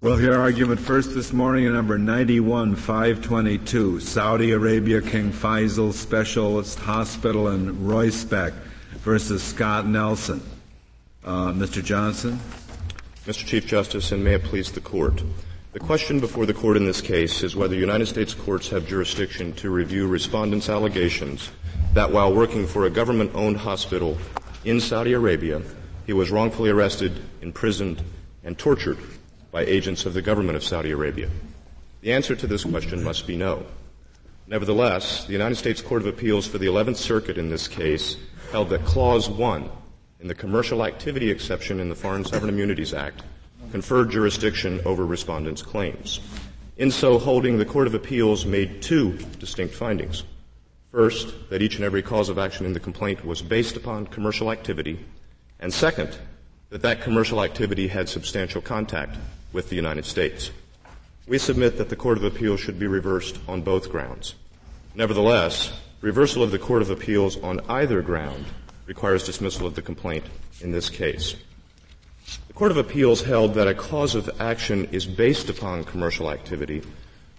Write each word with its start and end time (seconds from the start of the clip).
We'll 0.00 0.16
hear 0.16 0.38
argument 0.38 0.78
first 0.78 1.12
this 1.12 1.32
morning 1.32 1.64
in 1.64 1.72
number 1.72 1.98
91, 1.98 2.76
522, 2.76 3.98
Saudi 3.98 4.52
Arabia 4.52 5.02
King 5.02 5.32
Faisal 5.32 5.92
Specialist 5.92 6.78
Hospital 6.78 7.48
in 7.48 7.74
Royspec 7.78 8.52
versus 8.98 9.42
Scott 9.42 9.88
Nelson. 9.88 10.40
Uh, 11.24 11.48
Mr. 11.48 11.82
Johnson? 11.82 12.38
Mr. 13.26 13.44
Chief 13.44 13.66
Justice, 13.66 14.12
and 14.12 14.22
may 14.22 14.34
it 14.34 14.44
please 14.44 14.70
the 14.70 14.80
Court. 14.80 15.20
The 15.72 15.80
question 15.80 16.20
before 16.20 16.46
the 16.46 16.54
Court 16.54 16.76
in 16.76 16.84
this 16.84 17.00
case 17.00 17.42
is 17.42 17.56
whether 17.56 17.74
United 17.74 18.06
States 18.06 18.34
courts 18.34 18.68
have 18.68 18.86
jurisdiction 18.86 19.52
to 19.54 19.68
review 19.68 20.06
respondents' 20.06 20.68
allegations 20.68 21.50
that 21.94 22.12
while 22.12 22.32
working 22.32 22.68
for 22.68 22.84
a 22.84 22.90
government-owned 22.90 23.56
hospital 23.56 24.16
in 24.64 24.78
Saudi 24.78 25.14
Arabia, 25.14 25.60
he 26.06 26.12
was 26.12 26.30
wrongfully 26.30 26.70
arrested, 26.70 27.20
imprisoned, 27.42 28.00
and 28.44 28.56
tortured 28.56 28.98
by 29.58 29.64
agents 29.64 30.06
of 30.06 30.14
the 30.14 30.22
government 30.22 30.54
of 30.54 30.62
Saudi 30.62 30.92
Arabia? 30.92 31.28
The 32.02 32.12
answer 32.12 32.36
to 32.36 32.46
this 32.46 32.62
question 32.62 33.02
must 33.02 33.26
be 33.26 33.34
no. 33.34 33.66
Nevertheless, 34.46 35.24
the 35.24 35.32
United 35.32 35.56
States 35.56 35.82
Court 35.82 36.00
of 36.00 36.06
Appeals 36.06 36.46
for 36.46 36.58
the 36.58 36.66
11th 36.66 36.94
Circuit 36.94 37.38
in 37.38 37.50
this 37.50 37.66
case 37.66 38.16
held 38.52 38.68
that 38.68 38.84
Clause 38.84 39.28
1 39.28 39.68
in 40.20 40.28
the 40.28 40.34
commercial 40.36 40.84
activity 40.84 41.28
exception 41.28 41.80
in 41.80 41.88
the 41.88 41.96
Foreign 41.96 42.24
Sovereign 42.24 42.54
Immunities 42.54 42.94
Act 42.94 43.24
conferred 43.72 44.12
jurisdiction 44.12 44.80
over 44.84 45.04
respondents' 45.04 45.60
claims. 45.60 46.20
In 46.76 46.92
so 46.92 47.18
holding, 47.18 47.58
the 47.58 47.64
Court 47.64 47.88
of 47.88 47.94
Appeals 47.94 48.46
made 48.46 48.80
two 48.80 49.18
distinct 49.40 49.74
findings. 49.74 50.22
First, 50.92 51.34
that 51.50 51.62
each 51.62 51.74
and 51.74 51.84
every 51.84 52.02
cause 52.02 52.28
of 52.28 52.38
action 52.38 52.64
in 52.64 52.74
the 52.74 52.78
complaint 52.78 53.24
was 53.24 53.42
based 53.42 53.76
upon 53.76 54.06
commercial 54.06 54.52
activity, 54.52 55.04
and 55.58 55.74
second, 55.74 56.16
that 56.70 56.82
that 56.82 57.00
commercial 57.00 57.42
activity 57.42 57.88
had 57.88 58.08
substantial 58.08 58.60
contact 58.60 59.16
with 59.52 59.68
the 59.68 59.76
United 59.76 60.04
States. 60.04 60.50
We 61.26 61.38
submit 61.38 61.78
that 61.78 61.88
the 61.88 61.96
Court 61.96 62.18
of 62.18 62.24
Appeals 62.24 62.60
should 62.60 62.78
be 62.78 62.86
reversed 62.86 63.38
on 63.46 63.62
both 63.62 63.90
grounds. 63.90 64.34
Nevertheless, 64.94 65.72
reversal 66.00 66.42
of 66.42 66.50
the 66.50 66.58
Court 66.58 66.82
of 66.82 66.90
Appeals 66.90 67.36
on 67.42 67.60
either 67.68 68.02
ground 68.02 68.46
requires 68.86 69.24
dismissal 69.24 69.66
of 69.66 69.74
the 69.74 69.82
complaint 69.82 70.24
in 70.60 70.72
this 70.72 70.88
case. 70.88 71.36
The 72.46 72.54
Court 72.54 72.70
of 72.70 72.76
Appeals 72.76 73.22
held 73.22 73.54
that 73.54 73.68
a 73.68 73.74
cause 73.74 74.14
of 74.14 74.30
action 74.40 74.88
is 74.92 75.06
based 75.06 75.48
upon 75.48 75.84
commercial 75.84 76.30
activity 76.30 76.82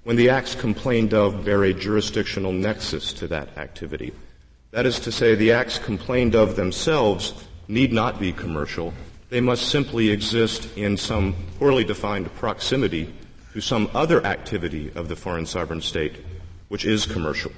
when 0.03 0.15
the 0.15 0.29
acts 0.29 0.55
complained 0.55 1.13
of 1.13 1.45
bear 1.45 1.63
a 1.63 1.73
jurisdictional 1.73 2.51
nexus 2.51 3.13
to 3.13 3.27
that 3.27 3.57
activity. 3.57 4.13
That 4.71 4.85
is 4.85 4.99
to 5.01 5.11
say, 5.11 5.35
the 5.35 5.51
acts 5.51 5.77
complained 5.79 6.35
of 6.35 6.55
themselves 6.55 7.33
need 7.67 7.91
not 7.91 8.19
be 8.19 8.31
commercial, 8.31 8.93
they 9.29 9.41
must 9.41 9.69
simply 9.69 10.09
exist 10.09 10.77
in 10.77 10.97
some 10.97 11.35
poorly 11.57 11.83
defined 11.83 12.33
proximity 12.35 13.13
to 13.53 13.61
some 13.61 13.89
other 13.93 14.25
activity 14.25 14.91
of 14.95 15.07
the 15.07 15.15
foreign 15.15 15.45
sovereign 15.45 15.81
state, 15.81 16.15
which 16.67 16.85
is 16.85 17.05
commercial. 17.05 17.51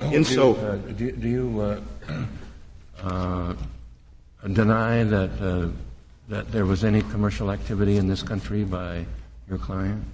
In 0.00 0.24
so, 0.24 0.54
uh, 0.56 0.76
do, 0.76 1.12
do, 1.12 1.28
you 1.28 1.60
uh, 1.60 2.24
uh, 3.02 3.54
deny 4.52 5.04
that 5.04 5.30
uh, 5.40 5.68
that 6.28 6.50
there 6.50 6.66
was 6.66 6.82
any 6.82 7.02
commercial 7.02 7.50
activity 7.50 7.98
in 7.98 8.08
this 8.08 8.22
country 8.22 8.64
by 8.64 9.04
your 9.48 9.58
client? 9.58 10.04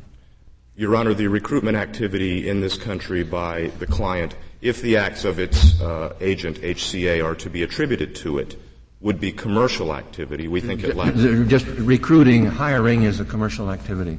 Your 0.77 0.95
Honor, 0.95 1.15
the 1.15 1.27
recruitment 1.27 1.77
activity 1.77 2.49
in 2.49 2.61
this 2.61 2.77
country 2.77 3.23
by 3.23 3.71
the 3.79 3.87
client, 3.87 4.37
if 4.61 4.83
the 4.83 4.97
acts 4.97 5.25
of 5.25 5.39
its 5.39 5.81
uh, 5.81 6.15
agent 6.21 6.59
HCA 6.59 7.25
are 7.25 7.35
to 7.37 7.51
be 7.51 7.63
attributed 7.63 8.15
to 8.17 8.39
it, 8.39 8.57
would 9.01 9.21
be 9.21 9.31
commercial 9.31 9.95
activity. 9.95 10.49
We 10.49 10.61
think 10.61 10.83
it 10.83 10.97
lacks. 10.97 11.19
Just 11.49 11.67
recruiting, 11.67 12.47
hiring 12.47 13.05
is 13.05 13.21
a 13.21 13.25
commercial 13.25 13.71
activity. 13.71 14.19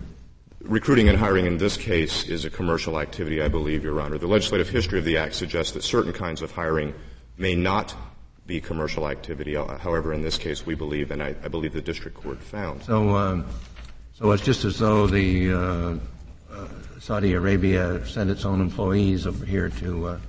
Recruiting 0.61 1.09
and 1.09 1.17
hiring 1.17 1.45
in 1.45 1.57
this 1.57 1.77
case 1.77 2.25
is 2.25 2.45
a 2.45 2.49
commercial 2.49 2.99
activity, 2.99 3.41
I 3.41 3.47
believe, 3.47 3.83
Your 3.83 3.99
Honor. 3.99 4.17
The 4.17 4.27
legislative 4.27 4.69
history 4.69 4.99
of 4.99 5.05
the 5.05 5.17
Act 5.17 5.35
suggests 5.35 5.73
that 5.73 5.83
certain 5.83 6.13
kinds 6.13 6.41
of 6.41 6.51
hiring 6.51 6.93
may 7.37 7.55
not 7.55 7.95
be 8.45 8.59
commercial 8.59 9.07
activity. 9.07 9.55
Uh, 9.55 9.77
however, 9.77 10.13
in 10.13 10.21
this 10.21 10.37
case, 10.37 10.65
we 10.65 10.75
believe, 10.75 11.11
and 11.11 11.21
I, 11.21 11.35
I 11.43 11.47
believe 11.47 11.73
the 11.73 11.81
district 11.81 12.17
court 12.17 12.41
found. 12.41 12.83
So, 12.83 13.15
um, 13.15 13.45
so 14.13 14.31
it's 14.31 14.43
just 14.43 14.65
as 14.65 14.79
though 14.79 15.07
the 15.07 15.53
uh, 15.53 15.95
uh, 16.51 16.67
Saudi 16.99 17.33
Arabia 17.33 18.05
sent 18.05 18.29
its 18.29 18.45
own 18.45 18.59
employees 18.59 19.27
over 19.27 19.45
here 19.45 19.69
to 19.69 20.07
uh, 20.07 20.19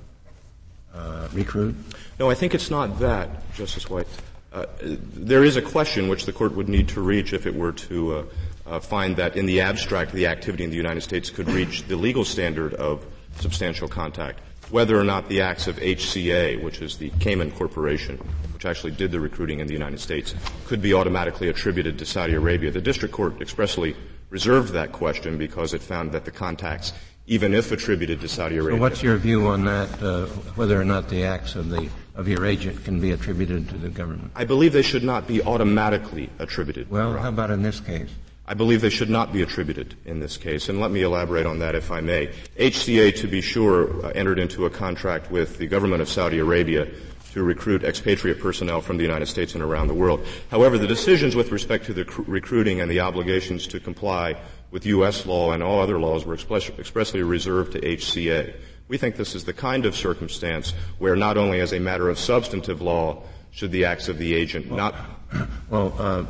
uh, 0.93 1.27
recruit. 1.33 1.75
No, 2.19 2.29
I 2.29 2.35
think 2.35 2.53
it's 2.53 2.69
not 2.69 2.99
that, 2.99 3.53
Justice 3.53 3.89
White. 3.89 4.07
Uh, 4.51 4.65
there 4.81 5.43
is 5.43 5.55
a 5.55 5.61
question 5.61 6.09
which 6.09 6.25
the 6.25 6.33
court 6.33 6.53
would 6.55 6.67
need 6.67 6.89
to 6.89 7.01
reach 7.01 7.31
if 7.31 7.45
it 7.45 7.55
were 7.55 7.71
to 7.71 8.15
uh, 8.15 8.23
uh, 8.65 8.79
find 8.79 9.15
that 9.15 9.37
in 9.37 9.45
the 9.45 9.61
abstract 9.61 10.11
the 10.11 10.27
activity 10.27 10.63
in 10.63 10.69
the 10.69 10.75
United 10.75 11.01
States 11.01 11.29
could 11.29 11.47
reach 11.49 11.83
the 11.83 11.95
legal 11.95 12.25
standard 12.25 12.73
of 12.73 13.05
substantial 13.37 13.87
contact. 13.87 14.39
Whether 14.69 14.99
or 14.99 15.03
not 15.03 15.29
the 15.29 15.41
acts 15.41 15.67
of 15.67 15.77
HCA, 15.77 16.61
which 16.63 16.81
is 16.81 16.97
the 16.97 17.11
Cayman 17.19 17.51
Corporation, 17.51 18.17
which 18.53 18.65
actually 18.65 18.91
did 18.91 19.11
the 19.11 19.19
recruiting 19.19 19.59
in 19.59 19.67
the 19.67 19.73
United 19.73 19.99
States, 19.99 20.35
could 20.65 20.81
be 20.81 20.93
automatically 20.93 21.49
attributed 21.49 21.97
to 21.99 22.05
Saudi 22.05 22.33
Arabia. 22.33 22.71
The 22.71 22.81
district 22.81 23.13
court 23.13 23.41
expressly 23.41 23.95
reserved 24.29 24.73
that 24.73 24.91
question 24.91 25.37
because 25.37 25.73
it 25.73 25.81
found 25.81 26.11
that 26.13 26.25
the 26.25 26.31
contacts, 26.31 26.93
even 27.31 27.53
if 27.53 27.71
attributed 27.71 28.19
to 28.19 28.27
Saudi 28.27 28.57
Arabia. 28.57 28.77
So 28.77 28.81
what's 28.81 29.01
your 29.01 29.15
view 29.15 29.47
on 29.47 29.63
that, 29.63 30.03
uh, 30.03 30.25
whether 30.55 30.79
or 30.79 30.83
not 30.83 31.07
the 31.07 31.23
acts 31.23 31.55
of 31.55 31.69
the 31.69 31.89
of 32.13 32.27
your 32.27 32.45
agent 32.45 32.83
can 32.83 32.99
be 32.99 33.11
attributed 33.11 33.69
to 33.69 33.77
the 33.77 33.87
government? 33.87 34.33
I 34.35 34.43
believe 34.43 34.73
they 34.73 34.81
should 34.81 35.03
not 35.03 35.27
be 35.27 35.41
automatically 35.41 36.29
attributed. 36.39 36.91
Well, 36.91 37.13
how 37.17 37.29
about 37.29 37.49
in 37.49 37.63
this 37.63 37.79
case? 37.79 38.09
I 38.45 38.53
believe 38.53 38.81
they 38.81 38.89
should 38.89 39.09
not 39.09 39.31
be 39.31 39.41
attributed 39.43 39.95
in 40.03 40.19
this 40.19 40.35
case, 40.35 40.67
and 40.67 40.81
let 40.81 40.91
me 40.91 41.03
elaborate 41.03 41.45
on 41.45 41.59
that 41.59 41.73
if 41.73 41.89
I 41.89 42.01
may. 42.01 42.33
HCA, 42.57 43.15
to 43.21 43.27
be 43.27 43.39
sure, 43.39 44.05
uh, 44.05 44.09
entered 44.09 44.37
into 44.37 44.65
a 44.65 44.69
contract 44.69 45.31
with 45.31 45.57
the 45.57 45.67
government 45.67 46.01
of 46.01 46.09
Saudi 46.09 46.39
Arabia 46.39 46.89
to 47.31 47.43
recruit 47.43 47.85
expatriate 47.85 48.41
personnel 48.41 48.81
from 48.81 48.97
the 48.97 49.03
United 49.03 49.27
States 49.27 49.53
and 49.53 49.63
around 49.63 49.87
the 49.87 49.93
world. 49.93 50.25
However, 50.49 50.77
the 50.77 50.87
decisions 50.87 51.33
with 51.33 51.53
respect 51.53 51.85
to 51.85 51.93
the 51.93 52.03
cr- 52.03 52.23
recruiting 52.23 52.81
and 52.81 52.91
the 52.91 52.99
obligations 52.99 53.67
to 53.67 53.79
comply 53.79 54.35
with 54.71 54.85
U.S. 54.85 55.25
law 55.25 55.51
and 55.51 55.61
all 55.61 55.81
other 55.81 55.99
laws 55.99 56.25
were 56.25 56.33
expressly 56.33 57.21
reserved 57.21 57.73
to 57.73 57.81
HCA. 57.81 58.55
We 58.87 58.97
think 58.97 59.15
this 59.15 59.35
is 59.35 59.45
the 59.45 59.53
kind 59.53 59.85
of 59.85 59.95
circumstance 59.95 60.73
where 60.97 61.15
not 61.15 61.37
only 61.37 61.59
as 61.59 61.73
a 61.73 61.79
matter 61.79 62.09
of 62.09 62.17
substantive 62.17 62.81
law 62.81 63.23
should 63.51 63.71
the 63.71 63.85
acts 63.85 64.07
of 64.07 64.17
the 64.17 64.33
agent 64.33 64.67
well, 64.67 64.77
not. 64.77 64.95
Well, 65.69 65.95
uh, 65.97 66.25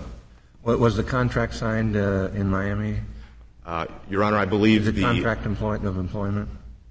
was 0.63 0.95
the 0.95 1.03
contract 1.03 1.55
signed 1.55 1.95
uh, 1.95 2.29
in 2.35 2.47
Miami? 2.47 2.97
Uh, 3.65 3.87
Your 4.09 4.23
Honor, 4.23 4.37
I 4.37 4.45
believe 4.45 4.85
the, 4.85 4.91
the 4.91 5.01
contract 5.01 5.45
employ- 5.45 5.75
of 5.77 5.97
employment. 5.97 6.49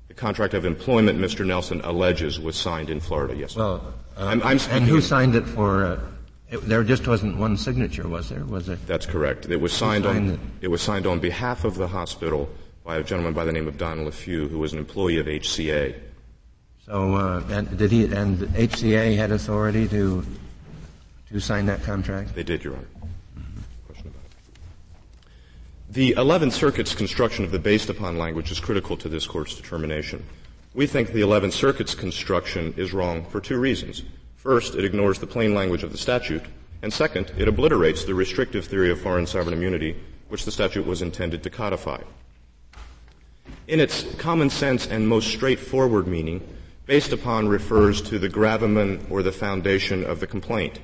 The 0.09 0.15
contract 0.15 0.55
of 0.55 0.65
employment, 0.65 1.21
Mr. 1.21 1.47
Nelson 1.47 1.81
alleges, 1.83 2.41
was 2.41 2.57
signed 2.57 2.91
in 2.91 2.99
Florida. 2.99 3.37
Yes. 3.37 3.55
Well, 3.55 3.95
uh, 4.17 4.27
I'm, 4.27 4.43
I'm 4.43 4.59
and 4.71 4.85
who 4.85 5.01
signed 5.01 5.37
it 5.37 5.47
for? 5.47 6.01
It, 6.51 6.59
there 6.69 6.83
just 6.83 7.07
wasn't 7.07 7.37
one 7.37 7.57
signature, 7.57 8.09
was 8.09 8.29
there? 8.29 8.45
Was 8.45 8.67
there? 8.67 8.79
That's 8.87 9.07
correct. 9.07 9.47
It 9.47 9.61
was 9.61 9.73
signed, 9.73 10.05
signed 10.05 10.31
on. 10.31 10.35
It? 10.35 10.41
it 10.63 10.69
was 10.69 10.83
signed 10.83 11.07
on 11.07 11.21
behalf 11.21 11.65
of 11.65 11.77
the 11.77 11.87
hospital 11.87 12.51
by 12.85 12.97
a 12.97 13.05
gentleman 13.05 13.35
by 13.35 13.45
the 13.45 13.53
name 13.53 13.69
of 13.69 13.79
Don 13.79 13.99
LeFew, 13.99 14.49
who 14.49 14.59
was 14.59 14.73
an 14.73 14.79
employee 14.79 15.19
of 15.19 15.27
HCA. 15.27 15.95
So, 16.87 17.15
uh, 17.15 17.45
and 17.51 17.79
did 17.79 17.93
he, 17.93 18.05
and 18.07 18.39
HCA 18.39 19.17
had 19.17 19.31
authority 19.31 19.87
to, 19.89 20.27
to 21.29 21.41
sign 21.41 21.67
that 21.67 21.85
contract? 21.85 22.35
They 22.35 22.43
did, 22.43 22.65
Your 22.65 22.75
Honor. 22.75 22.89
Question 23.87 24.09
about 24.09 24.23
it. 24.25 25.93
The 25.93 26.15
11th 26.15 26.53
Circuit's 26.53 26.97
construction 26.97 27.45
of 27.45 27.53
the 27.53 27.61
based 27.61 27.91
upon 27.91 28.19
language 28.19 28.51
is 28.51 28.59
critical 28.59 28.97
to 28.97 29.09
this 29.09 29.25
Court's 29.25 29.55
determination. 29.55 30.25
We 30.75 30.89
think 30.89 31.13
the 31.13 31.21
11th 31.21 31.53
Circuit's 31.53 31.95
construction 31.95 32.75
is 32.77 32.93
wrong 32.93 33.25
for 33.25 33.41
two 33.41 33.59
reasons. 33.59 34.03
First, 34.41 34.75
it 34.75 34.87
ignores 34.87 35.19
the 35.19 35.27
plain 35.27 35.55
language 35.55 35.83
of 35.83 35.93
the 35.93 35.99
statute, 35.99 36.43
and 36.81 36.91
second, 36.91 37.31
it 37.37 37.47
obliterates 37.47 38.05
the 38.05 38.15
restrictive 38.15 38.65
theory 38.65 38.91
of 38.91 38.99
foreign 38.99 39.27
sovereign 39.27 39.53
immunity 39.53 39.95
which 40.31 40.47
the 40.47 40.51
statute 40.51 40.87
was 40.87 41.03
intended 41.03 41.43
to 41.43 41.51
codify. 41.51 42.01
In 43.69 43.81
its 43.81 44.07
common 44.15 44.49
sense 44.49 44.87
and 44.87 45.07
most 45.07 45.29
straightforward 45.29 46.07
meaning, 46.07 46.41
based 46.87 47.13
upon 47.13 47.49
refers 47.49 48.01
to 48.01 48.19
the 48.19 48.31
gravamen 48.31 49.07
or 49.11 49.23
the 49.23 49.31
foundation 49.31 50.05
of 50.05 50.21
the 50.21 50.27
complaint. 50.27 50.81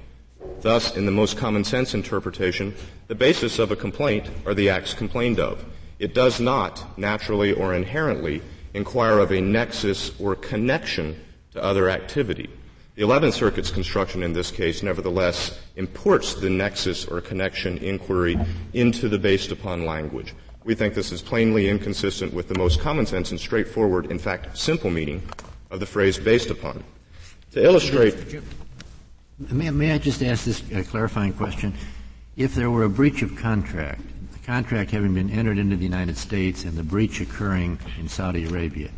Thus, 0.61 0.95
in 0.95 1.07
the 1.07 1.11
most 1.11 1.39
common 1.39 1.65
sense 1.65 1.95
interpretation, 1.95 2.75
the 3.09 3.15
basis 3.15 3.59
of 3.59 3.71
a 3.71 3.77
complaint 3.77 4.29
are 4.45 4.53
the 4.53 4.69
acts 4.69 4.93
complained 4.93 5.41
of. 5.41 5.65
It 5.99 6.13
does 6.13 6.41
not, 6.41 6.99
naturally 6.99 7.55
or 7.55 7.73
inherently, 7.73 8.43
inquire 8.75 9.19
of 9.19 9.33
a 9.33 9.41
nexus 9.41 10.13
or 10.21 10.37
connection 10.37 11.19
to 11.53 11.65
other 11.65 11.89
activity. 11.89 12.51
The 12.97 13.03
11th 13.03 13.35
Circuit's 13.35 13.71
construction 13.71 14.23
in 14.23 14.33
this 14.33 14.51
case, 14.51 14.83
nevertheless, 14.83 15.61
imports 15.77 16.33
the 16.33 16.49
nexus 16.49 17.05
or 17.05 17.21
connection 17.21 17.77
inquiry 17.77 18.39
into 18.73 19.11
the 19.11 19.19
based 19.19 19.53
upon 19.53 19.85
language. 19.85 20.35
We 20.65 20.75
think 20.75 20.95
this 20.95 21.13
is 21.13 21.21
plainly 21.21 21.69
inconsistent 21.69 22.33
with 22.33 22.49
the 22.49 22.57
most 22.57 22.81
common 22.81 23.05
sense 23.05 23.33
and 23.33 23.39
straightforward, 23.39 24.11
in 24.11 24.19
fact, 24.19 24.57
simple 24.57 24.89
meaning 24.89 25.21
of 25.71 25.79
the 25.79 25.85
phrase 25.85 26.19
based 26.19 26.49
upon. 26.49 26.83
To 27.53 27.63
illustrate. 27.63 28.41
May, 29.39 29.69
may 29.69 29.93
I 29.93 29.99
just 29.99 30.23
ask 30.23 30.47
this 30.47 30.63
uh, 30.75 30.83
clarifying 30.89 31.35
question? 31.35 31.75
If 32.39 32.55
there 32.55 32.71
were 32.71 32.85
a 32.85 32.89
breach 32.89 33.21
of 33.21 33.37
contract, 33.37 34.01
the 34.33 34.39
contract 34.47 34.91
having 34.91 35.13
been 35.13 35.29
entered 35.29 35.59
into 35.59 35.77
the 35.77 35.85
United 35.85 36.17
States 36.17 36.65
and 36.65 36.73
the 36.73 36.83
breach 36.83 37.21
occurring 37.21 37.79
in 38.01 38.09
Saudi 38.09 38.47
Arabia, 38.47 38.89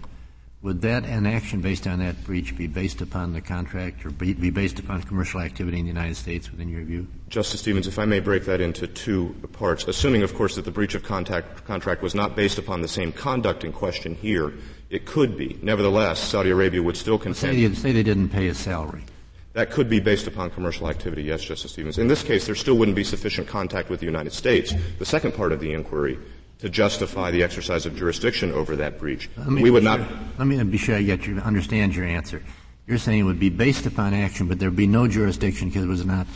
would 0.61 0.81
that 0.81 1.05
an 1.05 1.27
action 1.27 1.61
based 1.61 1.87
on 1.87 2.01
that 2.01 2.25
breach 2.25 2.57
be 2.57 2.67
based 2.67 3.01
upon 3.01 3.33
the 3.33 3.41
contract 3.41 4.05
or 4.05 4.11
be, 4.11 4.33
be, 4.33 4.51
based 4.51 4.79
upon 4.81 5.03
commercial 5.03 5.41
activity 5.41 5.79
in 5.79 5.85
the 5.85 5.93
United 5.93 6.17
States 6.17 6.51
within 6.51 6.69
your 6.69 6.83
view? 6.83 7.07
Justice 7.29 7.61
Stevens, 7.61 7.87
if 7.87 7.99
I 7.99 8.05
may 8.05 8.19
break 8.19 8.45
that 8.47 8.61
into 8.61 8.89
two 8.89 9.37
parts, 9.53 9.87
assuming, 9.87 10.23
of 10.23 10.35
course, 10.35 10.57
that 10.57 10.65
the 10.65 10.73
breach 10.73 10.95
of 10.97 11.05
contact, 11.05 11.65
contract 11.65 12.03
was 12.03 12.15
not 12.15 12.35
based 12.35 12.59
upon 12.59 12.83
the 12.83 12.89
same 12.89 13.13
conduct 13.13 13.63
in 13.63 13.73
question 13.73 14.17
here, 14.17 14.53
it 14.91 15.07
could 15.07 15.37
be. 15.37 15.59
Nevertheless, 15.63 16.19
Saudi 16.19 16.51
Arabia 16.51 16.83
would 16.83 16.97
still 16.97 17.19
contend. 17.19 17.57
Say, 17.57 17.75
say 17.75 17.93
they 17.93 18.03
didn't 18.03 18.31
pay 18.31 18.49
a 18.49 18.55
salary. 18.55 19.05
That 19.53 19.71
could 19.71 19.89
be 19.89 20.01
based 20.01 20.27
upon 20.27 20.51
commercial 20.51 20.89
activity, 20.89 21.23
yes, 21.23 21.43
Justice 21.43 21.73
Stevens. 21.73 21.99
In 21.99 22.09
this 22.09 22.23
case, 22.23 22.47
there 22.47 22.55
still 22.55 22.77
wouldn't 22.77 22.97
be 22.97 23.05
sufficient 23.05 23.49
contact 23.49 23.91
with 23.91 24.01
the 24.01 24.07
United 24.07 24.33
States. 24.33 24.73
The 24.99 25.07
second 25.07 25.35
part 25.35 25.53
of 25.53 25.61
the 25.61 25.73
inquiry 25.73 26.19
to 26.59 26.69
justify 26.69 27.31
the 27.31 27.43
exercise 27.43 27.87
of 27.87 27.97
jurisdiction 27.97 28.53
over 28.53 28.77
that 28.77 28.99
breach. 28.99 29.31
We 29.47 29.71
would 29.71 29.85
not. 29.85 30.01
Let 30.39 30.47
me 30.47 30.63
be 30.65 30.79
sure 30.79 30.97
I 30.97 31.03
get 31.03 31.27
you 31.27 31.39
understand 31.39 31.95
your 31.95 32.05
answer. 32.05 32.43
You're 32.87 32.99
saying 32.99 33.21
it 33.21 33.25
would 33.25 33.39
be 33.39 33.51
based 33.51 33.87
upon 33.87 34.15
action, 34.15 34.49
but 34.49 34.59
there 34.59 34.69
would 34.69 34.77
be 34.77 34.87
no 34.87 35.07
jurisdiction 35.07 35.69
because 35.69 35.85
it 35.85 35.89
was 35.89 36.05
not 36.05 36.27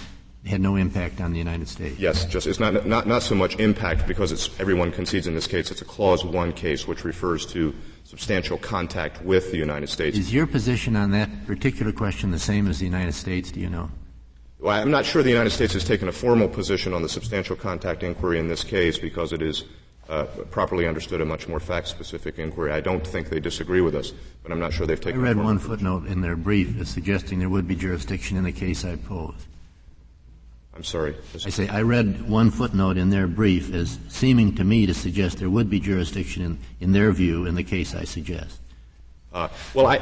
had 0.44 0.60
no 0.60 0.74
impact 0.74 1.20
on 1.20 1.32
the 1.32 1.38
United 1.38 1.68
States. 1.68 1.98
Yes, 1.98 2.24
just 2.24 2.46
it's 2.46 2.58
not 2.58 2.84
not 2.86 3.06
not 3.06 3.22
so 3.22 3.34
much 3.34 3.56
impact 3.56 4.06
because 4.06 4.32
it's 4.32 4.50
everyone 4.60 4.90
concedes 4.90 5.26
in 5.26 5.34
this 5.34 5.46
case. 5.46 5.70
It's 5.70 5.82
a 5.82 5.84
clause 5.84 6.24
one 6.24 6.52
case 6.52 6.86
which 6.86 7.04
refers 7.04 7.46
to 7.46 7.74
substantial 8.04 8.58
contact 8.58 9.22
with 9.22 9.50
the 9.52 9.56
United 9.56 9.88
States. 9.88 10.18
Is 10.18 10.34
your 10.34 10.46
position 10.46 10.96
on 10.96 11.12
that 11.12 11.46
particular 11.46 11.92
question 11.92 12.32
the 12.32 12.38
same 12.38 12.66
as 12.66 12.80
the 12.80 12.84
United 12.84 13.14
States? 13.14 13.52
Do 13.52 13.60
you 13.60 13.70
know? 13.70 13.90
Well, 14.58 14.80
I'm 14.80 14.90
not 14.90 15.04
sure 15.04 15.22
the 15.22 15.30
United 15.30 15.50
States 15.50 15.72
has 15.72 15.84
taken 15.84 16.08
a 16.08 16.12
formal 16.12 16.48
position 16.48 16.92
on 16.92 17.02
the 17.02 17.08
substantial 17.08 17.56
contact 17.56 18.02
inquiry 18.02 18.38
in 18.38 18.48
this 18.48 18.62
case 18.62 18.98
because 18.98 19.32
it 19.32 19.42
is 19.42 19.64
uh, 20.12 20.26
properly 20.50 20.86
understood 20.86 21.22
a 21.22 21.24
much 21.24 21.48
more 21.48 21.58
fact-specific 21.58 22.38
inquiry. 22.38 22.70
I 22.70 22.80
don't 22.80 23.04
think 23.04 23.30
they 23.30 23.40
disagree 23.40 23.80
with 23.80 23.94
us, 23.94 24.12
but 24.42 24.52
I'm 24.52 24.60
not 24.60 24.74
sure 24.74 24.86
they've 24.86 25.00
taken. 25.00 25.20
I 25.20 25.24
read 25.24 25.38
one 25.38 25.58
footnote 25.58 26.06
in 26.06 26.20
their 26.20 26.36
brief 26.36 26.78
as 26.78 26.90
suggesting 26.90 27.38
there 27.38 27.48
would 27.48 27.66
be 27.66 27.74
jurisdiction 27.74 28.36
in 28.36 28.44
the 28.44 28.52
case 28.52 28.84
I 28.84 28.96
posed. 28.96 29.46
I'm 30.74 30.84
sorry. 30.84 31.16
I 31.34 31.48
say 31.48 31.66
I 31.68 31.80
read 31.82 32.28
one 32.28 32.50
footnote 32.50 32.98
in 32.98 33.08
their 33.08 33.26
brief 33.26 33.72
as 33.72 33.98
seeming 34.08 34.54
to 34.56 34.64
me 34.64 34.84
to 34.86 34.94
suggest 34.94 35.38
there 35.38 35.50
would 35.50 35.70
be 35.70 35.80
jurisdiction 35.80 36.42
in, 36.42 36.58
in 36.80 36.92
their 36.92 37.10
view 37.12 37.46
in 37.46 37.54
the 37.54 37.64
case 37.64 37.94
I 37.94 38.04
suggest. 38.04 38.60
Uh, 39.32 39.48
well, 39.72 39.86
I. 39.86 39.96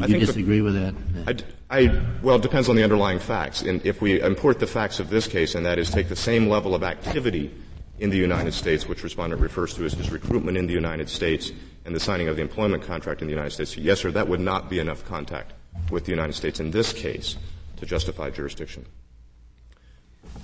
I 0.00 0.06
you 0.06 0.18
disagree 0.20 0.58
the, 0.58 0.62
with 0.62 0.74
that? 0.74 1.42
I, 1.70 1.80
I, 1.80 2.02
well, 2.22 2.36
it 2.36 2.42
depends 2.42 2.68
on 2.68 2.76
the 2.76 2.84
underlying 2.84 3.18
facts. 3.18 3.62
And 3.62 3.84
if 3.84 4.00
we 4.00 4.20
import 4.20 4.60
the 4.60 4.66
facts 4.68 5.00
of 5.00 5.10
this 5.10 5.26
case, 5.26 5.56
and 5.56 5.66
that 5.66 5.78
is 5.78 5.90
take 5.90 6.08
the 6.08 6.16
same 6.16 6.48
level 6.48 6.74
of 6.74 6.84
activity 6.84 7.50
in 7.98 8.10
the 8.10 8.16
United 8.16 8.52
States, 8.52 8.88
which 8.88 9.02
respondent 9.02 9.40
refers 9.40 9.74
to 9.74 9.84
as 9.84 9.94
his 9.94 10.10
recruitment 10.10 10.56
in 10.56 10.66
the 10.66 10.72
United 10.72 11.08
States 11.08 11.52
and 11.84 11.94
the 11.94 12.00
signing 12.00 12.28
of 12.28 12.36
the 12.36 12.42
employment 12.42 12.82
contract 12.82 13.20
in 13.20 13.28
the 13.28 13.32
United 13.32 13.50
States. 13.50 13.76
Yes, 13.76 14.00
sir, 14.00 14.10
that 14.10 14.28
would 14.28 14.40
not 14.40 14.68
be 14.68 14.78
enough 14.78 15.04
contact 15.04 15.52
with 15.90 16.04
the 16.04 16.10
United 16.10 16.32
States 16.32 16.60
in 16.60 16.70
this 16.70 16.92
case 16.92 17.36
to 17.76 17.86
justify 17.86 18.30
jurisdiction. 18.30 18.84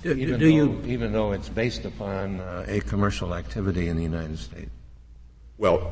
Do, 0.03 0.13
even, 0.13 0.39
do 0.39 0.49
you, 0.49 0.81
though, 0.81 0.87
even 0.87 1.11
though 1.11 1.31
it's 1.31 1.49
based 1.49 1.85
upon 1.85 2.39
uh, 2.39 2.65
a 2.67 2.79
commercial 2.81 3.35
activity 3.35 3.87
in 3.87 3.97
the 3.97 4.03
United 4.03 4.39
States? 4.39 4.69
Well, 5.57 5.91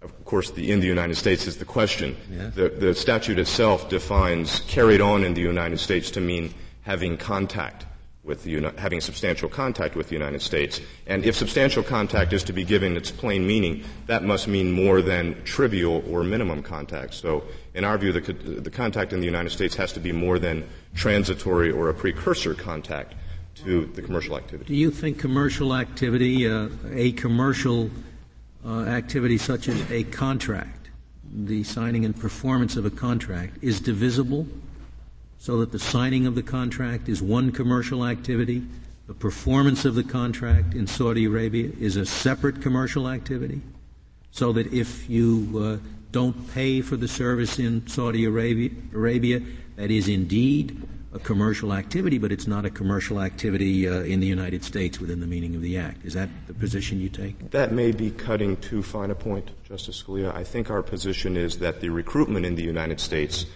of 0.00 0.24
course, 0.24 0.50
the 0.50 0.70
in 0.70 0.80
the 0.80 0.86
United 0.86 1.16
States 1.16 1.46
is 1.46 1.56
the 1.56 1.64
question. 1.64 2.16
Yes. 2.30 2.54
The, 2.54 2.68
the 2.68 2.94
statute 2.94 3.38
itself 3.38 3.88
defines 3.88 4.60
carried 4.60 5.00
on 5.00 5.24
in 5.24 5.34
the 5.34 5.40
United 5.40 5.78
States 5.78 6.10
to 6.12 6.20
mean 6.20 6.54
having 6.82 7.16
contact 7.16 7.84
with 8.28 8.44
the, 8.44 8.72
having 8.76 9.00
substantial 9.00 9.48
contact 9.48 9.96
with 9.96 10.08
the 10.08 10.14
United 10.14 10.42
States. 10.42 10.80
And 11.06 11.24
if 11.24 11.34
substantial 11.34 11.82
contact 11.82 12.32
is 12.32 12.44
to 12.44 12.52
be 12.52 12.62
given 12.62 12.96
its 12.96 13.10
plain 13.10 13.46
meaning, 13.46 13.82
that 14.06 14.22
must 14.22 14.46
mean 14.46 14.70
more 14.70 15.02
than 15.02 15.42
trivial 15.44 16.04
or 16.08 16.22
minimum 16.22 16.62
contact. 16.62 17.14
So, 17.14 17.44
in 17.74 17.84
our 17.84 17.96
view, 17.96 18.12
the, 18.12 18.20
the 18.32 18.70
contact 18.70 19.12
in 19.12 19.20
the 19.20 19.26
United 19.26 19.50
States 19.50 19.74
has 19.76 19.92
to 19.94 20.00
be 20.00 20.12
more 20.12 20.38
than 20.38 20.68
transitory 20.94 21.70
or 21.70 21.88
a 21.88 21.94
precursor 21.94 22.54
contact 22.54 23.14
to 23.64 23.86
the 23.86 24.02
commercial 24.02 24.36
activity. 24.36 24.72
Do 24.72 24.78
you 24.78 24.90
think 24.90 25.18
commercial 25.18 25.74
activity, 25.74 26.48
uh, 26.48 26.68
a 26.92 27.12
commercial 27.12 27.90
uh, 28.64 28.82
activity 28.82 29.38
such 29.38 29.68
as 29.68 29.90
a 29.90 30.04
contract, 30.04 30.90
the 31.32 31.64
signing 31.64 32.04
and 32.04 32.18
performance 32.18 32.76
of 32.76 32.84
a 32.84 32.90
contract, 32.90 33.58
is 33.62 33.80
divisible? 33.80 34.46
So 35.38 35.58
that 35.60 35.72
the 35.72 35.78
signing 35.78 36.26
of 36.26 36.34
the 36.34 36.42
contract 36.42 37.08
is 37.08 37.22
one 37.22 37.52
commercial 37.52 38.04
activity, 38.04 38.62
the 39.06 39.14
performance 39.14 39.84
of 39.84 39.94
the 39.94 40.04
contract 40.04 40.74
in 40.74 40.86
Saudi 40.86 41.24
Arabia 41.24 41.70
is 41.80 41.96
a 41.96 42.04
separate 42.04 42.60
commercial 42.60 43.08
activity, 43.08 43.62
so 44.30 44.52
that 44.52 44.72
if 44.72 45.08
you 45.08 45.80
uh, 45.82 45.88
don't 46.12 46.52
pay 46.52 46.80
for 46.80 46.96
the 46.96 47.08
service 47.08 47.58
in 47.58 47.86
Saudi 47.86 48.24
Arabia, 48.24 48.70
Arabia, 48.92 49.40
that 49.76 49.90
is 49.90 50.08
indeed 50.08 50.82
a 51.12 51.18
commercial 51.18 51.72
activity, 51.72 52.18
but 52.18 52.30
it's 52.30 52.46
not 52.46 52.66
a 52.66 52.70
commercial 52.70 53.20
activity 53.20 53.88
uh, 53.88 54.00
in 54.02 54.20
the 54.20 54.26
United 54.26 54.62
States 54.62 55.00
within 55.00 55.20
the 55.20 55.26
meaning 55.26 55.54
of 55.54 55.62
the 55.62 55.78
Act. 55.78 56.04
Is 56.04 56.12
that 56.12 56.28
the 56.46 56.52
position 56.52 57.00
you 57.00 57.08
take? 57.08 57.50
That 57.50 57.72
may 57.72 57.92
be 57.92 58.10
cutting 58.10 58.56
too 58.58 58.82
fine 58.82 59.10
a 59.10 59.14
point, 59.14 59.50
Justice 59.64 60.02
Scalia. 60.02 60.34
I 60.34 60.44
think 60.44 60.70
our 60.70 60.82
position 60.82 61.36
is 61.36 61.58
that 61.58 61.80
the 61.80 61.88
recruitment 61.88 62.44
in 62.44 62.56
the 62.56 62.62
United 62.62 63.00
States 63.00 63.46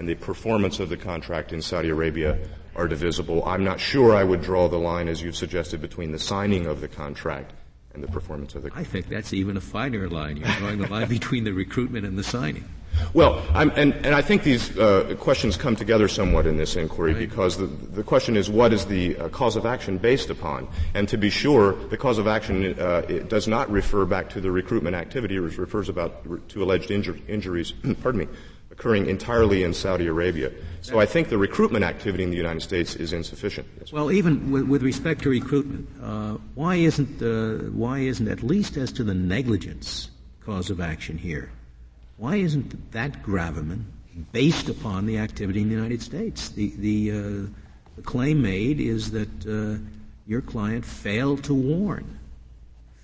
and 0.00 0.08
the 0.08 0.14
performance 0.14 0.80
of 0.80 0.88
the 0.88 0.96
contract 0.96 1.52
in 1.52 1.60
Saudi 1.60 1.90
Arabia 1.90 2.38
are 2.74 2.88
divisible. 2.88 3.44
I'm 3.44 3.62
not 3.62 3.78
sure 3.78 4.16
I 4.16 4.24
would 4.24 4.40
draw 4.40 4.66
the 4.66 4.78
line, 4.78 5.08
as 5.08 5.22
you've 5.22 5.36
suggested, 5.36 5.82
between 5.82 6.10
the 6.10 6.18
signing 6.18 6.64
of 6.64 6.80
the 6.80 6.88
contract 6.88 7.52
and 7.92 8.02
the 8.02 8.08
performance 8.08 8.54
of 8.54 8.62
the 8.62 8.70
contract. 8.70 8.88
I 8.88 8.90
think 8.90 9.08
that's 9.10 9.34
even 9.34 9.58
a 9.58 9.60
finer 9.60 10.08
line. 10.08 10.38
You're 10.38 10.48
drawing 10.56 10.78
the 10.78 10.88
line 10.88 11.06
between 11.20 11.44
the 11.44 11.52
recruitment 11.52 12.06
and 12.06 12.16
the 12.16 12.24
signing. 12.24 12.64
Well, 13.12 13.44
and, 13.54 13.72
and 13.72 14.14
I 14.14 14.22
think 14.22 14.42
these 14.42 14.76
uh, 14.78 15.16
questions 15.20 15.58
come 15.58 15.76
together 15.76 16.08
somewhat 16.08 16.46
in 16.46 16.56
this 16.56 16.76
inquiry 16.76 17.12
right. 17.12 17.28
because 17.28 17.58
the, 17.58 17.66
the 17.66 18.02
question 18.02 18.38
is 18.38 18.48
what 18.48 18.72
is 18.72 18.86
the 18.86 19.18
uh, 19.18 19.28
cause 19.28 19.54
of 19.54 19.66
action 19.66 19.98
based 19.98 20.30
upon? 20.30 20.66
And 20.94 21.10
to 21.10 21.18
be 21.18 21.28
sure, 21.28 21.74
the 21.74 21.98
cause 21.98 22.16
of 22.16 22.26
action 22.26 22.78
uh, 22.80 23.02
does 23.28 23.46
not 23.46 23.70
refer 23.70 24.06
back 24.06 24.30
to 24.30 24.40
the 24.40 24.50
recruitment 24.50 24.96
activity; 24.96 25.36
it 25.36 25.40
refers 25.40 25.90
about 25.90 26.48
to 26.48 26.62
alleged 26.62 26.88
injur- 26.88 27.20
injuries. 27.28 27.72
pardon 28.02 28.20
me 28.20 28.28
occurring 28.80 29.06
entirely 29.06 29.62
in 29.62 29.74
Saudi 29.74 30.06
Arabia. 30.06 30.50
So 30.80 30.98
I 30.98 31.04
think 31.04 31.28
the 31.28 31.36
recruitment 31.36 31.84
activity 31.84 32.24
in 32.24 32.30
the 32.30 32.36
United 32.36 32.62
States 32.62 32.96
is 32.96 33.12
insufficient. 33.12 33.68
Yes, 33.78 33.92
well, 33.92 34.10
even 34.10 34.50
with, 34.50 34.66
with, 34.66 34.82
respect 34.82 35.22
to 35.24 35.28
recruitment, 35.28 35.86
uh, 36.02 36.38
why 36.54 36.76
isn't 36.76 37.20
uh, 37.22 37.68
why 37.76 37.98
isn't 37.98 38.28
at 38.28 38.42
least 38.42 38.78
as 38.78 38.90
to 38.92 39.04
the 39.04 39.12
negligence 39.12 40.08
cause 40.46 40.70
of 40.70 40.80
action 40.80 41.18
here? 41.18 41.50
Why 42.16 42.36
isn't 42.36 42.92
that 42.92 43.22
gravamen 43.22 43.84
based 44.32 44.70
upon 44.70 45.04
the 45.04 45.18
activity 45.18 45.60
in 45.60 45.68
the 45.68 45.74
United 45.74 46.00
States? 46.00 46.48
The 46.48 46.72
the, 46.78 47.10
uh, 47.10 47.46
the 47.96 48.02
claim 48.02 48.40
made 48.40 48.80
is 48.80 49.10
that 49.10 49.34
uh, 49.46 49.78
your 50.26 50.40
client 50.40 50.86
failed 50.86 51.44
to 51.44 51.52
warn, 51.54 52.18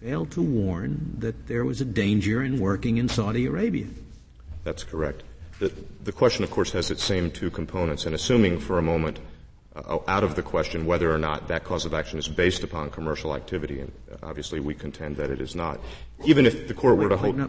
failed 0.00 0.30
to 0.30 0.40
warn 0.40 1.16
that 1.18 1.46
there 1.46 1.66
was 1.66 1.82
a 1.82 1.84
danger 1.84 2.42
in 2.42 2.58
working 2.58 2.96
in 2.96 3.10
Saudi 3.10 3.44
Arabia. 3.44 3.88
That's 4.64 4.82
correct. 4.82 5.22
The, 5.58 5.72
the 6.04 6.12
question, 6.12 6.44
of 6.44 6.50
course, 6.50 6.72
has 6.72 6.90
its 6.90 7.02
same 7.02 7.30
two 7.30 7.50
components, 7.50 8.06
and 8.06 8.14
assuming 8.14 8.60
for 8.60 8.78
a 8.78 8.82
moment 8.82 9.18
uh, 9.74 9.98
out 10.06 10.22
of 10.22 10.34
the 10.34 10.42
question 10.42 10.86
whether 10.86 11.12
or 11.12 11.18
not 11.18 11.48
that 11.48 11.64
cause 11.64 11.84
of 11.84 11.94
action 11.94 12.18
is 12.18 12.28
based 12.28 12.62
upon 12.62 12.90
commercial 12.90 13.34
activity, 13.34 13.80
and 13.80 13.92
obviously 14.22 14.60
we 14.60 14.74
contend 14.74 15.16
that 15.16 15.30
it 15.30 15.40
is 15.40 15.54
not. 15.54 15.80
Even 16.24 16.46
if 16.46 16.68
the 16.68 16.74
court 16.74 16.98
were 16.98 17.08
to 17.08 17.16
hold. 17.16 17.40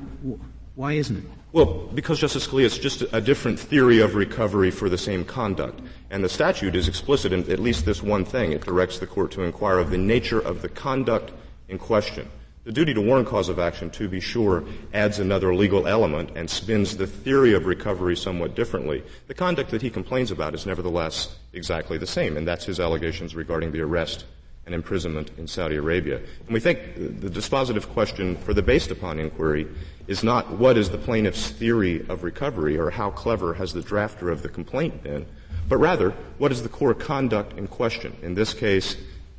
Why 0.75 0.93
isn't 0.93 1.17
it? 1.17 1.23
Well, 1.53 1.89
because 1.95 2.19
Justice 2.19 2.47
Scalia, 2.47 2.65
it's 2.65 2.77
just 2.77 3.01
a 3.11 3.19
different 3.19 3.59
theory 3.59 3.99
of 3.99 4.13
recovery 4.13 4.69
for 4.69 4.89
the 4.89 4.97
same 4.97 5.25
conduct. 5.25 5.81
And 6.11 6.23
the 6.23 6.29
statute 6.29 6.75
is 6.75 6.87
explicit 6.87 7.33
in 7.33 7.49
at 7.51 7.57
least 7.57 7.85
this 7.85 8.03
one 8.03 8.23
thing. 8.25 8.51
It 8.51 8.63
directs 8.63 8.99
the 8.99 9.07
court 9.07 9.31
to 9.31 9.41
inquire 9.41 9.79
of 9.79 9.89
the 9.89 9.97
nature 9.97 10.39
of 10.39 10.61
the 10.61 10.69
conduct 10.69 11.31
in 11.67 11.79
question. 11.79 12.29
The 12.67 12.73
duty 12.73 12.93
to 12.95 13.01
warn 13.01 13.23
cause 13.23 13.47
of 13.47 13.59
action, 13.59 13.89
to 13.91 14.09
be 14.09 14.19
sure, 14.19 14.65
adds 14.93 15.19
another 15.19 15.55
legal 15.55 15.87
element 15.87 16.31
and 16.35 16.49
spins 16.49 16.97
the 16.97 17.07
theory 17.07 17.53
of 17.53 17.65
recovery 17.65 18.17
somewhat 18.17 18.55
differently. 18.55 19.03
The 19.27 19.33
conduct 19.33 19.71
that 19.71 19.81
he 19.81 19.89
complains 19.89 20.31
about 20.31 20.53
is 20.53 20.65
nevertheless 20.65 21.33
exactly 21.53 21.97
the 21.97 22.05
same, 22.05 22.35
and 22.35 22.45
that's 22.45 22.65
his 22.65 22.81
allegations 22.81 23.35
regarding 23.35 23.71
the 23.71 23.79
arrest 23.79 24.25
and 24.65 24.75
imprisonment 24.75 25.31
in 25.37 25.47
Saudi 25.47 25.77
Arabia. 25.77 26.17
And 26.17 26.49
we 26.49 26.59
think 26.59 26.95
the 26.95 27.29
dispositive 27.29 27.87
question 27.93 28.35
for 28.35 28.53
the 28.53 28.61
based 28.61 28.91
upon 28.91 29.17
inquiry 29.17 29.65
is 30.07 30.21
not 30.21 30.49
what 30.51 30.75
is 30.77 30.89
the 30.89 30.97
plaintiff's 30.97 31.51
theory 31.51 32.05
of 32.09 32.25
recovery 32.25 32.77
or 32.77 32.89
how 32.89 33.11
clever 33.11 33.53
has 33.53 33.71
the 33.71 33.79
drafter 33.79 34.29
of 34.29 34.41
the 34.41 34.49
complaint 34.49 35.03
been, 35.03 35.25
but 35.69 35.77
rather 35.77 36.09
what 36.37 36.51
is 36.51 36.63
the 36.63 36.67
core 36.67 36.93
conduct 36.93 37.57
in 37.57 37.69
question. 37.69 38.13
In 38.21 38.33
this 38.33 38.53
case, 38.53 38.97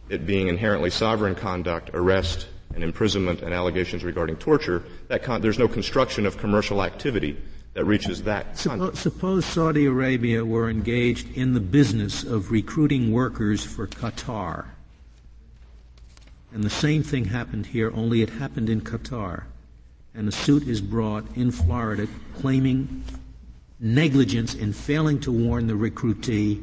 it 0.09 0.27
being 0.27 0.49
inherently 0.49 0.89
sovereign 0.89 1.35
conduct, 1.35 1.91
arrest, 1.93 2.47
and 2.79 2.85
imprisonment 2.85 3.43
and 3.43 3.53
allegations 3.53 4.05
regarding 4.05 4.37
torture, 4.37 4.85
con- 5.23 5.41
there's 5.41 5.59
no 5.59 5.67
construction 5.67 6.25
of 6.25 6.39
commercial 6.39 6.81
activity 6.81 7.37
that 7.75 7.85
reaches 7.85 8.23
that. 8.23 8.55
Suppo- 8.55 8.95
suppose 8.97 9.45
Saudi 9.45 9.85
Arabia 9.87 10.45
were 10.45 10.71
engaged 10.71 11.37
in 11.37 11.55
the 11.55 11.61
business 11.61 12.23
of 12.23 12.53
recruiting 12.53 13.11
workers 13.11 13.65
for 13.65 13.89
Qatar. 13.89 14.67
And 16.53 16.63
the 16.63 16.71
same 16.71 17.03
thing 17.03 17.25
happened 17.25 17.67
here, 17.67 17.93
only 17.97 18.23
it 18.23 18.31
happened 18.31 18.71
in 18.71 18.81
Qatar. 18.81 19.43
And 20.15 20.29
a 20.29 20.33
suit 20.33 20.69
is 20.69 20.81
brought 20.81 21.25
in 21.37 21.51
Florida 21.51 22.07
claiming 22.39 23.03
negligence 23.81 24.55
in 24.55 24.73
failing 24.73 25.19
to 25.21 25.33
warn 25.33 25.67
the 25.67 25.75
recruitee 25.75 26.63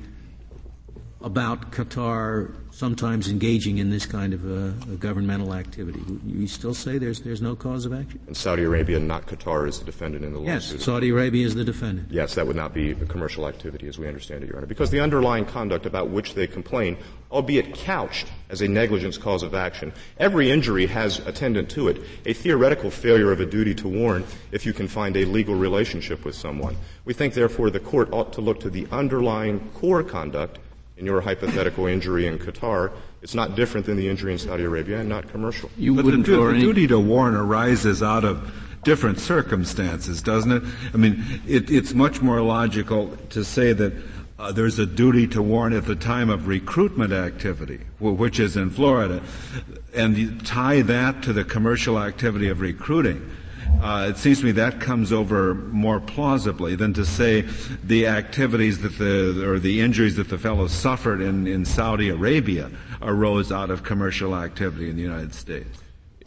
about 1.21 1.71
Qatar 1.71 2.53
sometimes 2.75 3.29
engaging 3.29 3.77
in 3.77 3.89
this 3.89 4.05
kind 4.05 4.33
of 4.33 4.43
a, 4.45 4.67
a, 4.91 4.97
governmental 4.97 5.53
activity. 5.53 6.01
You 6.25 6.45
still 6.45 6.73
say 6.73 6.97
there's 6.97 7.21
there's 7.21 7.41
no 7.41 7.55
cause 7.55 7.85
of 7.85 7.93
action? 7.93 8.19
In 8.27 8.35
Saudi 8.35 8.63
Arabia, 8.63 8.99
not 8.99 9.27
Qatar, 9.27 9.67
is 9.67 9.79
the 9.79 9.85
defendant 9.85 10.25
in 10.25 10.33
the 10.33 10.39
lawsuit. 10.39 10.75
Yes, 10.75 10.83
Saudi 10.83 11.09
Arabia 11.09 11.45
is 11.45 11.55
the 11.55 11.63
defendant. 11.63 12.11
Yes, 12.11 12.35
that 12.35 12.45
would 12.45 12.57
not 12.57 12.73
be 12.73 12.91
a 12.91 13.05
commercial 13.05 13.47
activity 13.47 13.87
as 13.87 13.97
we 13.97 14.07
understand 14.07 14.43
it, 14.43 14.47
Your 14.47 14.57
Honor, 14.57 14.67
because 14.67 14.91
the 14.91 14.99
underlying 14.99 15.45
conduct 15.45 15.85
about 15.85 16.09
which 16.09 16.33
they 16.33 16.47
complain, 16.47 16.97
albeit 17.31 17.73
couched 17.73 18.27
as 18.49 18.61
a 18.61 18.67
negligence 18.67 19.17
cause 19.17 19.41
of 19.41 19.55
action, 19.55 19.93
every 20.17 20.51
injury 20.51 20.85
has 20.85 21.19
attendant 21.19 21.69
to 21.69 21.87
it 21.87 22.01
a 22.25 22.33
theoretical 22.33 22.91
failure 22.91 23.31
of 23.31 23.39
a 23.39 23.45
duty 23.45 23.73
to 23.73 23.87
warn 23.87 24.25
if 24.51 24.65
you 24.65 24.73
can 24.73 24.87
find 24.87 25.15
a 25.15 25.23
legal 25.23 25.55
relationship 25.55 26.25
with 26.25 26.35
someone. 26.35 26.75
We 27.05 27.13
think, 27.13 27.35
therefore, 27.35 27.69
the 27.69 27.79
court 27.79 28.09
ought 28.11 28.33
to 28.33 28.41
look 28.41 28.59
to 28.61 28.69
the 28.69 28.85
underlying 28.91 29.59
core 29.75 30.03
conduct 30.03 30.59
in 30.97 31.05
your 31.05 31.21
hypothetical 31.21 31.87
injury 31.87 32.27
in 32.27 32.39
Qatar, 32.39 32.91
it's 33.21 33.35
not 33.35 33.55
different 33.55 33.85
than 33.85 33.97
the 33.97 34.07
injury 34.07 34.31
in 34.31 34.39
Saudi 34.39 34.63
Arabia 34.63 34.99
and 34.99 35.09
not 35.09 35.27
commercial. 35.29 35.69
You 35.77 35.95
but 35.95 36.05
wouldn't 36.05 36.25
the, 36.25 36.37
the 36.37 36.59
duty 36.59 36.87
to 36.87 36.99
warn 36.99 37.35
arises 37.35 38.01
out 38.01 38.23
of 38.23 38.53
different 38.83 39.19
circumstances, 39.19 40.21
doesn't 40.21 40.51
it? 40.51 40.63
I 40.93 40.97
mean, 40.97 41.23
it, 41.45 41.69
it's 41.69 41.93
much 41.93 42.21
more 42.21 42.41
logical 42.41 43.17
to 43.31 43.43
say 43.43 43.73
that 43.73 43.93
uh, 44.37 44.51
there's 44.51 44.79
a 44.79 44.85
duty 44.85 45.27
to 45.27 45.41
warn 45.41 45.73
at 45.73 45.85
the 45.85 45.95
time 45.95 46.29
of 46.29 46.47
recruitment 46.47 47.11
activity, 47.11 47.79
which 47.99 48.39
is 48.39 48.55
in 48.55 48.69
Florida, 48.69 49.21
and 49.93 50.45
tie 50.45 50.81
that 50.81 51.23
to 51.23 51.33
the 51.33 51.43
commercial 51.43 51.99
activity 51.99 52.47
of 52.47 52.61
recruiting. 52.61 53.29
Uh, 53.81 54.07
it 54.09 54.17
seems 54.17 54.39
to 54.39 54.45
me 54.45 54.51
that 54.51 54.79
comes 54.79 55.11
over 55.11 55.53
more 55.53 55.99
plausibly 55.99 56.75
than 56.75 56.93
to 56.93 57.05
say 57.05 57.41
the 57.83 58.07
activities 58.07 58.81
that 58.81 58.97
the 58.97 59.47
or 59.47 59.59
the 59.59 59.81
injuries 59.81 60.15
that 60.15 60.29
the 60.29 60.37
fellow 60.37 60.67
suffered 60.67 61.21
in, 61.21 61.45
in 61.45 61.63
Saudi 61.65 62.09
Arabia 62.09 62.71
arose 63.01 63.51
out 63.51 63.69
of 63.69 63.83
commercial 63.83 64.35
activity 64.35 64.89
in 64.89 64.95
the 64.95 65.01
United 65.01 65.33
States. 65.33 65.81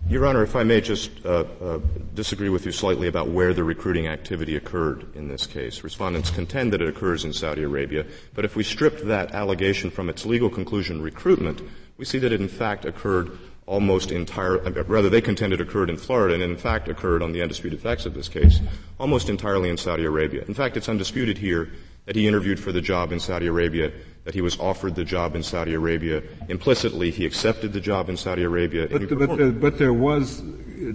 Your 0.09 0.25
Honor, 0.25 0.43
if 0.43 0.57
I 0.57 0.65
may 0.65 0.81
just 0.81 1.11
uh, 1.27 1.45
uh, 1.61 1.81
disagree 2.15 2.49
with 2.49 2.65
you 2.65 2.73
slightly 2.73 3.09
about 3.09 3.29
where 3.29 3.53
the 3.53 3.65
recruiting 3.65 4.07
activity 4.07 4.57
occurred 4.57 5.15
in 5.15 5.29
this 5.29 5.47
case. 5.47 5.85
Respondents 5.85 6.31
contend 6.31 6.73
that 6.73 6.81
it 6.81 6.89
occurs 6.89 7.25
in 7.25 7.33
Saudi 7.33 7.63
Arabia, 7.63 8.07
but 8.35 8.45
if 8.45 8.57
we 8.57 8.63
stripped 8.63 9.05
that 9.07 9.33
allegation 9.33 9.91
from 9.91 10.09
its 10.09 10.25
legal 10.25 10.49
conclusion, 10.49 11.03
recruitment, 11.03 11.61
we 11.99 12.05
see 12.05 12.19
that 12.21 12.33
it 12.33 12.41
in 12.41 12.49
fact 12.49 12.87
occurred 12.87 13.37
almost 13.69 14.11
entire, 14.11 14.59
uh, 14.67 14.83
rather 14.85 15.11
they 15.11 15.21
contend 15.21 15.53
it 15.53 15.61
occurred 15.61 15.91
in 15.91 15.97
Florida 15.97 16.35
and 16.35 16.43
in 16.43 16.57
fact 16.57 16.89
occurred 16.89 17.23
on 17.23 17.33
the 17.33 17.43
undisputed 17.43 17.81
facts 17.81 18.07
of 18.07 18.15
this 18.15 18.29
case, 18.29 18.61
almost 18.99 19.29
entirely 19.29 19.69
in 19.69 19.77
Saudi 19.77 20.05
Arabia. 20.05 20.43
In 20.49 20.55
fact, 20.55 20.77
it's 20.77 20.89
undisputed 20.89 21.39
here 21.39 21.71
that 22.07 22.17
he 22.17 22.27
interviewed 22.27 22.59
for 22.59 22.73
the 22.73 22.81
job 22.81 23.13
in 23.13 23.21
Saudi 23.21 23.47
Arabia, 23.47 23.93
that 24.25 24.35
he 24.35 24.41
was 24.41 24.59
offered 24.59 24.95
the 24.95 25.05
job 25.05 25.37
in 25.37 25.43
Saudi 25.43 25.75
Arabia. 25.75 26.23
Implicitly, 26.49 27.11
he 27.11 27.27
accepted 27.27 27.73
the 27.75 27.81
job 27.81 28.09
in 28.09 28.17
Saudi 28.17 28.43
Arabia. 28.43 28.89
But, 28.91 29.09
but, 29.11 29.41
uh, 29.41 29.51
but 29.51 29.79
there 29.79 29.93
was, 29.93 30.41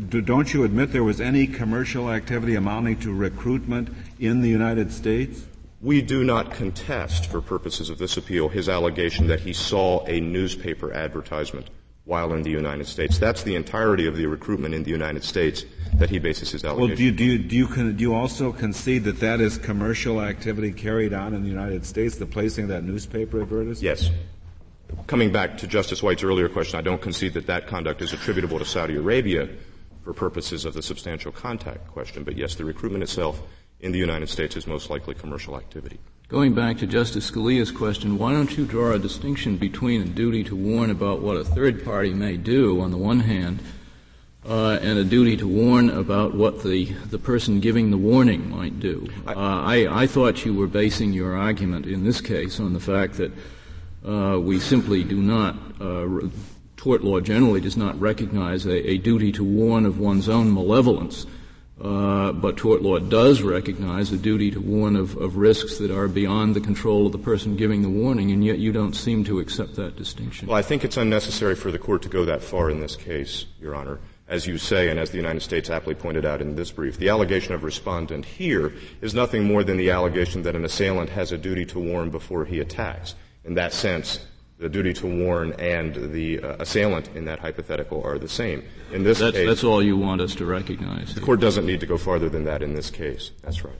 don't 0.09 0.51
you 0.51 0.63
admit 0.63 0.91
there 0.91 1.03
was 1.03 1.21
any 1.21 1.45
commercial 1.45 2.11
activity 2.11 2.55
amounting 2.55 2.99
to 3.01 3.13
recruitment 3.13 3.89
in 4.19 4.41
the 4.41 4.49
United 4.49 4.91
States? 4.91 5.45
We 5.81 6.01
do 6.01 6.23
not 6.23 6.51
contest, 6.51 7.27
for 7.27 7.41
purposes 7.41 7.91
of 7.91 7.99
this 7.99 8.17
appeal, 8.17 8.49
his 8.49 8.67
allegation 8.67 9.27
that 9.27 9.41
he 9.41 9.53
saw 9.53 10.03
a 10.05 10.19
newspaper 10.19 10.91
advertisement 10.93 11.67
while 12.05 12.33
in 12.33 12.43
the 12.43 12.49
United 12.49 12.85
States. 12.85 13.17
That's 13.17 13.43
the 13.43 13.55
entirety 13.55 14.07
of 14.07 14.17
the 14.17 14.25
recruitment 14.25 14.75
in 14.75 14.83
the 14.83 14.91
United 14.91 15.23
States 15.23 15.65
that 15.95 16.09
he 16.09 16.19
bases 16.19 16.51
his 16.51 16.63
allegation. 16.65 16.89
Well, 16.89 16.97
do 16.97 17.03
you, 17.03 17.11
do 17.11 17.23
you, 17.23 17.37
do 17.37 17.55
you, 17.55 17.67
con- 17.67 17.95
do 17.95 18.01
you 18.01 18.13
also 18.13 18.51
concede 18.51 19.05
that 19.05 19.19
that 19.19 19.39
is 19.39 19.57
commercial 19.57 20.21
activity 20.21 20.71
carried 20.71 21.13
on 21.13 21.33
in 21.33 21.43
the 21.43 21.49
United 21.49 21.85
States, 21.85 22.17
the 22.17 22.25
placing 22.25 22.65
of 22.65 22.69
that 22.71 22.83
newspaper 22.83 23.41
advertisement? 23.41 23.81
Yes. 23.81 24.09
Coming 25.07 25.31
back 25.31 25.57
to 25.59 25.67
Justice 25.67 26.03
White's 26.03 26.23
earlier 26.23 26.49
question, 26.49 26.77
I 26.77 26.81
don't 26.81 27.01
concede 27.01 27.33
that 27.33 27.47
that 27.47 27.67
conduct 27.67 28.01
is 28.01 28.13
attributable 28.13 28.59
to 28.59 28.65
Saudi 28.65 28.95
Arabia 28.95 29.49
for 30.03 30.13
purposes 30.13 30.65
of 30.65 30.73
the 30.73 30.81
substantial 30.81 31.31
contact 31.31 31.87
question, 31.87 32.23
but 32.23 32.37
yes, 32.37 32.55
the 32.55 32.65
recruitment 32.65 33.03
itself 33.03 33.41
in 33.83 33.91
the 33.91 33.99
United 33.99 34.29
States 34.29 34.55
is 34.55 34.65
most 34.65 34.89
likely 34.89 35.13
commercial 35.13 35.57
activity. 35.57 35.99
Going 36.29 36.53
back 36.53 36.77
to 36.77 36.87
Justice 36.87 37.29
Scalia's 37.29 37.69
question, 37.69 38.17
why 38.17 38.31
don't 38.31 38.57
you 38.57 38.65
draw 38.65 38.93
a 38.93 38.97
distinction 38.97 39.57
between 39.57 40.01
a 40.01 40.05
duty 40.05 40.43
to 40.45 40.55
warn 40.55 40.89
about 40.89 41.21
what 41.21 41.35
a 41.35 41.43
third 41.43 41.83
party 41.83 42.13
may 42.13 42.37
do 42.37 42.79
on 42.79 42.91
the 42.91 42.97
one 42.97 43.19
hand, 43.19 43.59
uh, 44.47 44.79
and 44.81 44.97
a 44.97 45.03
duty 45.03 45.35
to 45.37 45.47
warn 45.47 45.89
about 45.89 46.33
what 46.33 46.63
the, 46.63 46.85
the 47.11 47.19
person 47.19 47.59
giving 47.59 47.91
the 47.91 47.97
warning 47.97 48.49
might 48.49 48.79
do. 48.79 49.07
Uh, 49.27 49.33
I, 49.35 50.03
I, 50.03 50.07
thought 50.07 50.43
you 50.43 50.53
were 50.53 50.67
basing 50.67 51.13
your 51.13 51.35
argument 51.35 51.85
in 51.85 52.03
this 52.03 52.19
case 52.19 52.59
on 52.59 52.73
the 52.73 52.79
fact 52.79 53.15
that 53.15 53.31
uh, 54.05 54.39
we 54.39 54.59
simply 54.59 55.03
do 55.03 55.21
not, 55.21 55.55
uh, 55.79 56.27
tort 56.75 57.03
law 57.03 57.19
generally 57.19 57.61
does 57.61 57.77
not 57.77 57.99
recognize 57.99 58.65
a, 58.65 58.91
a, 58.91 58.97
duty 58.97 59.31
to 59.33 59.43
warn 59.43 59.85
of 59.85 59.99
one's 59.99 60.27
own 60.27 60.53
malevolence. 60.53 61.25
Uh, 61.81 62.31
but 62.31 62.55
tort 62.55 62.83
law 62.83 62.99
does 62.99 63.41
recognize 63.41 64.11
a 64.11 64.17
duty 64.17 64.51
to 64.51 64.61
warn 64.61 64.95
of, 64.95 65.17
of, 65.17 65.37
risks 65.37 65.79
that 65.79 65.89
are 65.89 66.07
beyond 66.07 66.55
the 66.55 66.61
control 66.61 67.07
of 67.07 67.11
the 67.11 67.17
person 67.17 67.55
giving 67.55 67.81
the 67.81 67.89
warning, 67.89 68.31
and 68.31 68.45
yet 68.45 68.59
you 68.59 68.71
don't 68.71 68.93
seem 68.93 69.23
to 69.23 69.39
accept 69.39 69.75
that 69.75 69.95
distinction. 69.95 70.47
Well, 70.47 70.57
I 70.57 70.61
think 70.61 70.83
it's 70.83 70.97
unnecessary 70.97 71.55
for 71.55 71.71
the 71.71 71.79
court 71.79 72.03
to 72.03 72.09
go 72.09 72.25
that 72.25 72.43
far 72.43 72.69
in 72.69 72.79
this 72.79 72.95
case, 72.95 73.45
Your 73.59 73.73
Honor. 73.73 73.99
As 74.27 74.45
you 74.45 74.57
say, 74.59 74.89
and 74.89 74.99
as 74.99 75.09
the 75.09 75.17
United 75.17 75.41
States 75.41 75.69
aptly 75.69 75.95
pointed 75.95 76.25
out 76.25 76.41
in 76.41 76.55
this 76.55 76.71
brief, 76.71 76.97
the 76.97 77.09
allegation 77.09 77.53
of 77.55 77.63
respondent 77.63 78.23
here 78.23 78.71
is 79.01 79.15
nothing 79.15 79.43
more 79.43 79.63
than 79.63 79.77
the 79.77 79.89
allegation 79.89 80.43
that 80.43 80.55
an 80.55 80.65
assailant 80.65 81.09
has 81.09 81.31
a 81.31 81.37
duty 81.37 81.65
to 81.65 81.79
warn 81.79 82.11
before 82.11 82.45
he 82.45 82.59
attacks. 82.59 83.15
In 83.43 83.55
that 83.55 83.73
sense, 83.73 84.25
the 84.63 84.69
duty 84.69 84.93
to 84.93 85.05
warn 85.05 85.51
and 85.59 85.93
the 86.13 86.39
uh, 86.39 86.55
assailant 86.59 87.09
in 87.15 87.25
that 87.25 87.37
hypothetical 87.37 88.01
are 88.03 88.17
the 88.17 88.29
same. 88.29 88.63
In 88.93 89.03
this 89.03 89.19
that's, 89.19 89.35
case, 89.35 89.45
that's 89.45 89.63
all 89.65 89.83
you 89.83 89.97
want 89.97 90.21
us 90.21 90.33
to 90.35 90.45
recognize. 90.45 91.13
The 91.13 91.19
court 91.19 91.41
doesn't 91.41 91.65
need 91.65 91.81
to 91.81 91.85
go 91.85 91.97
farther 91.97 92.29
than 92.29 92.45
that 92.45 92.63
in 92.63 92.73
this 92.73 92.89
case. 92.89 93.31
That's 93.41 93.65
right. 93.65 93.75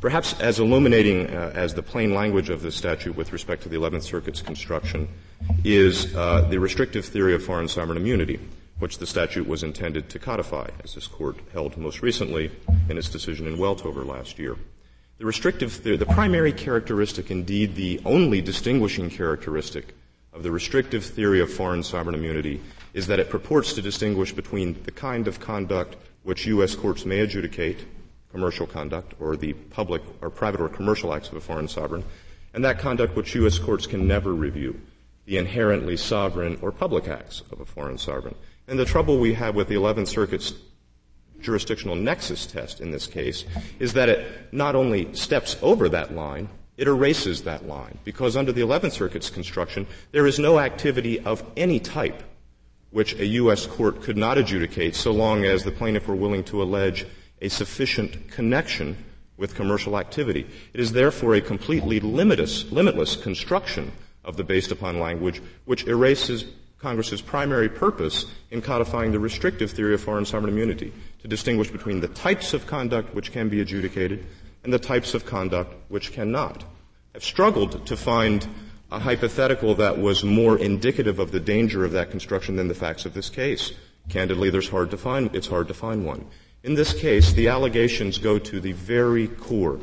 Perhaps 0.00 0.40
as 0.40 0.58
illuminating 0.58 1.26
uh, 1.26 1.52
as 1.54 1.74
the 1.74 1.82
plain 1.82 2.14
language 2.14 2.48
of 2.48 2.62
the 2.62 2.72
statute 2.72 3.14
with 3.14 3.30
respect 3.30 3.62
to 3.64 3.68
the 3.68 3.76
11th 3.76 4.04
Circuit's 4.04 4.40
construction 4.40 5.06
is 5.64 6.14
uh, 6.16 6.46
the 6.48 6.58
restrictive 6.58 7.04
theory 7.04 7.34
of 7.34 7.44
foreign 7.44 7.68
sovereign 7.68 7.98
immunity, 7.98 8.40
which 8.78 8.96
the 8.98 9.06
statute 9.06 9.46
was 9.46 9.62
intended 9.62 10.08
to 10.08 10.18
codify, 10.18 10.68
as 10.82 10.94
this 10.94 11.06
court 11.06 11.36
held 11.52 11.76
most 11.76 12.00
recently 12.00 12.50
in 12.88 12.96
its 12.96 13.10
decision 13.10 13.46
in 13.46 13.58
Weltover 13.58 14.06
last 14.06 14.38
year. 14.38 14.56
The 15.18 15.26
restrictive 15.26 15.72
theory, 15.72 15.96
the 15.96 16.06
primary 16.06 16.52
characteristic, 16.52 17.32
indeed 17.32 17.74
the 17.74 18.00
only 18.04 18.40
distinguishing 18.40 19.10
characteristic 19.10 19.96
of 20.32 20.44
the 20.44 20.52
restrictive 20.52 21.04
theory 21.04 21.40
of 21.40 21.52
foreign 21.52 21.82
sovereign 21.82 22.14
immunity 22.14 22.60
is 22.94 23.08
that 23.08 23.18
it 23.18 23.28
purports 23.28 23.72
to 23.72 23.82
distinguish 23.82 24.32
between 24.32 24.80
the 24.84 24.92
kind 24.92 25.26
of 25.26 25.40
conduct 25.40 25.96
which 26.22 26.46
U.S. 26.46 26.76
courts 26.76 27.04
may 27.04 27.18
adjudicate, 27.18 27.84
commercial 28.30 28.64
conduct, 28.64 29.14
or 29.18 29.36
the 29.36 29.54
public 29.54 30.02
or 30.22 30.30
private 30.30 30.60
or 30.60 30.68
commercial 30.68 31.12
acts 31.12 31.30
of 31.30 31.34
a 31.34 31.40
foreign 31.40 31.66
sovereign, 31.66 32.04
and 32.54 32.64
that 32.64 32.78
conduct 32.78 33.16
which 33.16 33.34
U.S. 33.34 33.58
courts 33.58 33.88
can 33.88 34.06
never 34.06 34.32
review, 34.32 34.80
the 35.24 35.36
inherently 35.36 35.96
sovereign 35.96 36.60
or 36.62 36.70
public 36.70 37.08
acts 37.08 37.42
of 37.50 37.58
a 37.60 37.64
foreign 37.64 37.98
sovereign. 37.98 38.36
And 38.68 38.78
the 38.78 38.84
trouble 38.84 39.18
we 39.18 39.34
have 39.34 39.56
with 39.56 39.66
the 39.66 39.74
11th 39.74 40.06
Circuit's 40.06 40.54
jurisdictional 41.40 41.96
nexus 41.96 42.46
test 42.46 42.80
in 42.80 42.90
this 42.90 43.06
case 43.06 43.44
is 43.78 43.92
that 43.92 44.08
it 44.08 44.52
not 44.52 44.74
only 44.74 45.12
steps 45.14 45.56
over 45.62 45.88
that 45.88 46.14
line, 46.14 46.48
it 46.76 46.86
erases 46.86 47.42
that 47.42 47.66
line. 47.66 47.98
Because 48.04 48.36
under 48.36 48.52
the 48.52 48.60
11th 48.60 48.92
Circuit's 48.92 49.30
construction, 49.30 49.86
there 50.12 50.26
is 50.26 50.38
no 50.38 50.58
activity 50.58 51.20
of 51.20 51.44
any 51.56 51.80
type 51.80 52.22
which 52.90 53.14
a 53.14 53.26
U.S. 53.26 53.66
court 53.66 54.02
could 54.02 54.16
not 54.16 54.38
adjudicate 54.38 54.94
so 54.94 55.12
long 55.12 55.44
as 55.44 55.62
the 55.62 55.72
plaintiff 55.72 56.08
were 56.08 56.16
willing 56.16 56.44
to 56.44 56.62
allege 56.62 57.06
a 57.42 57.48
sufficient 57.48 58.30
connection 58.30 58.96
with 59.36 59.54
commercial 59.54 59.98
activity. 59.98 60.46
It 60.72 60.80
is 60.80 60.92
therefore 60.92 61.34
a 61.34 61.40
completely 61.40 62.00
limitless, 62.00 62.70
limitless 62.72 63.16
construction 63.16 63.92
of 64.24 64.36
the 64.36 64.44
based 64.44 64.72
upon 64.72 64.98
language 64.98 65.40
which 65.64 65.86
erases 65.86 66.44
Congress's 66.78 67.20
primary 67.20 67.68
purpose 67.68 68.26
in 68.50 68.62
codifying 68.62 69.10
the 69.10 69.18
restrictive 69.18 69.70
theory 69.72 69.94
of 69.94 70.00
foreign 70.00 70.24
sovereign 70.24 70.52
immunity 70.52 70.92
to 71.20 71.28
distinguish 71.28 71.70
between 71.70 72.00
the 72.00 72.08
types 72.08 72.54
of 72.54 72.66
conduct 72.66 73.14
which 73.14 73.32
can 73.32 73.48
be 73.48 73.60
adjudicated 73.60 74.24
and 74.62 74.72
the 74.72 74.78
types 74.78 75.12
of 75.12 75.26
conduct 75.26 75.74
which 75.88 76.12
cannot. 76.12 76.64
I've 77.14 77.24
struggled 77.24 77.84
to 77.86 77.96
find 77.96 78.46
a 78.92 79.00
hypothetical 79.00 79.74
that 79.74 79.98
was 79.98 80.22
more 80.22 80.56
indicative 80.56 81.18
of 81.18 81.32
the 81.32 81.40
danger 81.40 81.84
of 81.84 81.92
that 81.92 82.10
construction 82.10 82.56
than 82.56 82.68
the 82.68 82.74
facts 82.74 83.04
of 83.04 83.12
this 83.12 83.28
case. 83.28 83.72
Candidly, 84.08 84.48
there's 84.48 84.68
hard 84.68 84.90
to 84.92 84.96
find, 84.96 85.34
it's 85.34 85.48
hard 85.48 85.68
to 85.68 85.74
find 85.74 86.06
one. 86.06 86.26
In 86.62 86.74
this 86.74 86.94
case, 86.94 87.32
the 87.32 87.48
allegations 87.48 88.18
go 88.18 88.38
to 88.38 88.60
the 88.60 88.72
very 88.72 89.26
core, 89.26 89.80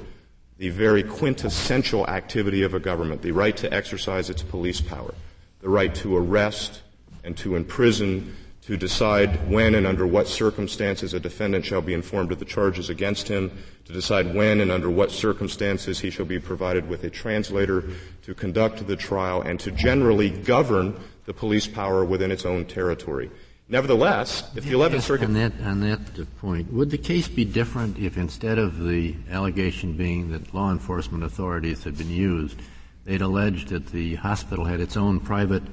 the 0.58 0.70
very 0.70 1.04
quintessential 1.04 2.08
activity 2.08 2.64
of 2.64 2.74
a 2.74 2.80
government, 2.80 3.22
the 3.22 3.32
right 3.32 3.56
to 3.58 3.72
exercise 3.74 4.30
its 4.30 4.42
police 4.42 4.82
power, 4.82 5.14
the 5.60 5.70
right 5.70 5.94
to 5.96 6.16
arrest, 6.16 6.82
and 7.26 7.36
to 7.38 7.56
imprison, 7.56 8.36
to 8.62 8.78
decide 8.78 9.50
when 9.50 9.76
and 9.76 9.86
under 9.86 10.08
what 10.08 10.28
circumstances 10.28 11.14
a 11.14 11.20
defendant 11.20 11.66
shall 11.66 11.82
be 11.82 11.94
informed 11.94 12.32
of 12.32 12.40
the 12.40 12.46
charges 12.46 12.90
against 12.90 13.28
him, 13.28 13.52
to 13.86 13.94
decide 13.94 14.34
when 14.34 14.62
and 14.62 14.72
under 14.72 14.90
what 14.90 15.12
circumstances 15.12 16.00
he 16.00 16.10
shall 16.10 16.26
be 16.26 16.40
provided 16.40 16.88
with 16.88 17.04
a 17.04 17.10
translator 17.10 17.84
to 18.24 18.34
conduct 18.34 18.86
the 18.88 18.96
trial, 18.96 19.42
and 19.42 19.60
to 19.60 19.72
generally 19.72 20.30
govern 20.30 21.00
the 21.26 21.34
police 21.34 21.68
power 21.68 22.06
within 22.06 22.32
its 22.32 22.46
own 22.46 22.66
territory. 22.66 23.30
Nevertheless, 23.68 24.44
if 24.56 24.64
the 24.64 24.74
11th 24.74 25.02
Circuit. 25.02 25.26
On 25.26 25.34
that, 25.34 25.54
on 25.64 25.80
that 25.82 26.38
point, 26.38 26.72
would 26.72 26.92
the 26.92 27.00
case 27.00 27.28
be 27.28 27.46
different 27.46 27.98
if 27.98 28.16
instead 28.16 28.60
of 28.60 28.84
the 28.84 29.16
allegation 29.32 29.94
being 29.94 30.30
that 30.32 30.54
law 30.54 30.72
enforcement 30.72 31.24
authorities 31.24 31.84
had 31.84 31.98
been 31.98 32.12
used, 32.12 32.60
they'd 33.06 33.22
alleged 33.22 33.70
that 33.70 33.88
the 33.88 34.16
hospital 34.16 34.66
had 34.66 34.80
its 34.80 34.96
own 34.96 35.20
private 35.20 35.64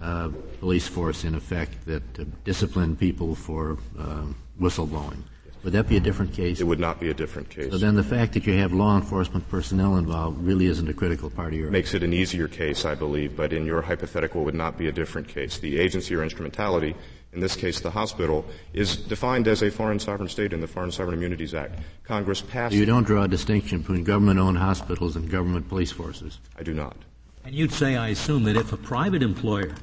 uh, 0.00 0.30
police 0.60 0.86
force, 0.88 1.24
in 1.24 1.34
effect, 1.34 1.86
that 1.86 2.02
uh, 2.18 2.24
disciplined 2.44 2.98
people 2.98 3.34
for 3.34 3.78
uh, 3.98 4.24
whistleblowing? 4.60 5.22
Would 5.64 5.72
that 5.72 5.88
be 5.88 5.96
a 5.96 6.00
different 6.00 6.32
case? 6.32 6.60
It 6.60 6.64
would 6.64 6.78
not 6.78 7.00
be 7.00 7.10
a 7.10 7.14
different 7.14 7.50
case. 7.50 7.72
So 7.72 7.78
then 7.78 7.96
the 7.96 8.04
fact 8.04 8.32
that 8.34 8.46
you 8.46 8.52
have 8.58 8.72
law 8.72 8.96
enforcement 8.96 9.48
personnel 9.48 9.96
involved 9.96 10.38
really 10.40 10.66
isn't 10.66 10.88
a 10.88 10.94
critical 10.94 11.30
part 11.30 11.52
of 11.52 11.58
your 11.58 11.70
makes 11.70 11.94
it 11.94 12.04
an 12.04 12.12
easier 12.12 12.46
case, 12.46 12.84
I 12.84 12.94
believe, 12.94 13.36
but 13.36 13.52
in 13.52 13.66
your 13.66 13.82
hypothetical 13.82 14.44
would 14.44 14.54
not 14.54 14.78
be 14.78 14.86
a 14.86 14.92
different 14.92 15.26
case. 15.26 15.58
The 15.58 15.78
agency 15.78 16.14
or 16.14 16.22
instrumentality 16.22 16.94
in 17.32 17.40
this 17.40 17.56
case 17.56 17.80
the 17.80 17.90
hospital, 17.90 18.44
is 18.72 18.96
defined 18.96 19.48
as 19.48 19.62
a 19.62 19.70
foreign 19.70 19.98
sovereign 19.98 20.28
state 20.28 20.52
in 20.52 20.60
the 20.60 20.66
Foreign 20.66 20.90
Sovereign 20.90 21.16
Immunities 21.16 21.54
Act. 21.54 21.78
Congress 22.04 22.40
passed. 22.40 22.74
You 22.74 22.86
don't 22.86 23.04
draw 23.04 23.24
a 23.24 23.28
distinction 23.28 23.80
between 23.80 24.04
government-owned 24.04 24.58
hospitals 24.58 25.16
and 25.16 25.30
government 25.30 25.68
police 25.68 25.92
forces. 25.92 26.38
I 26.58 26.62
do 26.62 26.72
not. 26.74 26.96
And 27.44 27.54
you'd 27.54 27.72
say, 27.72 27.96
I 27.96 28.08
assume, 28.08 28.44
that 28.44 28.56
if 28.56 28.72
a 28.72 28.76
private 28.76 29.22
employer 29.22 29.74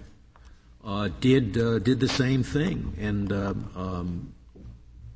uh, 0.85 1.09
did 1.19 1.57
uh, 1.57 1.79
did 1.79 1.99
the 1.99 2.07
same 2.07 2.43
thing 2.43 2.93
and 2.99 3.31
uh, 3.31 3.53
um, 3.75 4.33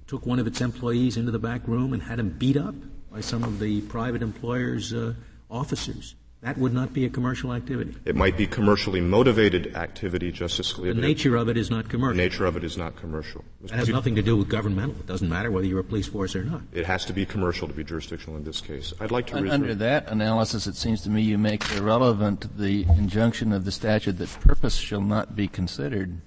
took 0.08 0.26
one 0.26 0.40
of 0.40 0.48
its 0.48 0.62
employees 0.62 1.18
into 1.18 1.32
the 1.32 1.40
back 1.40 1.68
room 1.68 1.94
and 1.94 2.02
had 2.02 2.20
him 2.20 2.30
beat 2.30 2.58
up 2.58 2.76
by 3.12 3.22
some 3.22 3.44
of 3.44 3.60
the 3.60 3.82
private 3.82 4.22
employer's 4.22 4.94
uh, 4.94 5.14
officers, 5.50 6.16
that 6.42 6.58
would 6.58 6.74
not 6.74 6.94
be 6.94 7.04
a 7.04 7.10
commercial 7.10 7.52
activity. 7.54 7.96
It 8.06 8.16
might 8.16 8.38
be 8.38 8.48
commercially 8.48 9.02
motivated 9.02 9.76
activity, 9.76 10.32
Justice 10.32 10.72
Scalia. 10.72 10.96
The 10.96 11.02
nature 11.02 11.36
of 11.36 11.50
it 11.50 11.58
is 11.58 11.70
not 11.70 11.90
commercial. 11.90 12.16
The 12.16 12.24
nature 12.24 12.46
of 12.46 12.56
it 12.56 12.64
is 12.64 12.78
not 12.78 12.96
commercial. 12.96 13.44
It 13.62 13.72
has 13.72 13.90
nothing 13.90 14.16
to 14.16 14.22
do 14.22 14.38
with 14.38 14.48
governmental. 14.48 14.96
It 14.96 15.06
doesn't 15.06 15.28
matter 15.28 15.52
whether 15.52 15.68
you're 15.68 15.82
a 15.82 15.84
police 15.84 16.08
force 16.08 16.38
or 16.38 16.44
not. 16.46 16.62
It 16.72 16.86
has 16.86 17.04
to 17.06 17.14
be 17.14 17.26
commercial 17.26 17.68
to 17.68 17.74
be 17.74 17.84
jurisdictional 17.84 18.38
in 18.38 18.46
this 18.46 18.62
case. 18.62 18.94
I'd 19.02 19.12
like 19.12 19.28
to 19.28 19.36
reserve. 19.36 19.52
Under 19.52 19.76
that 19.76 20.08
analysis, 20.08 20.66
it 20.66 20.78
seems 20.78 21.02
to 21.02 21.10
me 21.10 21.24
you 21.24 21.38
make 21.38 21.70
irrelevant 21.74 22.58
the 22.58 22.84
injunction 22.98 23.52
of 23.52 23.66
the 23.66 23.72
statute 23.72 24.14
that 24.14 24.30
purpose 24.40 24.78
shall 24.78 25.02
not 25.02 25.36
be 25.36 25.50
considered. 25.50 26.22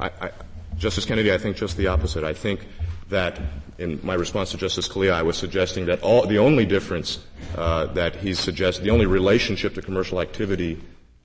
I, 0.00 0.10
I, 0.20 0.30
Justice 0.76 1.06
Kennedy, 1.06 1.32
I 1.32 1.38
think 1.38 1.56
just 1.56 1.78
the 1.78 1.86
opposite. 1.86 2.24
I 2.24 2.34
think 2.34 2.66
that 3.08 3.40
in 3.78 4.00
my 4.02 4.14
response 4.14 4.50
to 4.50 4.56
Justice 4.56 4.88
Scalia, 4.88 5.12
I 5.12 5.22
was 5.22 5.36
suggesting 5.36 5.86
that 5.86 6.02
all, 6.02 6.26
the 6.26 6.38
only 6.38 6.66
difference 6.66 7.24
uh, 7.56 7.86
that 7.86 8.16
he 8.16 8.34
suggested, 8.34 8.84
the 8.84 8.90
only 8.90 9.06
relationship 9.06 9.74
to 9.74 9.82
commercial 9.82 10.20
activity 10.20 10.80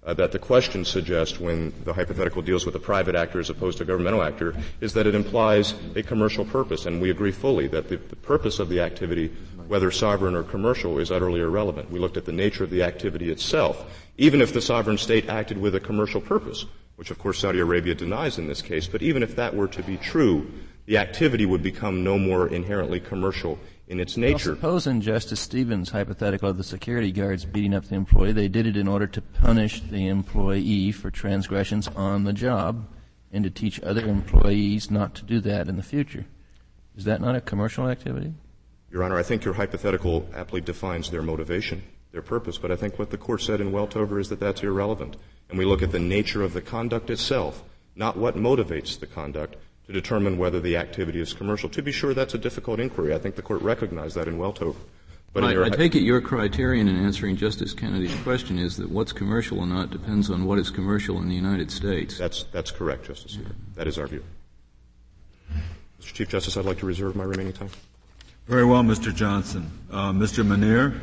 uh, 0.06 0.14
that 0.14 0.32
the 0.32 0.40
question 0.40 0.84
suggests 0.84 1.40
when 1.40 1.74
the 1.86 1.94
hypothetical 1.94 2.42
deals 2.42 2.66
with 2.66 2.76
a 2.76 2.80
private 2.80 3.16
actor 3.16 3.40
as 3.40 3.50
opposed 3.50 3.78
to 3.78 3.84
a 3.84 3.88
governmental 3.88 4.22
actor 4.22 4.54
is 4.82 4.94
that 4.94 5.08
it 5.08 5.16
implies 5.16 5.74
a 5.96 6.04
commercial 6.04 6.46
purpose, 6.46 6.86
and 6.86 7.02
we 7.02 7.10
agree 7.10 7.32
fully 7.32 7.68
that 7.68 7.88
the, 7.90 7.98
the 7.98 8.16
purpose 8.18 8.60
of 8.60 8.70
the 8.70 8.82
activity, 8.82 9.32
whether 9.68 9.92
sovereign 9.92 10.36
or 10.36 10.44
commercial, 10.44 11.00
is 11.00 11.12
utterly 11.12 11.40
irrelevant. 11.40 11.90
We 11.90 12.00
looked 12.00 12.18
at 12.18 12.26
the 12.26 12.34
nature 12.34 12.64
of 12.64 12.70
the 12.70 12.84
activity 12.84 13.32
itself. 13.32 13.86
Even 14.18 14.42
if 14.42 14.54
the 14.54 14.62
sovereign 14.62 14.98
state 14.98 15.30
acted 15.30 15.58
with 15.58 15.74
a 15.76 15.80
commercial 15.80 16.22
purpose, 16.22 16.66
which 16.98 17.10
of 17.10 17.18
course 17.18 17.40
Saudi 17.40 17.60
Arabia 17.60 17.96
denies 17.96 18.38
in 18.38 18.48
this 18.48 18.62
case, 18.62 18.88
but 18.88 19.02
even 19.02 19.24
if 19.24 19.36
that 19.38 19.56
were 19.56 19.68
to 19.68 19.84
be 19.84 19.98
true, 19.98 20.52
the 20.86 20.98
activity 20.98 21.46
would 21.46 21.64
become 21.64 22.04
no 22.04 22.18
more 22.18 22.48
inherently 22.48 23.00
commercial 23.00 23.58
in 23.88 24.00
its 24.00 24.18
nature. 24.18 24.52
Well, 24.52 24.56
suppose 24.58 24.88
in 24.88 25.02
Justice 25.02 25.40
Stevens' 25.40 25.90
hypothetical 25.90 26.50
of 26.50 26.58
the 26.58 26.64
security 26.64 27.12
guards 27.12 27.46
beating 27.46 27.74
up 27.74 27.86
the 27.86 27.96
employee, 27.96 28.32
they 28.32 28.48
did 28.48 28.68
it 28.68 28.78
in 28.78 28.88
order 28.88 29.08
to 29.08 29.22
punish 29.22 29.82
the 29.82 30.08
employee 30.08 30.92
for 30.92 31.12
transgressions 31.12 31.88
on 31.90 32.24
the 32.24 32.34
job 32.34 32.88
and 33.32 33.44
to 33.44 33.50
teach 33.50 33.82
other 33.82 34.06
employees 34.06 34.92
not 34.92 35.16
to 35.16 35.24
do 35.24 35.40
that 35.42 35.68
in 35.68 35.76
the 35.76 35.84
future. 35.84 36.26
Is 36.96 37.06
that 37.06 37.22
not 37.22 37.36
a 37.36 37.42
commercial 37.42 37.88
activity? 37.88 38.34
Your 38.92 39.04
Honor, 39.04 39.18
I 39.18 39.24
think 39.24 39.44
your 39.44 39.56
hypothetical 39.56 40.30
aptly 40.36 40.62
defines 40.62 41.10
their 41.10 41.24
motivation, 41.24 41.82
their 42.12 42.22
purpose, 42.22 42.60
but 42.60 42.72
I 42.72 42.76
think 42.76 43.00
what 43.00 43.10
the 43.10 43.18
court 43.18 43.42
said 43.42 43.60
in 43.60 43.72
Weltover 43.72 44.20
is 44.20 44.30
that 44.30 44.40
that's 44.40 44.62
irrelevant. 44.62 45.18
And 45.50 45.58
we 45.58 45.66
look 45.66 45.82
at 45.82 45.92
the 45.92 46.00
nature 46.00 46.44
of 46.44 46.54
the 46.54 46.62
conduct 46.62 47.10
itself, 47.10 47.64
not 47.96 48.18
what 48.18 48.36
motivates 48.36 49.00
the 49.00 49.08
conduct, 49.08 49.56
to 49.88 49.94
determine 49.94 50.38
whether 50.38 50.60
the 50.60 50.78
activity 50.78 51.20
is 51.20 51.34
commercial. 51.34 51.70
To 51.70 51.82
be 51.82 51.92
sure, 51.92 52.14
that's 52.14 52.34
a 52.34 52.38
difficult 52.38 52.80
inquiry. 52.80 53.14
I 53.14 53.20
think 53.20 53.36
the 53.36 53.42
court 53.42 53.62
recognized 53.62 54.16
that 54.16 54.28
in 54.28 54.38
Weltover. 54.38 54.76
But 55.34 55.44
I, 55.44 55.66
I 55.66 55.70
take 55.70 55.96
it 55.96 56.02
your 56.02 56.22
criterion 56.22 56.88
in 56.88 56.96
answering 56.96 57.38
Justice 57.38 57.74
Kennedy's 57.74 58.14
question 58.22 58.60
is 58.60 58.78
that 58.78 58.92
what's 58.92 59.12
commercial 59.12 59.60
or 59.60 59.66
not 59.66 59.90
depends 59.90 60.30
on 60.30 60.46
what 60.46 60.60
is 60.60 60.70
commercial 60.70 61.18
in 61.18 61.28
the 61.28 61.36
United 61.36 61.72
States. 61.72 62.20
That's, 62.20 62.44
that's 62.52 62.70
correct, 62.70 63.06
Justice 63.06 63.34
Souter. 63.34 63.56
That 63.74 63.88
is 63.88 63.98
our 63.98 64.06
view. 64.06 64.24
Mr. 66.00 66.14
Chief 66.14 66.30
Justice, 66.30 66.56
I'd 66.56 66.66
like 66.66 66.78
to 66.80 66.86
reserve 66.86 67.16
my 67.16 67.24
remaining 67.24 67.54
time. 67.54 67.70
Very 68.48 68.64
well, 68.64 68.84
Mr. 68.84 69.14
Johnson. 69.14 69.72
Uh, 69.90 70.12
Mr. 70.12 70.46
Minear? 70.46 71.00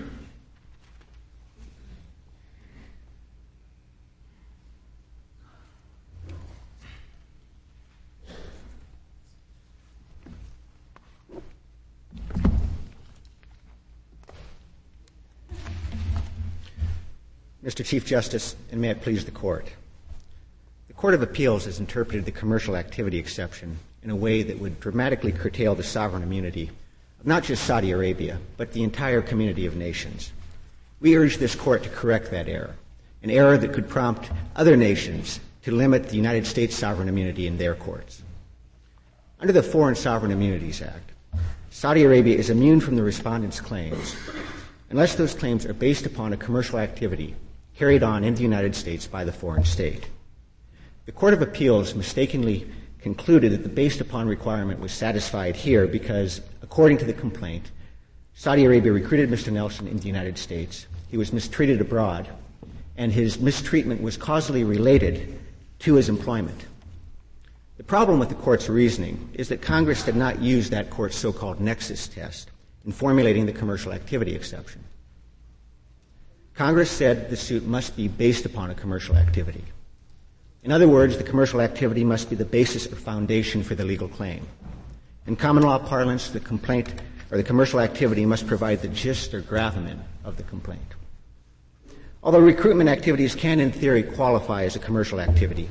Mr. 17.64 17.84
Chief 17.84 18.06
Justice, 18.06 18.56
and 18.72 18.80
may 18.80 18.88
it 18.88 19.02
please 19.02 19.26
the 19.26 19.30
Court. 19.30 19.66
The 20.88 20.94
Court 20.94 21.12
of 21.12 21.20
Appeals 21.20 21.66
has 21.66 21.78
interpreted 21.78 22.24
the 22.24 22.30
commercial 22.30 22.74
activity 22.74 23.18
exception 23.18 23.78
in 24.02 24.08
a 24.08 24.16
way 24.16 24.42
that 24.42 24.58
would 24.58 24.80
dramatically 24.80 25.30
curtail 25.30 25.74
the 25.74 25.82
sovereign 25.82 26.22
immunity 26.22 26.70
of 27.20 27.26
not 27.26 27.44
just 27.44 27.64
Saudi 27.64 27.90
Arabia, 27.90 28.38
but 28.56 28.72
the 28.72 28.82
entire 28.82 29.20
community 29.20 29.66
of 29.66 29.76
nations. 29.76 30.32
We 31.00 31.18
urge 31.18 31.36
this 31.36 31.54
Court 31.54 31.82
to 31.82 31.90
correct 31.90 32.30
that 32.30 32.48
error, 32.48 32.76
an 33.22 33.30
error 33.30 33.58
that 33.58 33.74
could 33.74 33.90
prompt 33.90 34.30
other 34.56 34.76
nations 34.76 35.38
to 35.64 35.70
limit 35.70 36.08
the 36.08 36.16
United 36.16 36.46
States 36.46 36.74
sovereign 36.74 37.10
immunity 37.10 37.46
in 37.46 37.58
their 37.58 37.74
courts. 37.74 38.22
Under 39.38 39.52
the 39.52 39.62
Foreign 39.62 39.94
Sovereign 39.94 40.32
Immunities 40.32 40.80
Act, 40.80 41.12
Saudi 41.68 42.04
Arabia 42.04 42.38
is 42.38 42.48
immune 42.48 42.80
from 42.80 42.96
the 42.96 43.02
respondent's 43.02 43.60
claims 43.60 44.16
unless 44.88 45.14
those 45.14 45.34
claims 45.34 45.66
are 45.66 45.74
based 45.74 46.06
upon 46.06 46.32
a 46.32 46.38
commercial 46.38 46.78
activity 46.78 47.36
carried 47.80 48.02
on 48.02 48.24
in 48.24 48.34
the 48.34 48.42
United 48.42 48.76
States 48.76 49.06
by 49.06 49.24
the 49.24 49.32
foreign 49.32 49.64
state. 49.64 50.06
The 51.06 51.12
Court 51.12 51.32
of 51.32 51.40
Appeals 51.40 51.94
mistakenly 51.94 52.70
concluded 53.00 53.52
that 53.52 53.62
the 53.62 53.70
based 53.70 54.02
upon 54.02 54.28
requirement 54.28 54.80
was 54.80 54.92
satisfied 54.92 55.56
here 55.56 55.86
because, 55.86 56.42
according 56.60 56.98
to 56.98 57.06
the 57.06 57.14
complaint, 57.14 57.70
Saudi 58.34 58.66
Arabia 58.66 58.92
recruited 58.92 59.30
Mr. 59.30 59.50
Nelson 59.50 59.88
in 59.88 59.96
the 59.96 60.06
United 60.06 60.36
States. 60.36 60.88
He 61.10 61.16
was 61.16 61.32
mistreated 61.32 61.80
abroad, 61.80 62.28
and 62.98 63.10
his 63.10 63.40
mistreatment 63.40 64.02
was 64.02 64.18
causally 64.18 64.62
related 64.62 65.40
to 65.78 65.94
his 65.94 66.10
employment. 66.10 66.66
The 67.78 67.84
problem 67.84 68.18
with 68.18 68.28
the 68.28 68.34
court's 68.34 68.68
reasoning 68.68 69.30
is 69.32 69.48
that 69.48 69.62
Congress 69.62 70.02
did 70.02 70.16
not 70.16 70.42
use 70.42 70.68
that 70.68 70.90
court's 70.90 71.16
so 71.16 71.32
called 71.32 71.62
nexus 71.62 72.08
test 72.08 72.50
in 72.84 72.92
formulating 72.92 73.46
the 73.46 73.54
commercial 73.54 73.94
activity 73.94 74.34
exception. 74.34 74.84
Congress 76.60 76.90
said 76.90 77.30
the 77.30 77.38
suit 77.38 77.64
must 77.64 77.96
be 77.96 78.06
based 78.06 78.44
upon 78.44 78.68
a 78.68 78.74
commercial 78.74 79.16
activity. 79.16 79.64
In 80.62 80.70
other 80.70 80.86
words, 80.86 81.16
the 81.16 81.24
commercial 81.24 81.62
activity 81.62 82.04
must 82.04 82.28
be 82.28 82.36
the 82.36 82.44
basis 82.44 82.86
or 82.86 82.96
foundation 82.96 83.62
for 83.62 83.74
the 83.74 83.86
legal 83.86 84.08
claim. 84.08 84.46
In 85.26 85.36
common 85.36 85.62
law 85.62 85.78
parlance, 85.78 86.28
the 86.28 86.38
complaint 86.38 86.92
or 87.30 87.38
the 87.38 87.42
commercial 87.42 87.80
activity 87.80 88.26
must 88.26 88.46
provide 88.46 88.82
the 88.82 88.88
gist 88.88 89.32
or 89.32 89.40
gravamen 89.40 90.04
of 90.22 90.36
the 90.36 90.42
complaint. 90.42 90.82
Although 92.22 92.40
recruitment 92.40 92.90
activities 92.90 93.34
can, 93.34 93.58
in 93.58 93.72
theory, 93.72 94.02
qualify 94.02 94.64
as 94.64 94.76
a 94.76 94.80
commercial 94.80 95.18
activity, 95.18 95.66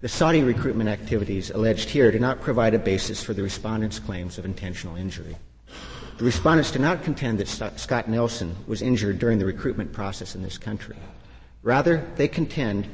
the 0.00 0.08
Saudi 0.08 0.42
recruitment 0.42 0.88
activities 0.88 1.50
alleged 1.50 1.90
here 1.90 2.10
do 2.10 2.18
not 2.18 2.40
provide 2.40 2.72
a 2.72 2.78
basis 2.78 3.22
for 3.22 3.34
the 3.34 3.42
respondent's 3.42 3.98
claims 3.98 4.38
of 4.38 4.46
intentional 4.46 4.96
injury. 4.96 5.36
The 6.20 6.26
respondents 6.26 6.70
do 6.70 6.78
not 6.78 7.02
contend 7.02 7.38
that 7.38 7.80
Scott 7.80 8.06
Nelson 8.06 8.54
was 8.66 8.82
injured 8.82 9.18
during 9.18 9.38
the 9.38 9.46
recruitment 9.46 9.90
process 9.94 10.34
in 10.34 10.42
this 10.42 10.58
country. 10.58 10.96
Rather, 11.62 12.06
they 12.16 12.28
contend 12.28 12.86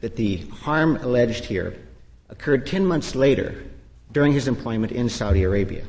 that 0.00 0.16
the 0.16 0.38
harm 0.38 0.96
alleged 0.96 1.44
here 1.44 1.76
occurred 2.30 2.66
10 2.66 2.84
months 2.84 3.14
later 3.14 3.62
during 4.10 4.32
his 4.32 4.48
employment 4.48 4.90
in 4.90 5.08
Saudi 5.08 5.44
Arabia. 5.44 5.84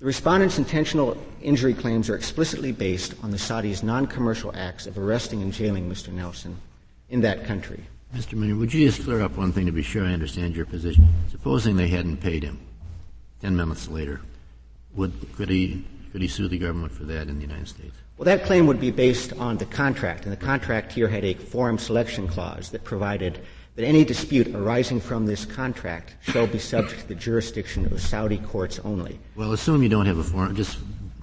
The 0.00 0.04
respondents' 0.04 0.58
intentional 0.58 1.16
injury 1.40 1.72
claims 1.72 2.10
are 2.10 2.14
explicitly 2.14 2.72
based 2.72 3.14
on 3.22 3.30
the 3.30 3.38
Saudis' 3.38 3.82
non 3.82 4.06
commercial 4.06 4.54
acts 4.54 4.86
of 4.86 4.98
arresting 4.98 5.40
and 5.40 5.50
jailing 5.50 5.88
Mr. 5.88 6.12
Nelson 6.12 6.58
in 7.08 7.22
that 7.22 7.46
country. 7.46 7.82
Mr. 8.14 8.34
Minear, 8.34 8.58
would 8.58 8.74
you 8.74 8.86
just 8.86 9.02
clear 9.02 9.22
up 9.22 9.38
one 9.38 9.50
thing 9.50 9.64
to 9.64 9.72
be 9.72 9.82
sure 9.82 10.04
I 10.04 10.12
understand 10.12 10.54
your 10.54 10.66
position? 10.66 11.08
Supposing 11.30 11.78
they 11.78 11.88
hadn't 11.88 12.18
paid 12.18 12.42
him 12.42 12.60
10 13.40 13.56
minutes 13.56 13.88
later, 13.88 14.20
would, 14.94 15.12
could, 15.36 15.48
he, 15.48 15.84
could 16.12 16.22
he 16.22 16.28
sue 16.28 16.48
the 16.48 16.58
government 16.58 16.92
for 16.92 17.04
that 17.04 17.28
in 17.28 17.36
the 17.36 17.42
United 17.42 17.68
States? 17.68 17.94
Well, 18.16 18.26
that 18.26 18.44
claim 18.44 18.66
would 18.66 18.80
be 18.80 18.90
based 18.90 19.32
on 19.34 19.56
the 19.56 19.64
contract, 19.64 20.24
and 20.24 20.32
the 20.32 20.36
contract 20.36 20.92
here 20.92 21.08
had 21.08 21.24
a 21.24 21.34
forum 21.34 21.78
selection 21.78 22.28
clause 22.28 22.70
that 22.70 22.84
provided 22.84 23.40
that 23.76 23.84
any 23.84 24.04
dispute 24.04 24.48
arising 24.54 25.00
from 25.00 25.24
this 25.24 25.46
contract 25.46 26.16
shall 26.20 26.46
be 26.46 26.58
subject 26.58 27.00
to 27.00 27.08
the 27.08 27.14
jurisdiction 27.14 27.86
of 27.86 28.00
Saudi 28.00 28.36
courts 28.36 28.78
only. 28.84 29.18
Well, 29.36 29.52
assume 29.52 29.82
you 29.82 29.88
don't 29.88 30.06
have 30.06 30.18
a 30.18 30.24
forum, 30.24 30.54
just 30.54 30.78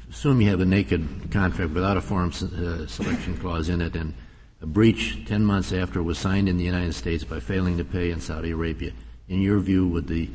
assume 0.10 0.42
you 0.42 0.50
have 0.50 0.62
a 0.62 0.66
naked 0.66 1.30
contract 1.30 1.72
without 1.74 1.98
a 1.98 2.02
forum 2.02 2.30
uh, 2.30 2.88
selection 2.88 3.38
clause 3.38 3.70
in 3.70 3.82
it, 3.82 3.96
and 3.96 4.14
a 4.62 4.66
breach 4.66 5.24
10 5.28 5.46
months 5.46 5.72
after 5.72 6.02
was 6.02 6.18
signed 6.18 6.50
in 6.50 6.58
the 6.58 6.64
United 6.64 6.94
States 6.94 7.24
by 7.24 7.40
failing 7.40 7.78
to 7.78 7.86
pay 7.86 8.10
in 8.10 8.20
Saudi 8.20 8.52
Arabia. 8.52 8.92
In 9.30 9.42
your 9.42 9.60
view, 9.60 9.88
would 9.90 10.08
the 10.08 10.30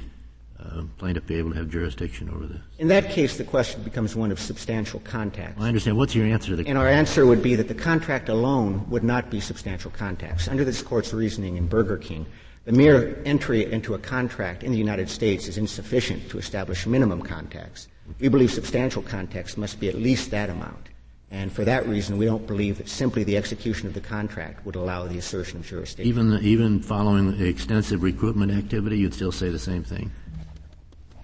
uh, 0.64 0.83
plaintiff 0.98 1.27
be 1.27 1.37
able 1.37 1.51
to 1.51 1.57
have 1.57 1.68
jurisdiction 1.68 2.31
over 2.31 2.46
this? 2.46 2.61
In 2.79 2.88
that 2.88 3.11
case, 3.11 3.37
the 3.37 3.44
question 3.44 3.83
becomes 3.83 4.14
one 4.14 4.31
of 4.31 4.38
substantial 4.38 5.01
contacts. 5.01 5.57
Well, 5.57 5.66
I 5.66 5.68
understand. 5.68 5.96
What's 5.96 6.14
your 6.14 6.27
answer 6.27 6.51
to 6.51 6.57
the 6.57 6.62
question? 6.62 6.77
And 6.77 6.79
our 6.79 6.88
answer 6.88 7.27
would 7.27 7.42
be 7.42 7.55
that 7.57 7.68
the 7.68 7.75
contract 7.75 8.29
alone 8.29 8.88
would 8.90 9.05
not 9.05 9.31
be 9.31 9.40
substantial 9.40 9.90
contacts. 9.90 10.48
Under 10.48 10.64
this 10.64 10.83
court's 10.83 11.12
reasoning 11.12 11.57
in 11.57 11.66
Burger 11.66 11.96
King, 11.96 12.27
the 12.64 12.72
mere 12.72 13.20
entry 13.25 13.70
into 13.72 13.94
a 13.94 13.98
contract 13.98 14.62
in 14.62 14.70
the 14.70 14.79
United 14.79 15.09
States 15.09 15.48
is 15.48 15.59
insufficient 15.59 16.31
to 16.31 16.38
establish 16.38 16.87
minimum 16.87 17.22
contacts. 17.22 17.88
We 18.20 18.29
believe 18.29 18.53
substantial 18.53 19.03
contacts 19.03 19.57
must 19.57 19.81
be 19.81 19.88
at 19.88 19.96
least 19.96 20.31
that 20.31 20.51
amount. 20.51 20.88
And 21.33 21.51
for 21.51 21.64
that 21.64 21.88
reason, 21.88 22.18
we 22.18 22.27
don't 22.27 22.46
believe 22.46 22.77
that 22.77 22.90
simply 22.90 23.25
the 23.25 23.38
execution 23.38 23.88
of 23.88 23.94
the 23.94 24.03
contract 24.03 24.66
would 24.66 24.77
allow 24.77 25.07
the 25.07 25.16
assertion 25.16 25.61
of 25.61 25.66
jurisdiction. 25.66 26.07
Even, 26.07 26.38
even 26.42 26.81
following 26.81 27.40
extensive 27.40 28.03
recruitment 28.03 28.53
activity, 28.53 28.98
you'd 28.98 29.14
still 29.14 29.33
say 29.33 29.48
the 29.48 29.59
same 29.59 29.83
thing? 29.83 30.11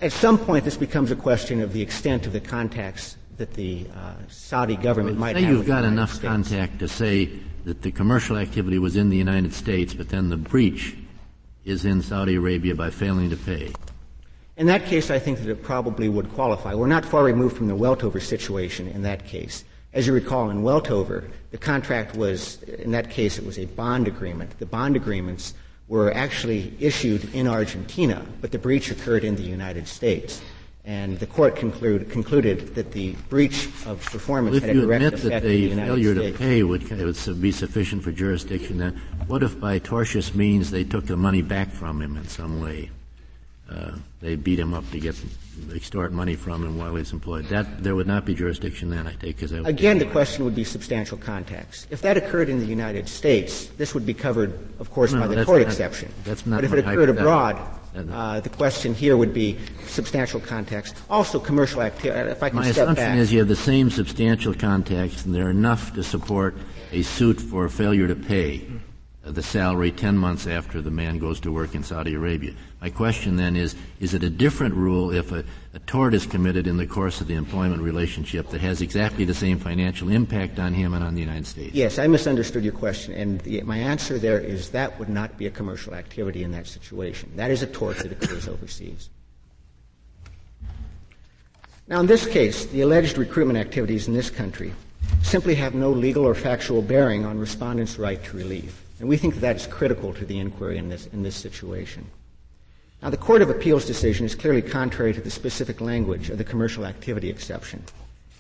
At 0.01 0.13
some 0.13 0.39
point, 0.39 0.65
this 0.65 0.77
becomes 0.77 1.11
a 1.11 1.17
question 1.17 1.61
of 1.61 1.73
the 1.73 1.83
extent 1.83 2.27
of 2.27 2.33
the 2.33 2.41
contacts 2.41 3.17
that 3.37 3.55
the 3.55 3.87
uh, 3.97 4.15
Saudi 4.29 4.77
government 4.77 5.17
well, 5.17 5.33
might 5.33 5.37
say 5.37 5.43
have. 5.43 5.53
you've 5.53 5.67
got 5.67 5.85
enough 5.85 6.11
States. 6.11 6.25
contact 6.29 6.79
to 6.79 6.89
say 6.89 7.31
that 7.65 7.83
the 7.83 7.91
commercial 7.91 8.37
activity 8.37 8.79
was 8.79 8.95
in 8.95 9.11
the 9.11 9.17
United 9.17 9.53
States, 9.53 9.95
but 9.95 10.09
then 10.09 10.29
the 10.29 10.37
breach 10.37 10.97
is 11.65 11.85
in 11.85 12.01
Saudi 12.01 12.37
Arabia 12.37 12.77
by 12.77 12.91
failing 12.91 13.29
to 13.31 13.37
pay. 13.37 13.73
In 14.57 14.67
that 14.67 14.87
case, 14.87 15.11
I 15.11 15.19
think 15.19 15.39
that 15.41 15.51
it 15.51 15.63
probably 15.63 16.09
would 16.09 16.33
qualify. 16.33 16.75
We're 16.75 16.87
not 16.87 17.05
far 17.05 17.25
removed 17.25 17.57
from 17.57 17.67
the 17.67 17.77
Weltover 17.77 18.23
situation 18.23 18.89
in 18.89 19.03
that 19.03 19.27
case. 19.27 19.65
As 19.93 20.07
you 20.07 20.13
recall, 20.13 20.51
in 20.51 20.63
Weltover, 20.63 21.29
the 21.51 21.59
contract 21.59 22.15
was, 22.15 22.63
in 22.63 22.93
that 22.93 23.11
case, 23.11 23.39
it 23.39 23.45
was 23.45 23.59
a 23.59 23.67
bond 23.67 24.07
agreement. 24.07 24.59
The 24.59 24.67
bond 24.67 24.97
agreements 24.97 25.55
were 25.89 26.13
actually 26.15 26.75
issued 26.79 27.33
in 27.35 27.47
Argentina, 27.47 28.25
but 28.41 28.53
the 28.53 28.59
breach 28.59 28.91
occurred 28.91 29.25
in 29.25 29.37
the 29.37 29.43
United 29.43 29.89
States. 29.89 30.43
And 30.85 31.19
the 31.19 31.27
court 31.27 31.57
conclude, 31.57 32.11
concluded 32.11 32.75
that 32.75 32.93
the 32.93 33.13
breach 33.29 33.69
of 33.85 34.03
performance 34.07 34.55
well, 34.55 34.69
had 34.69 34.77
a 34.77 34.81
direct 34.81 35.05
effect 35.05 35.23
that 35.23 35.43
the, 35.43 35.69
the 35.69 35.77
failure 35.77 36.15
States. 36.15 36.39
to 36.39 36.45
pay 36.45 36.63
would, 36.63 36.91
would 36.91 37.43
be 37.43 37.53
sufficient 37.53 38.03
for 38.03 38.11
jurisdiction, 38.11 38.79
then 38.79 39.01
what 39.27 39.43
if 39.43 39.61
by 39.61 39.79
tortious 39.79 40.35
means 40.35 40.71
they 40.71 40.85
took 40.85 41.07
the 41.07 41.17
money 41.17 41.43
back 41.43 41.71
from 41.71 42.01
him 42.01 42.17
in 42.17 42.27
some 42.27 42.63
way? 42.63 42.91
Uh, 43.71 43.93
they 44.21 44.35
beat 44.35 44.59
him 44.59 44.73
up 44.73 44.89
to 44.91 44.99
get 44.99 45.15
extort 45.75 46.13
money 46.13 46.35
from 46.35 46.65
him 46.65 46.79
while 46.79 46.95
he's 46.95 47.13
employed. 47.13 47.45
That 47.47 47.83
there 47.83 47.95
would 47.95 48.07
not 48.07 48.25
be 48.25 48.35
jurisdiction 48.35 48.89
then, 48.89 49.07
I 49.07 49.13
take, 49.13 49.37
because 49.37 49.53
again 49.53 49.99
the 49.99 50.07
question 50.07 50.45
would 50.45 50.55
be 50.55 50.65
substantial 50.65 51.19
contacts. 51.19 51.87
If 51.91 52.01
that 52.03 52.17
occurred 52.17 52.49
in 52.49 52.61
the 52.61 52.67
United 52.67 53.09
States, 53.09 53.67
this 53.77 53.93
would 53.93 54.07
be 54.07 54.15
covered, 54.15 54.59
of 54.81 54.91
course, 54.91 55.13
no, 55.13 55.21
by 55.21 55.27
the 55.27 55.37
not, 55.37 55.47
tort 55.47 55.63
exception. 55.63 56.11
That's 56.25 56.47
not 56.47 56.57
but 56.57 56.65
if 56.65 56.73
it 56.73 56.79
occurred 56.79 57.11
abroad, 57.11 57.61
uh, 58.11 58.41
the 58.41 58.49
question 58.49 58.95
here 58.95 59.17
would 59.17 59.35
be 59.35 59.59
substantial 59.87 60.41
contacts. 60.41 60.95
Also, 61.11 61.39
commercial 61.39 61.83
activity. 61.83 62.31
If 62.31 62.43
I 62.43 62.49
can 62.49 62.57
My 62.57 62.71
step 62.71 62.85
assumption 62.85 63.07
back. 63.07 63.19
is 63.19 63.33
you 63.33 63.41
have 63.41 63.49
the 63.49 63.57
same 63.57 63.91
substantial 63.91 64.55
contacts, 64.55 65.27
and 65.27 65.35
they're 65.35 65.51
enough 65.51 65.93
to 65.95 66.03
support 66.03 66.57
a 66.93 67.03
suit 67.03 67.39
for 67.39 67.69
failure 67.69 68.09
to 68.09 68.17
pay 68.17 68.67
the 69.35 69.43
salary 69.43 69.91
10 69.91 70.17
months 70.17 70.47
after 70.47 70.81
the 70.81 70.91
man 70.91 71.19
goes 71.19 71.41
to 71.41 71.53
work 71.53 71.75
in 71.75 71.83
Saudi 71.83 72.15
Arabia. 72.15 72.53
My 72.81 72.91
question 72.91 73.37
then 73.37 73.57
is, 73.57 73.75
is 74.01 74.15
it 74.15 74.23
a 74.23 74.31
different 74.31 74.75
rule 74.75 75.11
if 75.11 75.33
a, 75.33 75.45
a, 75.75 75.79
tort 75.81 76.15
is 76.15 76.27
committed 76.27 76.67
in 76.67 76.77
the 76.77 76.87
course 76.87 77.21
of 77.21 77.27
the 77.27 77.35
employment 77.35 77.83
relationship 77.83 78.49
that 78.51 78.61
has 78.61 78.81
exactly 78.81 79.25
the 79.25 79.35
same 79.35 79.59
financial 79.59 80.09
impact 80.09 80.59
on 80.59 80.73
him 80.73 80.95
and 80.95 81.05
on 81.05 81.15
the 81.15 81.21
United 81.21 81.47
States? 81.47 81.75
Yes, 81.75 81.99
I 81.99 82.07
misunderstood 82.07 82.65
your 82.65 82.73
question, 82.73 83.15
and 83.15 83.41
the, 83.41 83.63
my 83.63 83.79
answer 83.79 84.19
there 84.19 84.41
is 84.41 84.71
that 84.71 84.99
would 84.99 85.09
not 85.09 85.37
be 85.37 85.47
a 85.47 85.51
commercial 85.51 85.95
activity 85.95 86.45
in 86.45 86.53
that 86.53 86.67
situation. 86.67 87.31
That 87.37 87.51
is 87.51 87.63
a 87.63 87.67
tort 87.67 87.99
that 87.99 88.13
occurs 88.13 88.49
overseas. 88.49 89.11
Now, 91.89 92.01
in 92.01 92.07
this 92.07 92.27
case, 92.27 92.67
the 92.67 92.83
alleged 92.83 93.17
recruitment 93.17 93.59
activities 93.59 94.09
in 94.09 94.15
this 94.15 94.31
country 94.31 94.75
simply 95.23 95.55
have 95.57 95.75
no 95.75 95.91
legal 95.91 96.27
or 96.27 96.35
factual 96.35 96.83
bearing 96.83 97.25
on 97.25 97.39
respondents' 97.39 97.99
right 97.99 98.23
to 98.25 98.37
relief. 98.37 98.85
And 99.01 99.09
we 99.09 99.17
think 99.17 99.35
that, 99.35 99.41
that 99.41 99.57
is 99.57 99.67
critical 99.67 100.13
to 100.15 100.25
the 100.25 100.39
inquiry 100.39 100.79
in 100.79 100.89
this, 100.89 101.07
in 101.07 101.23
this 101.23 101.37
situation. 101.37 102.07
Now, 103.03 103.11
the 103.11 103.17
Court 103.17 103.43
of 103.43 103.51
Appeals 103.51 103.85
decision 103.85 104.27
is 104.27 104.35
clearly 104.35 104.63
contrary 104.63 105.13
to 105.13 105.21
the 105.21 105.31
specific 105.31 105.81
language 105.81 106.31
of 106.31 106.39
the 106.39 106.45
commercial 106.45 106.85
activity 106.85 107.31
exception. 107.31 107.85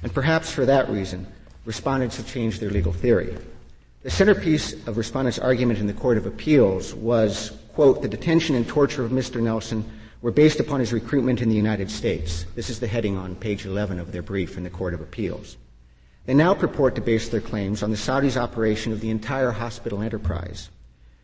And 0.02 0.12
perhaps 0.12 0.50
for 0.50 0.66
that 0.66 0.88
reason, 0.88 1.26
respondents 1.64 2.16
have 2.16 2.26
changed 2.26 2.60
their 2.60 2.70
legal 2.70 2.92
theory. 2.92 3.36
The 4.02 4.10
centerpiece 4.10 4.74
of 4.86 4.96
respondents' 4.96 5.38
argument 5.38 5.78
in 5.78 5.86
the 5.86 5.92
Court 5.92 6.18
of 6.18 6.26
Appeals 6.26 6.94
was, 6.94 7.52
quote, 7.74 8.02
the 8.02 8.08
detention 8.08 8.56
and 8.56 8.66
torture 8.66 9.04
of 9.04 9.12
Mr. 9.12 9.40
Nelson 9.40 9.84
were 10.22 10.30
based 10.32 10.58
upon 10.58 10.80
his 10.80 10.92
recruitment 10.92 11.40
in 11.40 11.48
the 11.48 11.54
United 11.54 11.90
States. 11.90 12.44
This 12.56 12.70
is 12.70 12.80
the 12.80 12.88
heading 12.88 13.16
on 13.16 13.36
page 13.36 13.64
11 13.64 14.00
of 14.00 14.10
their 14.10 14.22
brief 14.22 14.56
in 14.56 14.64
the 14.64 14.70
Court 14.70 14.94
of 14.94 15.00
Appeals. 15.00 15.56
They 16.28 16.34
now 16.34 16.52
purport 16.52 16.94
to 16.96 17.00
base 17.00 17.30
their 17.30 17.40
claims 17.40 17.82
on 17.82 17.90
the 17.90 17.96
Saudis' 17.96 18.36
operation 18.36 18.92
of 18.92 19.00
the 19.00 19.08
entire 19.08 19.50
hospital 19.50 20.02
enterprise. 20.02 20.68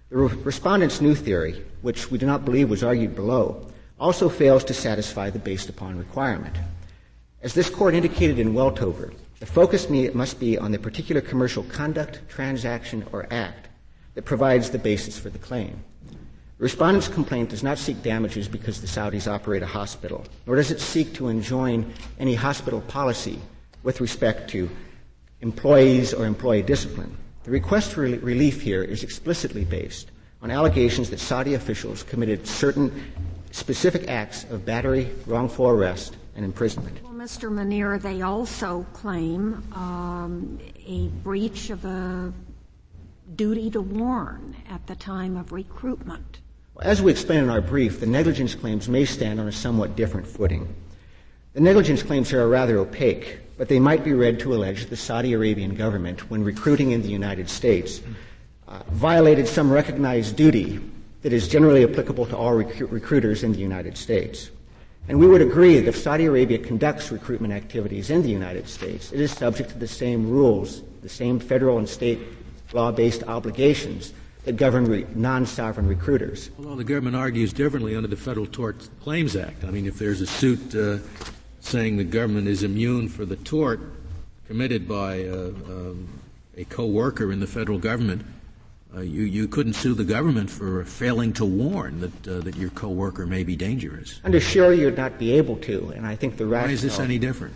The 0.09 0.17
re- 0.17 0.35
respondent's 0.45 1.03
new 1.03 1.15
theory, 1.15 1.63
which 1.83 2.11
we 2.11 2.17
do 2.17 2.25
not 2.25 2.47
believe 2.47 2.71
was 2.71 2.83
argued 2.83 3.15
below, 3.15 3.67
also 4.01 4.31
fails 4.31 4.65
to 4.65 4.73
satisfy 4.73 5.29
the 5.29 5.39
based 5.39 5.69
upon 5.69 5.99
requirement. 5.99 6.57
As 7.43 7.53
this 7.53 7.69
court 7.69 7.93
indicated 7.93 8.39
in 8.39 8.55
Weltover, 8.55 9.13
the 9.41 9.45
focus 9.45 9.91
must 9.91 10.41
be 10.41 10.57
on 10.57 10.73
the 10.73 10.79
particular 10.79 11.21
commercial 11.21 11.65
conduct, 11.65 12.27
transaction, 12.31 13.05
or 13.13 13.27
act 13.31 13.69
that 14.15 14.25
provides 14.25 14.71
the 14.71 14.79
basis 14.79 15.19
for 15.19 15.29
the 15.29 15.39
claim. 15.39 15.85
The 16.57 16.65
respondent's 16.65 17.09
complaint 17.09 17.51
does 17.51 17.63
not 17.63 17.77
seek 17.77 18.03
damages 18.03 18.49
because 18.49 18.81
the 18.81 18.87
Saudis 18.87 19.31
operate 19.31 19.63
a 19.63 19.67
hospital, 19.67 20.25
nor 20.47 20.57
does 20.57 20.71
it 20.71 20.81
seek 20.81 21.13
to 21.13 21.29
enjoin 21.29 21.93
any 22.19 22.35
hospital 22.35 22.81
policy 22.81 23.39
with 23.83 24.01
respect 24.01 24.49
to 24.49 24.71
employees 25.45 26.15
or 26.15 26.25
employee 26.25 26.63
discipline. 26.63 27.15
The 27.45 27.51
request 27.51 27.93
for 27.93 28.01
relief 28.01 28.63
here 28.63 28.83
is 28.83 29.05
explicitly 29.05 29.65
based 29.65 30.11
on 30.41 30.51
allegations 30.51 31.11
that 31.11 31.21
Saudi 31.21 31.53
officials 31.53 32.03
committed 32.03 32.47
certain 32.47 32.91
specific 33.51 34.09
acts 34.09 34.45
of 34.45 34.65
battery, 34.65 35.11
wrongful 35.27 35.69
arrest, 35.69 36.17
and 36.35 36.45
imprisonment. 36.47 36.99
Well, 37.05 37.13
Mr. 37.13 37.53
Minear, 37.53 37.99
they 38.01 38.23
also 38.23 38.87
claim 38.95 39.63
um, 39.75 40.59
a 40.87 41.09
breach 41.23 41.69
of 41.69 41.85
a 41.85 42.33
duty 43.37 43.71
to 43.71 43.83
warn 43.83 44.57
at 44.71 44.87
the 44.87 44.97
time 44.97 45.37
of 45.37 45.53
recruitment. 45.53 46.41
As 46.81 47.03
we 47.03 47.13
explain 47.13 47.45
in 47.45 47.51
our 47.51 47.61
brief, 47.61 48.01
the 48.01 48.07
negligence 48.07 48.55
claims 48.55 48.89
may 48.89 49.05
stand 49.05 49.39
on 49.39 49.47
a 49.47 49.53
somewhat 49.53 49.95
different 49.95 50.27
footing. 50.27 50.75
The 51.55 51.61
negligence 51.61 52.03
claims 52.03 52.31
here 52.31 52.43
are 52.43 52.49
rather 52.49 52.79
opaque 52.79 53.39
but 53.57 53.69
they 53.69 53.79
might 53.79 54.05
be 54.05 54.13
read 54.13 54.41
to 54.41 54.55
allege 54.55 54.81
that 54.81 54.91
the 54.91 54.97
Saudi 54.97 55.33
Arabian 55.33 55.75
government, 55.75 56.31
when 56.31 56.43
recruiting 56.43 56.91
in 56.91 57.03
the 57.03 57.09
United 57.09 57.49
States, 57.49 58.01
uh, 58.67 58.81
violated 58.91 59.47
some 59.47 59.71
recognized 59.71 60.37
duty 60.37 60.81
that 61.23 61.33
is 61.33 61.49
generally 61.49 61.85
applicable 61.85 62.27
to 62.27 62.37
all 62.37 62.55
rec- 62.55 62.81
recruiters 62.91 63.45
in 63.45 63.53
the 63.53 63.59
United 63.59 63.97
States. 63.97 64.51
And 65.09 65.19
we 65.19 65.27
would 65.27 65.43
agree 65.43 65.79
that 65.79 65.89
if 65.89 65.97
Saudi 65.97 66.25
Arabia 66.25 66.59
conducts 66.59 67.13
recruitment 67.13 67.53
activities 67.53 68.11
in 68.11 68.23
the 68.23 68.31
United 68.31 68.69
States, 68.69 69.13
it 69.13 69.21
is 69.21 69.31
subject 69.31 69.71
to 69.71 69.79
the 69.79 69.87
same 69.87 70.29
rules, 70.31 70.83
the 71.03 71.09
same 71.09 71.39
federal 71.39 71.79
and 71.79 71.89
state 71.89 72.19
law 72.73 72.91
based 72.91 73.23
obligations 73.25 74.15
that 74.45 74.57
govern 74.57 74.87
re- 74.87 75.07
non 75.15 75.47
sovereign 75.47 75.87
recruiters. 75.87 76.51
Although 76.59 76.77
the 76.77 76.85
government 76.85 77.17
argues 77.17 77.53
differently 77.53 77.95
under 77.95 78.09
the 78.09 78.17
Federal 78.17 78.47
Tort 78.47 78.89
Claims 79.01 79.37
Act. 79.37 79.65
I 79.65 79.71
mean, 79.71 79.87
if 79.87 79.99
there's 79.99 80.21
a 80.21 80.27
suit 80.27 80.75
uh, 80.75 80.99
saying 81.65 81.97
the 81.97 82.05
government 82.05 82.47
is 82.47 82.63
immune 82.63 83.09
for 83.09 83.25
the 83.25 83.37
tort 83.37 83.81
committed 84.47 84.87
by 84.87 85.25
uh, 85.25 85.49
um, 85.67 86.09
a 86.57 86.65
co-worker 86.65 87.33
in 87.33 87.41
the 87.41 87.47
federal 87.47 87.79
government, 87.79 88.25
uh, 88.95 89.01
you, 89.01 89.23
you 89.23 89.49
couldn't 89.49 89.73
sue 89.73 89.95
the 89.95 90.05
government 90.05 90.49
for 90.49 90.85
failing 90.85 91.33
to 91.33 91.45
warn 91.45 92.01
that, 92.01 92.29
uh, 92.29 92.41
that 92.41 92.55
your 92.57 92.71
co-worker 92.71 93.27
may 93.27 93.43
be 93.43 93.57
dangerous. 93.57 94.21
Under 94.23 94.39
Shearer, 94.39 94.73
you'd 94.73 94.97
not 94.97 95.19
be 95.19 95.33
able 95.33 95.57
to, 95.59 95.93
and 95.97 96.07
I 96.07 96.15
think 96.15 96.37
the 96.37 96.47
rationale. 96.47 96.69
Why 96.69 96.73
is 96.75 96.83
this 96.83 97.01
any 97.01 97.19
different? 97.19 97.55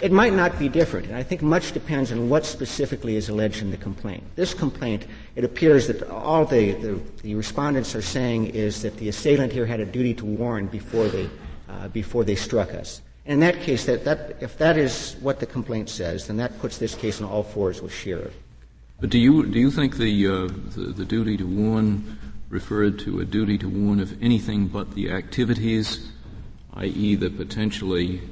It 0.00 0.12
might 0.12 0.32
not 0.32 0.56
be 0.60 0.68
different, 0.68 1.08
and 1.08 1.16
I 1.16 1.24
think 1.24 1.42
much 1.42 1.72
depends 1.72 2.12
on 2.12 2.28
what 2.28 2.46
specifically 2.46 3.16
is 3.16 3.28
alleged 3.28 3.62
in 3.62 3.72
the 3.72 3.76
complaint. 3.76 4.22
This 4.36 4.54
complaint, 4.54 5.06
it 5.34 5.42
appears 5.42 5.88
that 5.88 6.08
all 6.08 6.44
the, 6.44 6.72
the, 6.74 7.00
the 7.22 7.34
respondents 7.34 7.96
are 7.96 8.02
saying 8.02 8.46
is 8.46 8.80
that 8.82 8.96
the 8.96 9.08
assailant 9.08 9.52
here 9.52 9.66
had 9.66 9.80
a 9.80 9.84
duty 9.84 10.14
to 10.14 10.24
warn 10.24 10.68
before 10.68 11.08
they, 11.08 11.28
uh, 11.68 11.88
before 11.88 12.22
they 12.22 12.36
struck 12.36 12.72
us. 12.72 13.02
In 13.28 13.40
that 13.40 13.60
case, 13.60 13.84
that, 13.84 14.04
that, 14.06 14.36
if 14.40 14.56
that 14.56 14.78
is 14.78 15.14
what 15.20 15.38
the 15.38 15.44
complaint 15.44 15.90
says, 15.90 16.26
then 16.26 16.38
that 16.38 16.58
puts 16.60 16.78
this 16.78 16.94
case 16.94 17.20
on 17.20 17.28
all 17.28 17.42
fours 17.42 17.82
with 17.82 17.92
Shearer. 17.92 18.30
But 19.00 19.10
do 19.10 19.18
you, 19.18 19.44
do 19.44 19.60
you 19.60 19.70
think 19.70 19.98
the, 19.98 20.26
uh, 20.26 20.30
the, 20.74 20.94
the 20.96 21.04
duty 21.04 21.36
to 21.36 21.44
warn 21.44 22.18
referred 22.48 22.98
to 23.00 23.20
a 23.20 23.26
duty 23.26 23.58
to 23.58 23.68
warn 23.68 24.00
of 24.00 24.20
anything 24.22 24.66
but 24.66 24.94
the 24.94 25.10
activities, 25.10 26.10
i.e., 26.72 27.16
the 27.16 27.28
potentially 27.28 28.22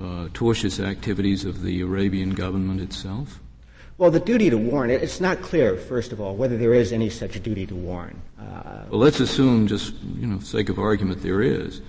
uh, 0.00 0.28
tortious 0.32 0.82
activities 0.82 1.44
of 1.44 1.60
the 1.60 1.82
Arabian 1.82 2.30
government 2.30 2.80
itself? 2.80 3.40
Well, 3.98 4.10
the 4.10 4.20
duty 4.20 4.48
to 4.48 4.56
warn, 4.56 4.88
it's 4.88 5.20
not 5.20 5.42
clear, 5.42 5.76
first 5.76 6.12
of 6.12 6.20
all, 6.20 6.34
whether 6.34 6.56
there 6.56 6.72
is 6.72 6.92
any 6.92 7.10
such 7.10 7.40
duty 7.42 7.66
to 7.66 7.74
warn. 7.74 8.22
Uh, 8.40 8.84
well, 8.88 9.00
let's 9.00 9.20
assume, 9.20 9.66
just, 9.66 9.92
you 10.16 10.26
know, 10.26 10.38
sake 10.40 10.70
of 10.70 10.78
argument, 10.78 11.22
there 11.22 11.42
is. 11.42 11.82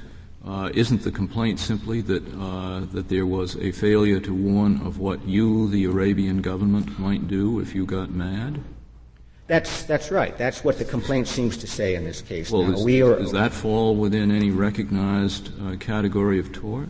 Uh, 0.46 0.70
isn't 0.76 1.02
the 1.02 1.12
complaint 1.12 1.60
simply 1.60 2.02
that, 2.02 2.24
uh, 2.40 2.82
that 2.92 3.10
there 3.10 3.26
was 3.26 3.56
a 3.56 3.72
failure 3.72 4.20
to 4.20 4.32
warn 4.32 4.80
of 4.86 5.00
what 5.00 5.26
you, 5.28 5.68
the 5.70 5.86
Arabian 5.86 6.40
government, 6.42 7.00
might 7.00 7.28
do 7.28 7.60
if 7.60 7.74
you 7.74 7.84
got 7.84 8.12
mad? 8.12 8.62
That's, 9.48 9.84
that's 9.84 10.12
right. 10.12 10.38
That's 10.38 10.64
what 10.64 10.78
the 10.78 10.86
complaint 10.86 11.28
seems 11.28 11.58
to 11.58 11.68
say 11.68 11.96
in 11.96 12.04
this 12.04 12.22
case. 12.22 12.52
Well, 12.52 12.64
now, 12.64 12.84
we 12.84 13.02
are, 13.02 13.16
does 13.16 13.32
that 13.32 13.54
fall 13.54 13.96
within 13.96 14.30
any 14.30 14.52
recognized 14.52 15.52
uh, 15.64 15.78
category 15.78 16.38
of 16.38 16.52
tort? 16.52 16.90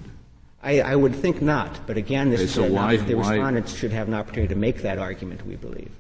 I, 0.62 0.82
I, 0.82 0.96
would 0.96 1.16
think 1.16 1.42
not, 1.42 1.86
but 1.86 1.96
again, 1.96 2.32
this 2.32 2.40
okay, 2.40 2.46
is 2.46 2.54
so 2.54 2.66
why, 2.66 2.98
the 2.98 3.16
respondents 3.16 3.76
should 3.76 3.92
have 3.92 4.08
an 4.08 4.14
opportunity 4.16 4.54
to 4.54 4.60
make 4.60 4.82
that 4.82 4.98
argument. 4.98 5.46
We 5.46 5.56
believe. 5.56 5.92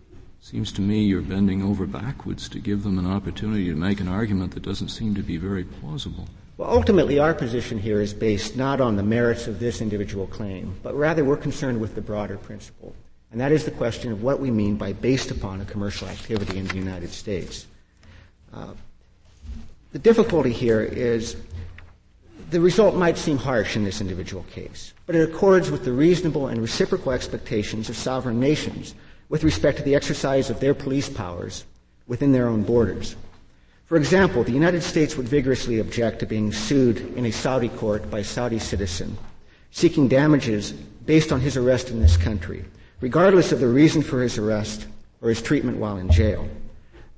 Seems 0.41 0.71
to 0.73 0.81
me 0.81 1.03
you're 1.03 1.21
bending 1.21 1.61
over 1.61 1.85
backwards 1.85 2.49
to 2.49 2.59
give 2.59 2.83
them 2.83 2.99
an 2.99 3.05
opportunity 3.05 3.65
to 3.65 3.75
make 3.75 3.99
an 3.99 4.07
argument 4.07 4.53
that 4.53 4.63
doesn't 4.63 4.89
seem 4.89 5.13
to 5.15 5.21
be 5.21 5.37
very 5.37 5.63
plausible. 5.63 6.27
Well, 6.57 6.69
ultimately, 6.69 7.19
our 7.19 7.33
position 7.33 7.79
here 7.79 7.99
is 7.99 8.13
based 8.13 8.55
not 8.55 8.79
on 8.79 8.95
the 8.95 9.03
merits 9.03 9.47
of 9.47 9.59
this 9.59 9.81
individual 9.81 10.25
claim, 10.27 10.79
but 10.83 10.95
rather 10.95 11.25
we're 11.25 11.35
concerned 11.35 11.81
with 11.81 11.95
the 11.95 12.01
broader 12.01 12.37
principle. 12.37 12.95
And 13.31 13.41
that 13.41 13.51
is 13.51 13.65
the 13.65 13.71
question 13.71 14.13
of 14.13 14.23
what 14.23 14.39
we 14.39 14.51
mean 14.51 14.77
by 14.77 14.93
based 14.93 15.31
upon 15.31 15.59
a 15.59 15.65
commercial 15.65 16.07
activity 16.07 16.57
in 16.57 16.67
the 16.67 16.75
United 16.75 17.09
States. 17.09 17.67
Uh, 18.53 18.73
the 19.91 19.99
difficulty 19.99 20.53
here 20.53 20.81
is 20.81 21.35
the 22.51 22.61
result 22.61 22.95
might 22.95 23.17
seem 23.17 23.37
harsh 23.37 23.75
in 23.75 23.83
this 23.83 23.99
individual 23.99 24.43
case, 24.43 24.93
but 25.05 25.15
it 25.15 25.29
accords 25.29 25.69
with 25.69 25.83
the 25.83 25.91
reasonable 25.91 26.47
and 26.47 26.61
reciprocal 26.61 27.11
expectations 27.11 27.89
of 27.89 27.97
sovereign 27.97 28.39
nations 28.39 28.95
with 29.27 29.43
respect 29.43 29.77
to 29.77 29.83
the 29.83 29.95
exercise 29.95 30.49
of 30.49 30.61
their 30.61 30.73
police 30.73 31.09
powers 31.09 31.65
within 32.07 32.31
their 32.31 32.47
own 32.47 32.63
borders. 32.63 33.17
For 33.85 33.97
example, 33.97 34.43
the 34.43 34.51
United 34.51 34.81
States 34.81 35.15
would 35.15 35.27
vigorously 35.27 35.79
object 35.79 36.19
to 36.19 36.25
being 36.25 36.51
sued 36.51 36.97
in 37.15 37.25
a 37.25 37.31
Saudi 37.31 37.69
court 37.69 38.09
by 38.09 38.19
a 38.19 38.23
Saudi 38.23 38.59
citizen 38.59 39.17
seeking 39.69 40.07
damages 40.07 40.71
based 40.71 41.33
on 41.33 41.41
his 41.41 41.57
arrest 41.57 41.89
in 41.89 41.99
this 41.99 42.15
country, 42.15 42.63
regardless 43.01 43.51
of 43.51 43.59
the 43.59 43.67
reason 43.67 44.01
for 44.01 44.21
his 44.21 44.37
arrest 44.37 44.87
or 45.21 45.27
his 45.27 45.41
treatment 45.41 45.77
while 45.77 45.97
in 45.97 46.09
jail. 46.09 46.47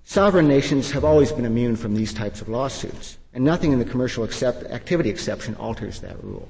Sovereign 0.05 0.47
nations 0.47 0.89
have 0.89 1.05
always 1.05 1.31
been 1.31 1.45
immune 1.45 1.75
from 1.75 1.93
these 1.93 2.13
types 2.13 2.41
of 2.41 2.49
lawsuits 2.49 3.19
and 3.33 3.45
nothing 3.45 3.71
in 3.73 3.79
the 3.79 3.85
commercial 3.85 4.23
accept- 4.23 4.63
activity 4.71 5.09
exception 5.09 5.53
alters 5.55 6.01
that 6.01 6.21
rule. 6.23 6.49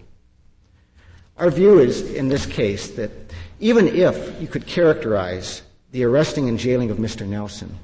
Our 1.38 1.52
view 1.52 1.80
is, 1.80 2.10
in 2.14 2.30
this 2.30 2.46
case, 2.46 2.92
that 2.92 3.12
even 3.60 3.88
if 3.88 4.42
you 4.42 4.48
could 4.48 4.66
characterize 4.66 5.62
the 5.92 6.06
arresting 6.06 6.48
and 6.48 6.58
jailing 6.58 6.90
of 6.90 6.98
Mr. 6.98 7.28
Nelson 7.28 7.78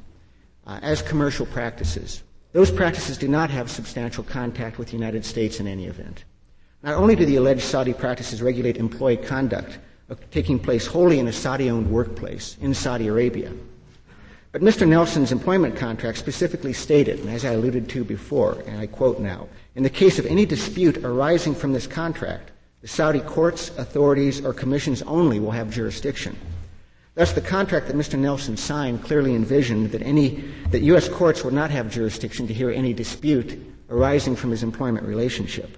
uh, 0.66 0.80
as 0.82 1.02
commercial 1.02 1.46
practices, 1.46 2.24
those 2.52 2.72
practices 2.72 3.18
do 3.18 3.28
not 3.28 3.50
have 3.50 3.70
substantial 3.70 4.24
contact 4.24 4.78
with 4.78 4.90
the 4.90 4.98
United 4.98 5.26
States 5.26 5.60
in 5.60 5.68
any 5.68 5.86
event. 5.86 6.24
Not 6.84 6.96
only 6.96 7.16
do 7.16 7.26
the 7.26 7.38
alleged 7.38 7.62
Saudi 7.62 7.94
practices 7.94 8.42
regulate 8.42 8.78
employee 8.78 9.18
conduct 9.18 9.80
uh, 10.10 10.16
taking 10.32 10.60
place 10.60 10.86
wholly 10.86 11.20
in 11.20 11.28
a 11.28 11.34
Saudi 11.34 11.70
owned 11.70 11.90
workplace 11.90 12.58
in 12.62 12.74
Saudi 12.74 13.08
Arabia, 13.08 13.52
but 14.52 14.62
Mr. 14.62 14.88
Nelson's 14.88 15.32
employment 15.32 15.76
contract 15.76 16.20
specifically 16.20 16.74
stated, 16.74 17.20
and 17.20 17.30
as 17.30 17.44
I 17.44 17.54
alluded 17.54 17.90
to 17.90 18.04
before, 18.04 18.64
and 18.68 18.80
I 18.80 18.86
quote 18.86 19.20
now, 19.20 19.48
in 19.74 19.82
the 19.82 19.90
case 19.90 20.20
of 20.20 20.28
any 20.28 20.46
dispute 20.46 20.98
arising 20.98 21.56
from 21.56 21.74
this 21.74 21.88
contract, 21.88 22.52
the 22.82 22.88
Saudi 22.88 23.22
courts, 23.22 23.70
authorities, 23.80 24.46
or 24.46 24.54
commissions 24.54 25.02
only 25.04 25.40
will 25.40 25.52
have 25.52 25.72
jurisdiction. 25.72 26.38
Thus, 27.16 27.34
the 27.34 27.42
contract 27.42 27.88
that 27.88 27.96
Mr. 27.96 28.18
Nelson 28.18 28.58
signed 28.58 29.04
clearly 29.04 29.36
envisioned 29.36 29.92
that 29.92 30.02
any 30.02 30.44
that 30.72 30.82
U.S. 30.82 31.08
courts 31.08 31.44
would 31.44 31.54
not 31.54 31.70
have 31.70 31.92
jurisdiction 31.92 32.48
to 32.48 32.54
hear 32.54 32.72
any 32.72 32.94
dispute 32.94 33.60
arising 33.90 34.36
from 34.36 34.50
his 34.50 34.64
employment 34.64 35.06
relationship. 35.06 35.78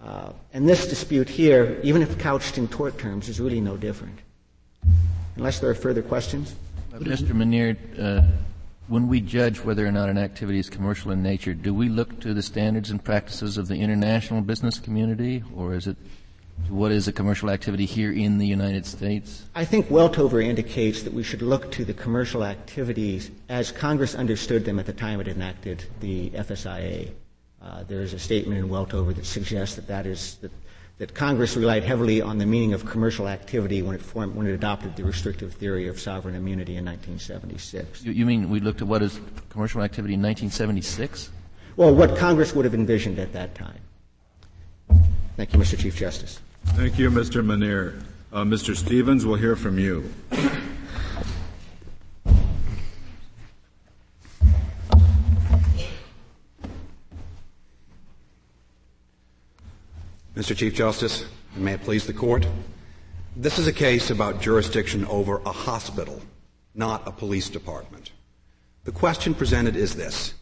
Uh, 0.00 0.30
and 0.52 0.68
this 0.68 0.86
dispute 0.86 1.28
here, 1.28 1.80
even 1.82 2.02
if 2.02 2.16
couched 2.18 2.58
in 2.58 2.68
tort 2.68 2.96
terms, 2.98 3.28
is 3.28 3.40
really 3.40 3.60
no 3.60 3.76
different. 3.76 4.20
Unless 5.34 5.58
there 5.58 5.68
are 5.68 5.74
further 5.74 6.02
questions. 6.02 6.54
Mr. 6.92 7.34
Minear, 7.34 7.76
uh, 7.98 8.22
when 8.86 9.08
we 9.08 9.20
judge 9.20 9.58
whether 9.58 9.84
or 9.84 9.90
not 9.90 10.08
an 10.08 10.16
activity 10.16 10.60
is 10.60 10.70
commercial 10.70 11.10
in 11.10 11.22
nature, 11.22 11.52
do 11.52 11.74
we 11.74 11.88
look 11.88 12.20
to 12.20 12.32
the 12.32 12.42
standards 12.42 12.90
and 12.90 13.02
practices 13.02 13.58
of 13.58 13.66
the 13.66 13.74
international 13.74 14.40
business 14.42 14.78
community, 14.78 15.42
or 15.54 15.74
is 15.74 15.88
it 15.88 15.96
what 16.68 16.92
is 16.92 17.06
a 17.08 17.12
commercial 17.12 17.50
activity 17.50 17.84
here 17.84 18.12
in 18.12 18.38
the 18.38 18.46
United 18.46 18.86
States? 18.86 19.44
I 19.54 19.64
think 19.64 19.88
Weltover 19.88 20.42
indicates 20.42 21.02
that 21.02 21.12
we 21.12 21.22
should 21.22 21.42
look 21.42 21.70
to 21.72 21.84
the 21.84 21.94
commercial 21.94 22.44
activities 22.44 23.30
as 23.48 23.70
Congress 23.70 24.14
understood 24.14 24.64
them 24.64 24.78
at 24.78 24.86
the 24.86 24.92
time 24.92 25.20
it 25.20 25.28
enacted 25.28 25.84
the 26.00 26.30
FSIA. 26.30 27.12
Uh, 27.62 27.84
there 27.84 28.00
is 28.00 28.12
a 28.12 28.18
statement 28.18 28.58
in 28.58 28.68
Weltover 28.68 29.14
that 29.14 29.26
suggests 29.26 29.76
that 29.76 29.86
that 29.88 30.06
is 30.06 30.36
that 30.36 30.52
that 30.98 31.14
Congress 31.14 31.56
relied 31.56 31.84
heavily 31.84 32.22
on 32.22 32.38
the 32.38 32.46
meaning 32.46 32.72
of 32.72 32.86
commercial 32.86 33.28
activity 33.28 33.82
when 33.82 33.94
it, 33.94 34.00
formed, 34.00 34.34
when 34.34 34.46
it 34.46 34.52
adopted 34.52 34.96
the 34.96 35.04
restrictive 35.04 35.52
theory 35.52 35.88
of 35.88 36.00
sovereign 36.00 36.34
immunity 36.34 36.76
in 36.76 36.84
1976. 36.86 38.02
You, 38.02 38.12
you 38.12 38.24
mean 38.24 38.48
we 38.48 38.60
looked 38.60 38.80
at 38.80 38.88
what 38.88 39.02
is 39.02 39.20
commercial 39.50 39.82
activity 39.82 40.14
in 40.14 40.22
1976? 40.22 41.30
Well, 41.76 41.94
what 41.94 42.16
Congress 42.16 42.54
would 42.54 42.64
have 42.64 42.72
envisioned 42.72 43.18
at 43.18 43.34
that 43.34 43.54
time. 43.54 43.80
Thank 45.36 45.52
you, 45.52 45.58
Mr. 45.58 45.78
Chief 45.78 45.94
Justice. 45.94 46.40
Thank 46.74 46.98
you, 46.98 47.10
Mr. 47.10 47.44
Minear. 47.44 48.02
Uh, 48.32 48.44
Mr. 48.44 48.76
Stevens, 48.76 49.24
we'll 49.24 49.36
hear 49.36 49.56
from 49.56 49.78
you. 49.78 50.10
Mr. 60.36 60.54
Chief 60.54 60.74
Justice, 60.74 61.24
and 61.54 61.64
may 61.64 61.72
it 61.72 61.82
please 61.82 62.06
the 62.06 62.12
court, 62.12 62.46
this 63.34 63.58
is 63.58 63.66
a 63.66 63.72
case 63.72 64.10
about 64.10 64.40
jurisdiction 64.40 65.04
over 65.06 65.40
a 65.46 65.52
hospital, 65.52 66.20
not 66.74 67.06
a 67.08 67.10
police 67.10 67.48
department. 67.48 68.12
The 68.84 68.92
question 68.92 69.34
presented 69.34 69.76
is 69.76 69.96
this. 69.96 70.34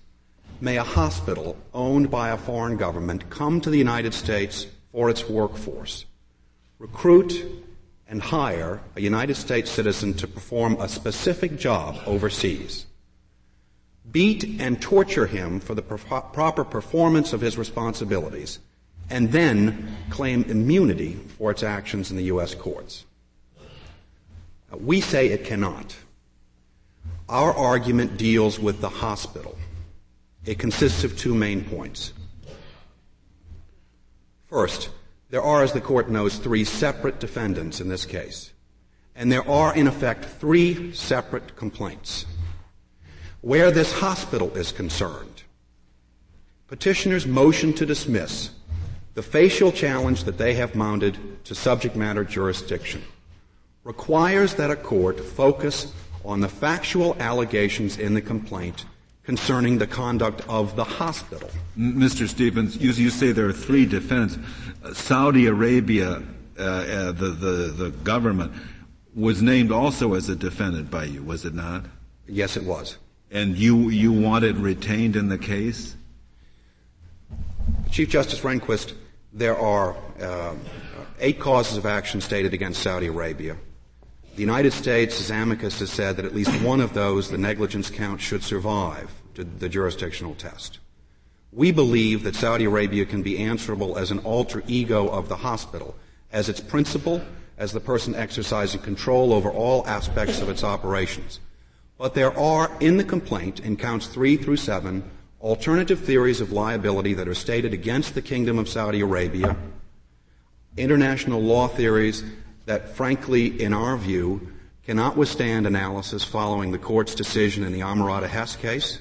May 0.61 0.79
a 0.79 0.85
hospital 0.85 1.57
owned 1.73 2.11
by 2.11 2.31
a 2.31 2.37
foreign 2.37 2.77
government 2.77 3.31
come 3.31 3.61
to 3.61 3.71
the 3.71 3.79
United 3.79 4.15
States 4.15 4.67
for 4.93 5.11
its 5.11 5.29
workforce, 5.29 6.05
recruit 6.85 7.47
and 8.07 8.21
hire 8.21 8.79
a 8.95 9.01
United 9.01 9.35
States 9.37 9.71
citizen 9.71 10.13
to 10.13 10.29
perform 10.29 10.77
a 10.79 10.87
specific 10.87 11.57
job 11.57 11.99
overseas, 12.05 12.85
beat 14.13 14.61
and 14.61 14.83
torture 14.83 15.27
him 15.27 15.61
for 15.61 15.75
the 15.75 15.81
proper 15.81 16.63
performance 16.63 17.33
of 17.33 17.41
his 17.41 17.57
responsibilities, 17.57 18.59
and 19.09 19.33
then 19.33 19.97
claim 20.11 20.43
immunity 20.45 21.15
for 21.39 21.51
its 21.51 21.63
actions 21.63 22.11
in 22.11 22.19
the 22.19 22.25
U.S. 22.25 22.55
courts. 22.55 23.07
We 24.71 25.01
say 25.01 25.29
it 25.29 25.47
cannot. 25.47 25.97
Our 27.31 27.55
argument 27.55 28.19
deals 28.19 28.59
with 28.59 28.83
the 28.83 28.91
hospital. 28.91 29.57
It 30.45 30.59
consists 30.59 31.03
of 31.03 31.17
two 31.17 31.35
main 31.35 31.65
points. 31.65 32.13
First, 34.49 34.91
there 35.35 35.43
are, 35.43 35.65
as 35.65 35.73
the 35.73 35.81
court 35.81 36.09
knows, 36.09 36.37
three 36.37 36.63
separate 36.63 37.19
defendants 37.19 37.81
in 37.81 37.89
this 37.89 38.07
case. 38.07 38.53
And 39.17 39.33
there 39.33 39.51
are, 39.51 39.75
in 39.75 39.89
effect, 39.89 40.25
three 40.25 40.93
separate 40.93 41.57
complaints. 41.57 42.25
Where 43.41 43.73
this 43.73 43.91
hospital 43.91 44.57
is 44.57 44.71
concerned, 44.71 45.43
petitioners 46.69 47.27
motion 47.27 47.73
to 47.73 47.85
dismiss 47.85 48.51
the 49.15 49.25
facial 49.25 49.73
challenge 49.73 50.23
that 50.23 50.39
they 50.39 50.55
have 50.55 50.77
mounted 50.77 51.19
to 51.47 51.55
subject 51.57 51.97
matter 51.97 52.23
jurisdiction 52.23 53.03
requires 53.83 54.55
that 54.55 54.71
a 54.71 54.77
court 54.77 55.19
focus 55.19 55.93
on 56.25 56.39
the 56.39 56.49
factual 56.49 57.17
allegations 57.19 57.99
in 57.99 58.15
the 58.15 58.23
complaint 58.23 58.85
concerning 59.25 59.79
the 59.79 59.87
conduct 59.87 60.43
of 60.49 60.77
the 60.77 60.85
hospital. 60.85 61.51
Mr. 61.79 62.29
Stevens, 62.29 62.77
you, 62.77 62.93
you 62.93 63.11
say 63.11 63.33
there 63.33 63.49
are 63.49 63.53
three 63.53 63.87
defendants. 63.87 64.39
Saudi 64.93 65.47
Arabia 65.47 66.23
uh, 66.57 66.63
uh, 66.63 67.13
the, 67.13 67.31
the, 67.31 67.49
the 67.77 67.91
government, 68.05 68.53
was 69.13 69.43
named 69.43 69.73
also 69.73 70.15
as 70.15 70.29
a 70.29 70.37
defendant 70.37 70.89
by 70.89 71.03
you, 71.03 71.21
was 71.21 71.45
it 71.45 71.53
not? 71.53 71.85
Yes, 72.29 72.57
it 72.57 72.63
was. 72.63 72.97
And 73.33 73.57
you, 73.57 73.89
you 73.89 74.13
wanted 74.13 74.59
retained 74.59 75.17
in 75.17 75.29
the 75.29 75.39
case? 75.39 75.97
Chief 77.91 78.09
Justice 78.09 78.41
Rehnquist, 78.41 78.93
there 79.33 79.59
are 79.59 79.97
uh, 80.21 80.55
eight 81.19 81.41
causes 81.41 81.77
of 81.77 81.87
action 81.87 82.21
stated 82.21 82.55
against 82.55 82.81
Saudi 82.81 83.09
Arabia. 83.09 83.57
The 84.35 84.41
United 84.41 84.73
States, 84.73 85.21
as 85.21 85.31
amicus, 85.31 85.79
has 85.79 85.91
said 85.91 86.17
that 86.17 86.25
at 86.25 86.35
least 86.35 86.51
one 86.61 86.81
of 86.81 86.93
those, 86.93 87.31
the 87.31 87.39
negligence 87.39 87.89
count, 87.89 88.21
should 88.21 88.43
survive 88.43 89.13
the 89.35 89.69
jurisdictional 89.69 90.35
test. 90.35 90.81
We 91.53 91.71
believe 91.71 92.25
that 92.25 92.35
Saudi 92.35 92.65
Arabia 92.65 93.05
can 93.05 93.23
be 93.23 93.39
answerable 93.39 93.97
as 93.97 94.11
an 94.11 94.19
alter 94.21 94.65
ego 94.67 95.07
of 95.09 95.29
the 95.29 95.37
hospital, 95.37 95.95
as 96.33 96.49
its 96.49 96.59
principal, 96.59 97.23
as 97.59 97.71
the 97.71 97.79
person 97.79 98.17
exercising 98.17 98.81
control 98.81 99.33
over 99.33 99.51
all 99.51 99.87
aspects 99.87 100.41
of 100.41 100.49
its 100.49 100.65
operations. 100.65 101.39
But 101.97 102.15
there 102.15 102.37
are 102.37 102.77
in 102.81 102.97
the 102.97 103.05
complaint, 103.05 103.61
in 103.61 103.77
counts 103.77 104.09
three 104.09 104.37
through 104.37 104.57
seven, 104.57 105.09
alternative 105.41 106.01
theories 106.01 106.41
of 106.41 106.51
liability 106.51 107.15
that 107.15 107.29
are 107.29 107.35
stated 107.35 107.73
against 107.73 108.15
the 108.15 108.23
Kingdom 108.23 108.59
of 108.59 108.69
Saudi 108.69 109.01
Arabia, 109.01 109.57
international 110.77 111.41
law 111.41 111.69
theories 111.69 112.25
that, 112.67 112.97
frankly, 112.97 113.61
in 113.63 113.73
our 113.73 113.97
view, 113.97 114.53
cannot 114.85 115.17
withstand 115.17 115.67
analysis 115.67 116.25
following 116.25 116.71
the 116.71 116.79
court's 116.79 117.15
decision 117.15 117.65
in 117.65 117.73
the 117.73 117.81
Amerada 117.83 118.29
Hess 118.29 118.57
case, 118.57 119.01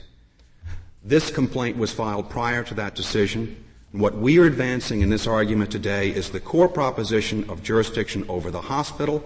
this 1.03 1.29
complaint 1.29 1.77
was 1.77 1.91
filed 1.91 2.29
prior 2.29 2.63
to 2.63 2.73
that 2.75 2.95
decision. 2.95 3.61
What 3.91 4.15
we 4.15 4.39
are 4.39 4.45
advancing 4.45 5.01
in 5.01 5.09
this 5.09 5.27
argument 5.27 5.71
today 5.71 6.09
is 6.09 6.31
the 6.31 6.39
core 6.39 6.69
proposition 6.69 7.49
of 7.49 7.61
jurisdiction 7.61 8.25
over 8.29 8.49
the 8.49 8.61
hospital 8.61 9.23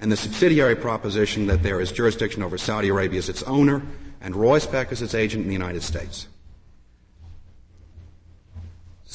and 0.00 0.12
the 0.12 0.16
subsidiary 0.16 0.76
proposition 0.76 1.46
that 1.46 1.62
there 1.62 1.80
is 1.80 1.90
jurisdiction 1.90 2.42
over 2.42 2.58
Saudi 2.58 2.88
Arabia 2.88 3.18
as 3.18 3.28
its 3.28 3.42
owner 3.44 3.82
and 4.20 4.34
Royspec 4.34 4.92
as 4.92 5.00
its 5.00 5.14
agent 5.14 5.42
in 5.42 5.48
the 5.48 5.54
United 5.54 5.82
States. 5.82 6.28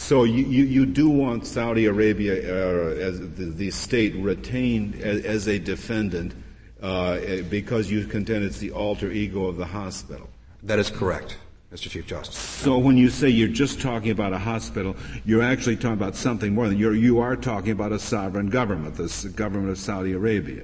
So 0.03 0.25
you, 0.25 0.43
you, 0.43 0.65
you 0.65 0.85
do 0.85 1.07
want 1.07 1.47
Saudi 1.47 1.85
Arabia 1.85 2.33
uh, 2.33 2.89
as 2.95 3.21
the, 3.21 3.45
the, 3.45 3.71
state 3.71 4.13
retained 4.17 4.95
as, 4.95 5.23
as 5.23 5.47
a 5.47 5.57
defendant 5.57 6.33
uh, 6.81 7.19
because 7.49 7.89
you 7.89 8.05
contend 8.05 8.43
it's 8.43 8.57
the 8.57 8.71
alter 8.71 9.09
ego 9.09 9.45
of 9.45 9.55
the 9.55 9.65
hospital. 9.65 10.29
That 10.61 10.77
is 10.77 10.89
correct. 10.89 11.37
Mr. 11.71 11.89
Chief 11.89 12.05
Justice. 12.05 12.37
So 12.37 12.77
when 12.77 12.97
you 12.97 13.09
say 13.09 13.29
you're 13.29 13.47
just 13.47 13.79
talking 13.79 14.11
about 14.11 14.33
a 14.33 14.37
hospital, 14.37 14.97
you're 15.23 15.41
actually 15.41 15.77
talking 15.77 15.93
about 15.93 16.17
something 16.17 16.53
more 16.53 16.67
than 16.67 16.77
you're, 16.77 16.93
you 16.93 17.19
are 17.19 17.37
talking 17.37 17.71
about 17.71 17.93
a 17.93 17.99
sovereign 17.99 18.49
government, 18.49 18.95
the 18.95 19.33
government 19.33 19.71
of 19.71 19.77
Saudi 19.77 20.11
Arabia. 20.11 20.63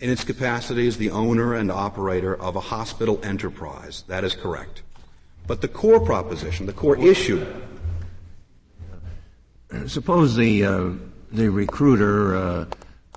In 0.00 0.10
its 0.10 0.24
capacity 0.24 0.88
as 0.88 0.96
the 0.96 1.10
owner 1.10 1.54
and 1.54 1.70
operator 1.70 2.34
of 2.34 2.56
a 2.56 2.60
hospital 2.60 3.20
enterprise, 3.22 4.02
that 4.08 4.24
is 4.24 4.34
correct. 4.34 4.82
But 5.46 5.60
the 5.60 5.68
core 5.68 6.00
proposition, 6.00 6.66
the 6.66 6.72
core 6.72 6.98
issue. 6.98 7.46
Suppose 9.86 10.36
the 10.36 10.64
uh, 10.64 10.90
the 11.32 11.48
recruiter 11.48 12.36
uh, 12.36 12.66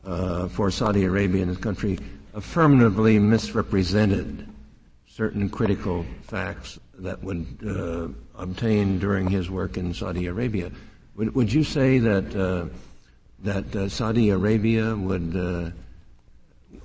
uh, 0.06 0.48
for 0.48 0.72
Saudi 0.72 1.04
Arabia 1.04 1.44
in 1.44 1.50
this 1.50 1.58
country 1.58 2.00
affirmatively 2.34 3.20
misrepresented 3.20 4.48
certain 5.08 5.50
critical 5.50 6.06
facts 6.24 6.80
that 7.00 7.22
would 7.24 7.46
uh, 7.68 8.08
obtain 8.42 9.00
during 9.00 9.30
his 9.30 9.50
work 9.50 9.78
in 9.78 9.94
Saudi 9.94 10.28
Arabia. 10.28 10.72
Would, 11.16 11.36
would 11.36 11.52
you 11.52 11.64
say 11.64 12.00
that 12.00 12.36
uh, 12.36 12.66
that 13.44 13.92
Saudi 13.92 14.30
Arabia 14.30 14.96
would 14.96 15.74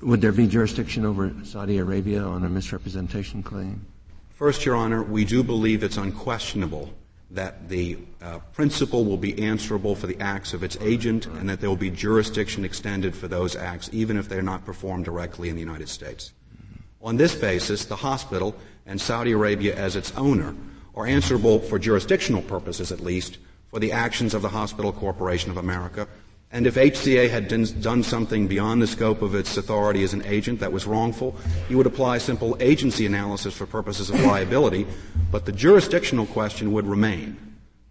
would 0.02 0.20
there 0.20 0.32
be 0.32 0.46
jurisdiction 0.46 1.04
over 1.04 1.32
Saudi 1.44 1.78
Arabia 1.78 2.22
on 2.22 2.44
a 2.44 2.48
misrepresentation 2.48 3.42
claim? 3.42 3.86
First, 4.30 4.64
Your 4.64 4.74
Honor, 4.74 5.02
we 5.02 5.24
do 5.24 5.42
believe 5.42 5.84
it's 5.84 5.96
unquestionable 5.96 6.92
that 7.30 7.68
the 7.68 7.96
uh, 8.20 8.38
principal 8.52 9.04
will 9.04 9.16
be 9.16 9.40
answerable 9.40 9.94
for 9.94 10.06
the 10.06 10.20
acts 10.20 10.52
of 10.52 10.64
its 10.64 10.76
agent 10.80 11.26
and 11.26 11.48
that 11.48 11.60
there 11.60 11.70
will 11.70 11.76
be 11.76 11.90
jurisdiction 11.90 12.64
extended 12.64 13.14
for 13.14 13.28
those 13.28 13.54
acts, 13.54 13.88
even 13.92 14.16
if 14.16 14.28
they're 14.28 14.42
not 14.42 14.64
performed 14.64 15.04
directly 15.04 15.48
in 15.48 15.54
the 15.54 15.60
United 15.60 15.88
States. 15.88 16.32
On 17.00 17.16
this 17.16 17.34
basis, 17.34 17.84
the 17.84 17.96
hospital 17.96 18.54
and 18.84 19.00
Saudi 19.00 19.32
Arabia 19.32 19.74
as 19.76 19.94
its 19.94 20.12
owner 20.16 20.54
are 20.94 21.06
answerable 21.06 21.60
for 21.60 21.78
jurisdictional 21.78 22.42
purposes 22.42 22.90
at 22.90 23.00
least 23.00 23.38
for 23.70 23.78
the 23.78 23.92
actions 23.92 24.34
of 24.34 24.42
the 24.42 24.48
Hospital 24.48 24.92
Corporation 24.92 25.50
of 25.50 25.56
America. 25.56 26.08
And 26.52 26.66
if 26.66 26.74
HCA 26.74 27.30
had 27.30 27.46
done 27.80 28.02
something 28.02 28.48
beyond 28.48 28.82
the 28.82 28.88
scope 28.88 29.22
of 29.22 29.36
its 29.36 29.56
authority 29.56 30.02
as 30.02 30.12
an 30.14 30.24
agent 30.26 30.58
that 30.60 30.72
was 30.72 30.84
wrongful, 30.84 31.36
you 31.68 31.76
would 31.76 31.86
apply 31.86 32.18
simple 32.18 32.56
agency 32.58 33.06
analysis 33.06 33.54
for 33.54 33.66
purposes 33.66 34.10
of 34.10 34.20
liability, 34.20 34.84
but 35.30 35.44
the 35.44 35.52
jurisdictional 35.52 36.26
question 36.26 36.72
would 36.72 36.86
remain 36.86 37.36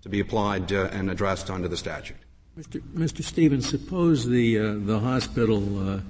to 0.02 0.10
be 0.10 0.19
applied 0.19 0.74
uh, 0.74 0.89
and 0.91 1.10
addressed 1.10 1.50
under 1.50 1.69
the 1.69 1.78
statute. 1.78 2.17
Mr. 2.58 2.82
Mr. 2.93 3.24
Stevens, 3.24 3.69
suppose 3.69 4.26
the 4.26 4.60
uh, 4.60 4.76
the 4.80 5.00
hospital 5.00 5.89
uh, 5.89 6.02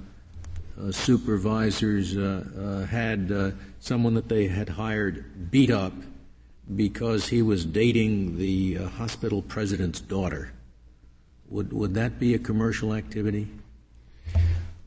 uh, 0.80 0.90
supervisors 0.90 2.16
uh, 2.16 2.44
uh, 2.58 2.86
had 2.86 3.54
someone 3.80 4.14
that 4.14 4.28
they 4.28 4.46
had 4.48 4.68
hired 4.68 5.50
beat 5.50 5.70
up 5.70 5.92
because 6.74 7.28
he 7.28 7.42
was 7.42 7.64
dating 7.64 8.38
the 8.38 8.74
hospital 8.74 9.42
president's 9.42 10.00
daughter. 10.00 10.52
Would, 11.50 11.72
would 11.72 11.94
that 11.94 12.18
be 12.20 12.34
a 12.34 12.38
commercial 12.38 12.94
activity? 12.94 13.48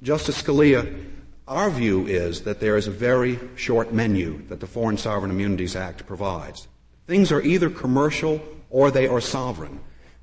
Justice 0.02 0.41
Scalia, 0.41 1.12
our 1.47 1.69
view 1.69 2.08
is 2.08 2.41
that 2.43 2.62
there 2.62 2.78
is 2.78 2.88
a 2.88 2.91
very 2.91 3.38
short 3.56 3.93
menu 3.93 4.41
that 4.47 4.62
the 4.62 4.67
Foreign 4.67 4.97
Sovereign 4.97 5.32
Immunities 5.32 5.76
Act 5.76 6.06
provides. 6.08 6.67
Things 7.06 7.32
are 7.34 7.41
either 7.41 7.69
commercial 7.69 8.41
or 8.69 8.91
they 8.91 9.08
are 9.08 9.19
sovereign. 9.19 9.80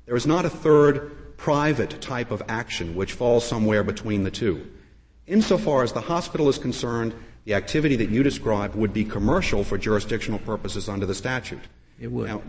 There 0.07 0.15
is 0.15 0.25
not 0.25 0.45
a 0.45 0.49
third 0.49 1.37
private 1.37 2.01
type 2.01 2.31
of 2.31 2.41
action 2.47 2.95
which 2.95 3.13
falls 3.13 3.45
somewhere 3.45 3.83
between 3.83 4.23
the 4.23 4.31
two. 4.31 4.67
Insofar 5.27 5.83
as 5.83 5.93
the 5.93 6.01
hospital 6.01 6.49
is 6.49 6.57
concerned, 6.57 7.13
the 7.45 7.53
activity 7.53 7.95
that 7.97 8.09
you 8.09 8.23
described 8.23 8.75
would 8.75 8.93
be 8.93 9.05
commercial 9.05 9.63
for 9.63 9.77
jurisdictional 9.77 10.39
purposes 10.39 10.89
under 10.89 11.05
the 11.05 11.15
statute. 11.15 11.61
It 11.99 12.11
would. 12.11 12.27
Now, 12.27 12.41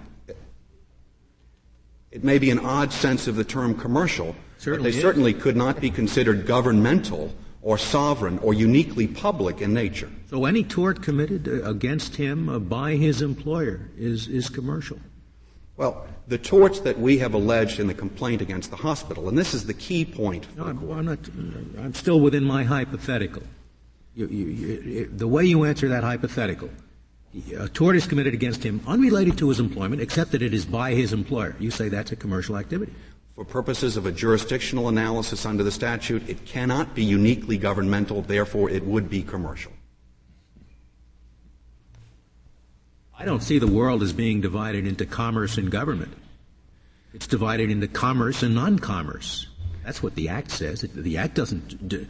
it 2.12 2.22
may 2.22 2.38
be 2.38 2.51
an 2.51 2.59
odd 2.59 2.92
sense 2.92 3.27
of 3.27 3.37
the 3.37 3.44
term 3.44 3.75
commercial, 3.75 4.37
certainly 4.59 4.90
but 4.90 4.92
they 4.92 4.98
is. 4.98 5.03
certainly 5.03 5.35
could 5.35 5.57
not 5.57 5.81
be 5.81 5.90
considered 5.90 6.46
governmental 6.46 7.35
or 7.62 7.79
sovereign 7.79 8.38
or 8.40 8.53
uniquely 8.53 9.07
public 9.07 9.62
in 9.62 9.72
nature. 9.72 10.11
So 10.29 10.44
any 10.44 10.62
tort 10.62 11.03
committed 11.03 11.48
against 11.48 12.16
him 12.16 12.68
by 12.68 12.96
his 12.96 13.22
employer 13.22 13.88
is, 13.96 14.29
is 14.29 14.48
commercial. 14.48 14.98
Well, 15.77 16.07
the 16.29 16.38
torts 16.38 16.81
that 16.81 16.98
we 16.98 17.18
have 17.18 17.35
alleged 17.35 17.81
in 17.81 17.87
the 17.87 17.94
complaint 17.94 18.42
against 18.42 18.70
the 18.70 18.77
hospital, 18.77 19.29
and 19.29 19.38
this 19.38 19.55
is 19.55 19.64
the 19.64 19.75
key 19.75 20.05
point. 20.05 20.46
No, 20.57 20.64
I'm, 20.64 20.90
I'm, 20.90 21.05
not, 21.07 21.18
I'm 21.79 21.94
still 21.94 22.20
within 22.20 22.44
my 22.44 22.62
hypothetical. 22.62 23.42
You, 24.14 24.27
you, 24.27 24.46
you, 24.46 25.07
the 25.07 25.27
way 25.27 25.44
you 25.44 25.64
answer 25.64 25.88
that 25.88 26.05
hypothetical, 26.05 26.68
a 27.56 27.68
tort 27.68 27.96
is 27.96 28.06
committed 28.06 28.34
against 28.34 28.62
him 28.62 28.82
unrelated 28.86 29.38
to 29.38 29.48
his 29.48 29.58
employment, 29.58 30.02
except 30.02 30.32
that 30.32 30.42
it 30.42 30.52
is 30.52 30.66
by 30.66 30.92
his 30.92 31.12
employer. 31.12 31.56
You 31.58 31.70
say 31.70 31.88
that's 31.88 32.12
a 32.12 32.16
commercial 32.16 32.56
activity. 32.56 32.92
For 33.34 33.44
purposes 33.44 33.96
of 33.96 34.04
a 34.04 34.12
jurisdictional 34.12 34.88
analysis 34.88 35.46
under 35.46 35.64
the 35.64 35.70
statute, 35.70 36.28
it 36.28 36.44
cannot 36.44 36.94
be 36.94 37.02
uniquely 37.02 37.56
governmental, 37.56 38.20
therefore 38.20 38.68
it 38.68 38.84
would 38.84 39.08
be 39.08 39.22
commercial. 39.22 39.72
I 43.18 43.24
don't 43.24 43.42
see 43.42 43.58
the 43.58 43.66
world 43.66 44.02
as 44.02 44.12
being 44.12 44.40
divided 44.40 44.86
into 44.86 45.06
commerce 45.06 45.56
and 45.56 45.70
government. 45.70 46.12
It's 47.14 47.26
divided 47.26 47.70
into 47.70 47.88
commerce 47.88 48.42
and 48.42 48.54
non-commerce. 48.54 49.46
That's 49.84 50.02
what 50.02 50.14
the 50.14 50.28
Act 50.28 50.50
says. 50.50 50.82
The 50.82 51.16
Act 51.16 51.34
doesn't 51.34 51.88
d- 51.88 52.06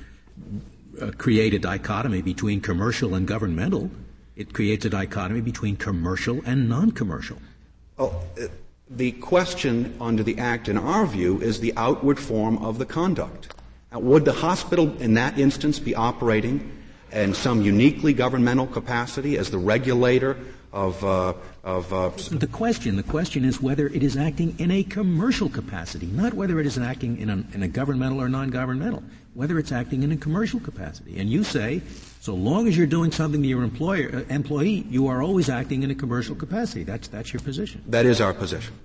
uh, 1.01 1.11
create 1.19 1.55
a 1.55 1.59
dichotomy 1.59 2.23
between 2.23 2.61
commercial 2.61 3.15
and 3.15 3.27
governmental. 3.27 3.91
It 4.37 4.53
creates 4.53 4.85
a 4.85 4.91
dichotomy 4.91 5.41
between 5.41 5.77
commercial 5.77 6.41
and 6.47 6.69
non-commercial. 6.69 7.39
Well, 7.99 8.25
uh, 8.41 8.47
the 8.89 9.13
question 9.13 9.97
under 10.01 10.23
the 10.23 10.39
Act, 10.39 10.69
in 10.69 10.77
our 10.77 11.07
view, 11.07 11.41
is 11.41 11.61
the 11.61 11.73
outward 11.77 12.19
form 12.19 12.59
of 12.59 12.79
the 12.79 12.87
conduct. 12.87 13.55
Now, 13.91 14.01
would 14.01 14.25
the 14.25 14.33
hospital, 14.33 14.97
in 15.01 15.15
that 15.15 15.39
instance, 15.39 15.79
be 15.79 15.95
operating 15.95 16.73
in 17.13 17.35
some 17.35 17.63
uniquely 17.63 18.13
governmental 18.13 18.67
capacity 18.67 19.37
as 19.37 19.51
the 19.51 19.59
regulator 19.59 20.37
of, 20.73 21.05
uh, 21.05 21.35
of 21.63 21.93
uh, 21.93 22.11
the 22.31 22.47
question. 22.47 22.97
The 22.97 23.03
question 23.03 23.45
is 23.45 23.61
whether 23.61 23.89
it 23.89 24.03
is 24.03 24.17
acting 24.17 24.59
in 24.59 24.71
a 24.71 24.83
commercial 24.83 25.51
capacity, 25.51 26.07
not 26.07 26.33
whether 26.33 26.59
it 26.59 26.67
is 26.67 26.79
acting 26.79 27.19
in 27.19 27.29
a, 27.29 27.45
in 27.53 27.63
a 27.63 27.69
governmental 27.69 28.21
or 28.21 28.29
non-governmental. 28.29 29.03
Whether 29.35 29.59
it's 29.59 29.73
acting 29.73 30.03
in 30.03 30.13
a 30.13 30.17
commercial 30.17 30.61
capacity. 30.61 31.19
And 31.19 31.31
you 31.31 31.45
say, 31.45 31.83
so 32.23 32.35
long 32.35 32.69
as 32.69 32.77
you're 32.77 32.87
doing 32.87 33.11
something 33.11 33.43
to 33.43 33.49
your 33.49 33.65
employer, 33.65 34.09
uh, 34.15 34.33
employee, 34.33 34.87
you 34.89 35.09
are 35.09 35.21
always 35.21 35.49
acting 35.49 35.83
in 35.83 35.91
a 35.91 35.95
commercial 35.97 36.37
capacity. 36.37 36.85
That's 36.85 37.09
that's 37.09 37.33
your 37.33 37.41
position. 37.41 37.83
That 37.89 38.07
is 38.07 38.21
our 38.21 38.33
position. 38.33 38.79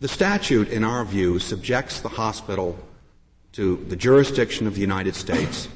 The 0.00 0.08
statute, 0.08 0.70
in 0.70 0.82
our 0.82 1.04
view, 1.04 1.38
subjects 1.38 2.00
the 2.00 2.08
hospital 2.08 2.78
to 3.52 3.84
the 3.86 3.96
jurisdiction 3.96 4.66
of 4.66 4.76
the 4.76 4.80
United 4.80 5.14
States 5.14 5.68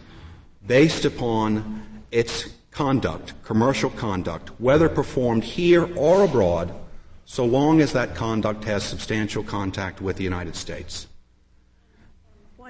based 0.66 1.04
upon 1.04 2.02
its 2.10 2.48
conduct, 2.70 3.34
commercial 3.44 3.90
conduct, 3.90 4.48
whether 4.58 4.88
performed 4.88 5.44
here 5.44 5.94
or 5.94 6.24
abroad, 6.24 6.72
so 7.26 7.44
long 7.44 7.82
as 7.82 7.92
that 7.92 8.14
conduct 8.14 8.64
has 8.64 8.82
substantial 8.82 9.42
contact 9.42 10.00
with 10.00 10.16
the 10.16 10.24
United 10.24 10.56
States. 10.56 11.06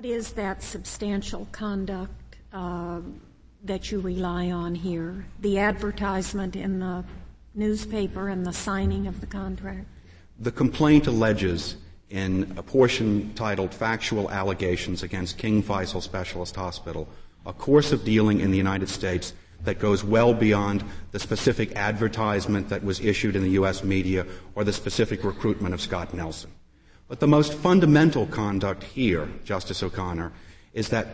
What 0.00 0.08
is 0.08 0.32
that 0.32 0.62
substantial 0.62 1.46
conduct 1.52 2.36
uh, 2.54 3.00
that 3.64 3.92
you 3.92 4.00
rely 4.00 4.50
on 4.50 4.74
here? 4.74 5.26
The 5.40 5.58
advertisement 5.58 6.56
in 6.56 6.78
the 6.78 7.04
newspaper 7.54 8.30
and 8.30 8.46
the 8.46 8.52
signing 8.54 9.06
of 9.06 9.20
the 9.20 9.26
contract? 9.26 9.84
The 10.38 10.52
complaint 10.52 11.06
alleges 11.06 11.76
in 12.08 12.50
a 12.56 12.62
portion 12.62 13.34
titled 13.34 13.74
Factual 13.74 14.30
Allegations 14.30 15.02
Against 15.02 15.36
King 15.36 15.62
Faisal 15.62 16.00
Specialist 16.00 16.56
Hospital 16.56 17.06
a 17.44 17.52
course 17.52 17.92
of 17.92 18.02
dealing 18.02 18.40
in 18.40 18.50
the 18.50 18.56
United 18.56 18.88
States 18.88 19.34
that 19.64 19.78
goes 19.78 20.02
well 20.02 20.32
beyond 20.32 20.82
the 21.10 21.18
specific 21.18 21.76
advertisement 21.76 22.70
that 22.70 22.82
was 22.82 23.00
issued 23.00 23.36
in 23.36 23.42
the 23.42 23.50
U.S. 23.50 23.84
media 23.84 24.26
or 24.54 24.64
the 24.64 24.72
specific 24.72 25.24
recruitment 25.24 25.74
of 25.74 25.80
Scott 25.82 26.14
Nelson. 26.14 26.50
But 27.10 27.18
the 27.18 27.26
most 27.26 27.54
fundamental 27.54 28.24
conduct 28.28 28.84
here, 28.84 29.28
Justice 29.44 29.82
O'Connor, 29.82 30.30
is 30.72 30.90
that 30.90 31.08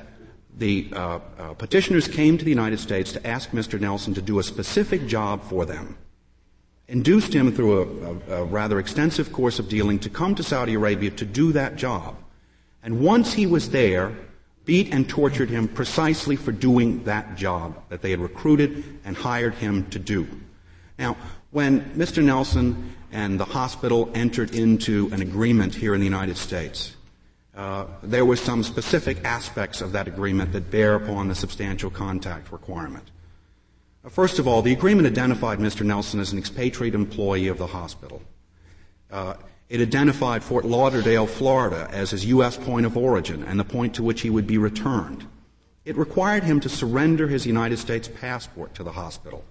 the 0.55 0.91
uh, 0.93 1.21
uh, 1.39 1.55
petitioners 1.55 2.07
came 2.07 2.37
to 2.37 2.45
the 2.45 2.51
United 2.51 2.81
States 2.81 3.13
to 3.13 3.27
ask 3.27 3.53
Mr. 3.53 3.81
Nelson 3.81 4.13
to 4.13 4.21
do 4.21 4.39
a 4.39 4.43
specific 4.43 5.07
job 5.07 5.43
for 5.43 5.65
them, 5.65 5.97
induced 6.87 7.33
him 7.33 7.51
through 7.51 7.81
a, 8.29 8.35
a, 8.35 8.43
a 8.43 8.45
rather 8.45 8.79
extensive 8.79 9.33
course 9.33 9.59
of 9.59 9.71
dealing 9.71 9.99
to 10.01 10.11
come 10.11 10.35
to 10.35 10.43
Saudi 10.43 10.75
Arabia 10.75 11.11
to 11.13 11.25
do 11.25 11.51
that 11.53 11.77
job. 11.77 12.15
And 12.83 13.01
once 13.01 13.33
he 13.33 13.47
was 13.47 13.71
there, 13.71 14.13
beat 14.67 14.93
and 14.93 15.09
tortured 15.09 15.49
him 15.49 15.67
precisely 15.67 16.37
for 16.37 16.53
doing 16.53 17.05
that 17.05 17.37
job 17.37 17.75
that 17.89 18.03
they 18.03 18.11
had 18.11 18.21
recruited 18.21 18.85
and 19.07 19.17
hired 19.17 19.55
him 19.55 19.89
to 19.89 19.99
do. 19.99 20.29
Now, 20.99 21.17
when 21.53 21.81
Mr. 21.93 22.23
Nelson 22.23 22.96
and 23.13 23.39
the 23.39 23.45
hospital 23.45 24.11
entered 24.15 24.55
into 24.55 25.09
an 25.13 25.23
agreement 25.23 25.75
here 25.75 25.95
in 25.95 26.01
the 26.01 26.07
United 26.07 26.37
States, 26.37 26.97
uh, 27.57 27.87
there 28.03 28.25
were 28.25 28.37
some 28.37 28.63
specific 28.63 29.25
aspects 29.25 29.81
of 29.81 29.93
that 29.93 30.07
agreement 30.07 30.53
that 30.53 30.71
bear 30.71 30.95
upon 30.95 31.29
the 31.29 31.35
substantial 31.35 31.91
contact 31.91 32.53
requirement. 32.53 33.11
Uh, 34.05 34.09
first 34.11 34.39
of 34.39 34.47
all, 34.47 34.61
the 34.61 34.73
agreement 34.73 35.07
identified 35.07 35.59
Mr. 35.59 35.85
Nelson 35.85 36.21
as 36.21 36.33
an 36.33 36.39
expatriate 36.39 36.95
employee 36.95 37.49
of 37.49 37.59
the 37.59 37.67
hospital. 37.67 38.21
Uh, 39.11 39.35
it 39.69 39.81
identified 39.81 40.45
Fort 40.45 40.65
Lauderdale, 40.65 41.27
Florida 41.27 41.89
as 41.91 42.11
his 42.11 42.27
U.S. 42.27 42.57
point 42.57 42.87
of 42.87 42.97
origin 42.97 43.43
and 43.43 43.59
the 43.59 43.65
point 43.65 43.95
to 43.95 44.03
which 44.03 44.21
he 44.21 44.31
would 44.31 44.47
be 44.47 44.59
returned. 44.59 45.27
It 45.85 45.97
required 45.97 46.45
him 46.45 46.61
to 46.61 46.69
surrender 46.69 47.27
his 47.27 47.47
United 47.47 47.79
States 47.79 48.09
passport 48.09 48.75
to 48.75 48.83
the 48.83 48.93
hospital. 48.93 49.45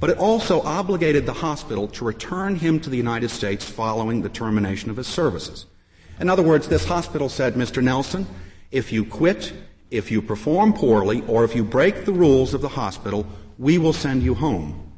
But 0.00 0.10
it 0.10 0.18
also 0.18 0.62
obligated 0.62 1.26
the 1.26 1.32
hospital 1.32 1.86
to 1.88 2.04
return 2.04 2.56
him 2.56 2.80
to 2.80 2.90
the 2.90 2.96
United 2.96 3.30
States 3.30 3.64
following 3.64 4.22
the 4.22 4.28
termination 4.28 4.90
of 4.90 4.96
his 4.96 5.06
services. 5.06 5.66
In 6.18 6.28
other 6.30 6.42
words, 6.42 6.68
this 6.68 6.84
hospital 6.84 7.28
said, 7.28 7.54
Mr. 7.54 7.82
Nelson, 7.82 8.26
if 8.70 8.92
you 8.92 9.04
quit, 9.04 9.52
if 9.90 10.10
you 10.10 10.22
perform 10.22 10.72
poorly, 10.72 11.22
or 11.26 11.44
if 11.44 11.54
you 11.54 11.64
break 11.64 12.04
the 12.04 12.12
rules 12.12 12.54
of 12.54 12.62
the 12.62 12.68
hospital, 12.68 13.26
we 13.58 13.78
will 13.78 13.92
send 13.92 14.22
you 14.22 14.34
home. 14.34 14.90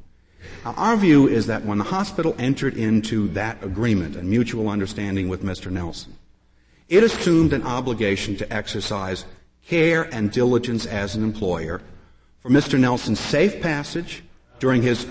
Now, 0.65 0.75
our 0.77 0.97
view 0.97 1.29
is 1.29 1.47
that 1.47 1.65
when 1.65 1.79
the 1.79 1.85
hospital 1.85 2.35
entered 2.39 2.77
into 2.77 3.29
that 3.29 3.63
agreement 3.63 4.17
and 4.17 4.29
mutual 4.29 4.69
understanding 4.69 5.29
with 5.29 5.43
Mr. 5.43 5.71
Nelson, 5.71 6.17
it 6.89 7.03
assumed 7.03 7.53
an 7.53 7.63
obligation 7.63 8.37
to 8.37 8.53
exercise 8.53 9.25
care 9.67 10.03
and 10.15 10.31
diligence 10.31 10.87
as 10.87 11.15
an 11.15 11.23
employer 11.23 11.81
for 12.41 12.51
Mr. 12.51 12.79
Nelson's 12.79 13.21
safe 13.21 13.61
passage 13.61 14.23
during 14.63 14.81
his. 14.81 15.07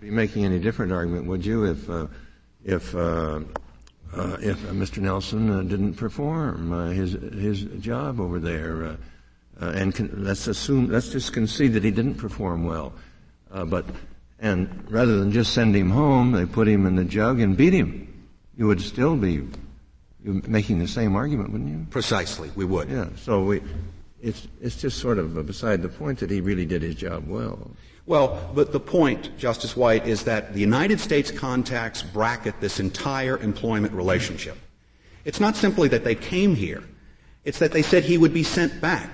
Be 0.00 0.10
making 0.10 0.44
any 0.44 0.58
different 0.58 0.92
argument, 0.92 1.26
would 1.26 1.46
you, 1.46 1.64
if 1.64 1.88
uh, 1.88 2.08
if 2.62 2.94
uh, 2.94 3.40
uh, 4.12 4.36
if 4.40 4.62
uh, 4.68 4.72
Mr. 4.72 4.98
Nelson 4.98 5.48
uh, 5.48 5.62
didn't 5.62 5.94
perform 5.94 6.72
uh, 6.72 6.90
his 6.90 7.12
his 7.12 7.62
job 7.80 8.20
over 8.20 8.38
there? 8.38 8.98
and 9.60 9.94
con- 9.94 10.10
let's 10.16 10.48
assume, 10.48 10.90
let's 10.90 11.10
just 11.10 11.32
concede 11.32 11.72
that 11.72 11.84
he 11.84 11.92
didn't 11.92 12.16
perform 12.16 12.64
well, 12.64 12.92
but 13.66 13.86
and 14.40 14.68
rather 14.90 15.18
than 15.20 15.30
just 15.30 15.54
send 15.54 15.74
him 15.74 15.90
home, 15.90 16.32
they 16.32 16.44
put 16.44 16.66
him 16.66 16.84
in 16.84 16.96
the 16.96 17.04
jug 17.04 17.38
and 17.38 17.56
beat 17.56 17.72
him. 17.72 18.08
You 18.58 18.66
would 18.66 18.80
still 18.80 19.16
be 19.16 19.48
making 20.22 20.80
the 20.80 20.88
same 20.88 21.14
argument, 21.14 21.52
wouldn't 21.52 21.70
you? 21.70 21.86
Precisely, 21.90 22.50
we 22.56 22.64
would. 22.64 22.90
Yeah. 22.90 23.06
So 23.16 23.44
we, 23.44 23.62
it's 24.20 24.48
it's 24.60 24.76
just 24.76 24.98
sort 24.98 25.18
of 25.18 25.46
beside 25.46 25.80
the 25.80 25.88
point 25.88 26.18
that 26.18 26.30
he 26.30 26.40
really 26.40 26.66
did 26.66 26.82
his 26.82 26.96
job 26.96 27.28
well. 27.28 27.70
Well, 28.06 28.50
but 28.54 28.72
the 28.72 28.80
point, 28.80 29.36
Justice 29.38 29.76
White, 29.76 30.06
is 30.06 30.24
that 30.24 30.54
the 30.54 30.60
United 30.60 30.98
States 30.98 31.30
contacts 31.30 32.02
bracket 32.02 32.60
this 32.60 32.80
entire 32.80 33.38
employment 33.38 33.92
relationship. 33.92 34.58
It's 35.24 35.38
not 35.38 35.56
simply 35.56 35.88
that 35.88 36.02
they 36.02 36.16
came 36.16 36.56
here. 36.56 36.82
It's 37.44 37.60
that 37.60 37.72
they 37.72 37.82
said 37.82 38.04
he 38.04 38.18
would 38.18 38.34
be 38.34 38.42
sent 38.42 38.80
back. 38.80 39.10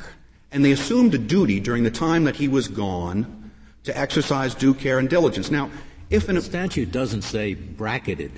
And 0.51 0.65
they 0.65 0.73
assumed 0.73 1.15
a 1.15 1.19
duty 1.19 1.61
during 1.61 1.83
the 1.83 1.91
time 1.91 2.25
that 2.25 2.37
he 2.37 2.49
was 2.49 2.69
gone 2.69 3.51
to 3.85 3.97
exercise 3.97 4.55
due 4.55 4.73
care 4.73 4.99
and 4.99 5.09
diligence. 5.09 5.51
Now, 5.51 5.71
if 6.09 6.31
an 6.31 6.41
statute 6.41 6.91
doesn't 6.91 7.23
say 7.23 7.55
bracketed 7.55 8.33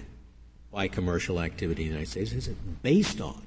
by 0.72 0.88
commercial 0.88 1.40
activity 1.40 1.82
in 1.82 1.88
the 1.88 1.94
United 1.94 2.10
States, 2.10 2.32
is 2.32 2.48
it 2.48 2.82
based 2.82 3.20
on? 3.20 3.40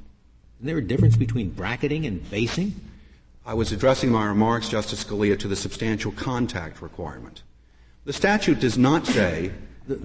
Isn't 0.59 0.67
there 0.67 0.77
a 0.77 0.87
difference 0.87 1.17
between 1.17 1.49
bracketing 1.49 2.05
and 2.05 2.29
basing? 2.29 2.73
I 3.45 3.53
was 3.53 3.73
addressing 3.73 4.09
my 4.09 4.25
remarks, 4.25 4.69
Justice 4.69 5.03
Scalia, 5.03 5.37
to 5.39 5.49
the 5.49 5.55
substantial 5.55 6.13
contact 6.13 6.81
requirement. 6.81 7.43
The 8.05 8.13
statute 8.13 8.59
does 8.59 8.77
not 8.77 9.05
say. 9.05 9.51
The, 9.85 9.99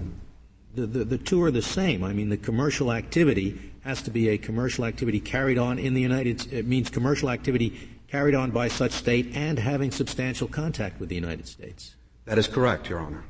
the, 0.75 0.85
the, 0.85 1.03
the, 1.05 1.17
two 1.17 1.41
are 1.43 1.51
the 1.51 1.61
same. 1.61 2.03
I 2.03 2.11
mean, 2.11 2.29
the 2.29 2.37
commercial 2.37 2.91
activity 2.91 3.59
has 3.81 4.01
to 4.03 4.11
be 4.11 4.29
a 4.29 4.37
commercial 4.37 4.83
activity 4.83 5.21
carried 5.21 5.57
on 5.57 5.79
in 5.79 5.93
the 5.93 6.01
United 6.01 6.51
It 6.51 6.67
means 6.67 6.89
commercial 6.89 7.29
activity 7.29 7.89
carried 8.09 8.35
on 8.35 8.51
by 8.51 8.67
such 8.67 8.91
state 8.91 9.31
and 9.33 9.57
having 9.57 9.91
substantial 9.91 10.47
contact 10.47 10.99
with 10.99 11.07
the 11.07 11.15
United 11.15 11.47
States. 11.47 11.95
That 12.25 12.37
is 12.37 12.47
correct, 12.47 12.89
Your 12.89 12.99
Honor. 12.99 13.23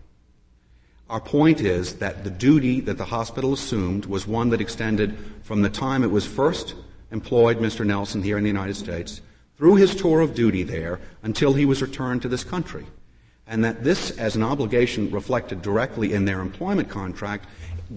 Our 1.09 1.21
point 1.21 1.61
is 1.61 1.95
that 1.95 2.23
the 2.23 2.29
duty 2.29 2.81
that 2.81 2.97
the 2.97 3.05
hospital 3.05 3.53
assumed 3.53 4.05
was 4.05 4.27
one 4.27 4.49
that 4.49 4.61
extended 4.61 5.17
from 5.43 5.61
the 5.61 5.69
time 5.69 6.03
it 6.03 6.11
was 6.11 6.25
first 6.25 6.75
employed 7.11 7.57
Mr. 7.57 7.85
Nelson 7.85 8.23
here 8.23 8.37
in 8.37 8.43
the 8.43 8.49
United 8.49 8.75
States 8.75 9.21
through 9.59 9.75
his 9.75 9.93
tour 9.93 10.21
of 10.21 10.33
duty 10.33 10.63
there 10.63 11.01
until 11.21 11.53
he 11.53 11.65
was 11.65 11.81
returned 11.81 12.21
to 12.21 12.29
this 12.29 12.45
country. 12.45 12.85
And 13.45 13.65
that 13.65 13.83
this, 13.83 14.11
as 14.11 14.37
an 14.37 14.43
obligation 14.43 15.11
reflected 15.11 15.61
directly 15.61 16.13
in 16.13 16.23
their 16.23 16.39
employment 16.39 16.87
contract, 16.87 17.45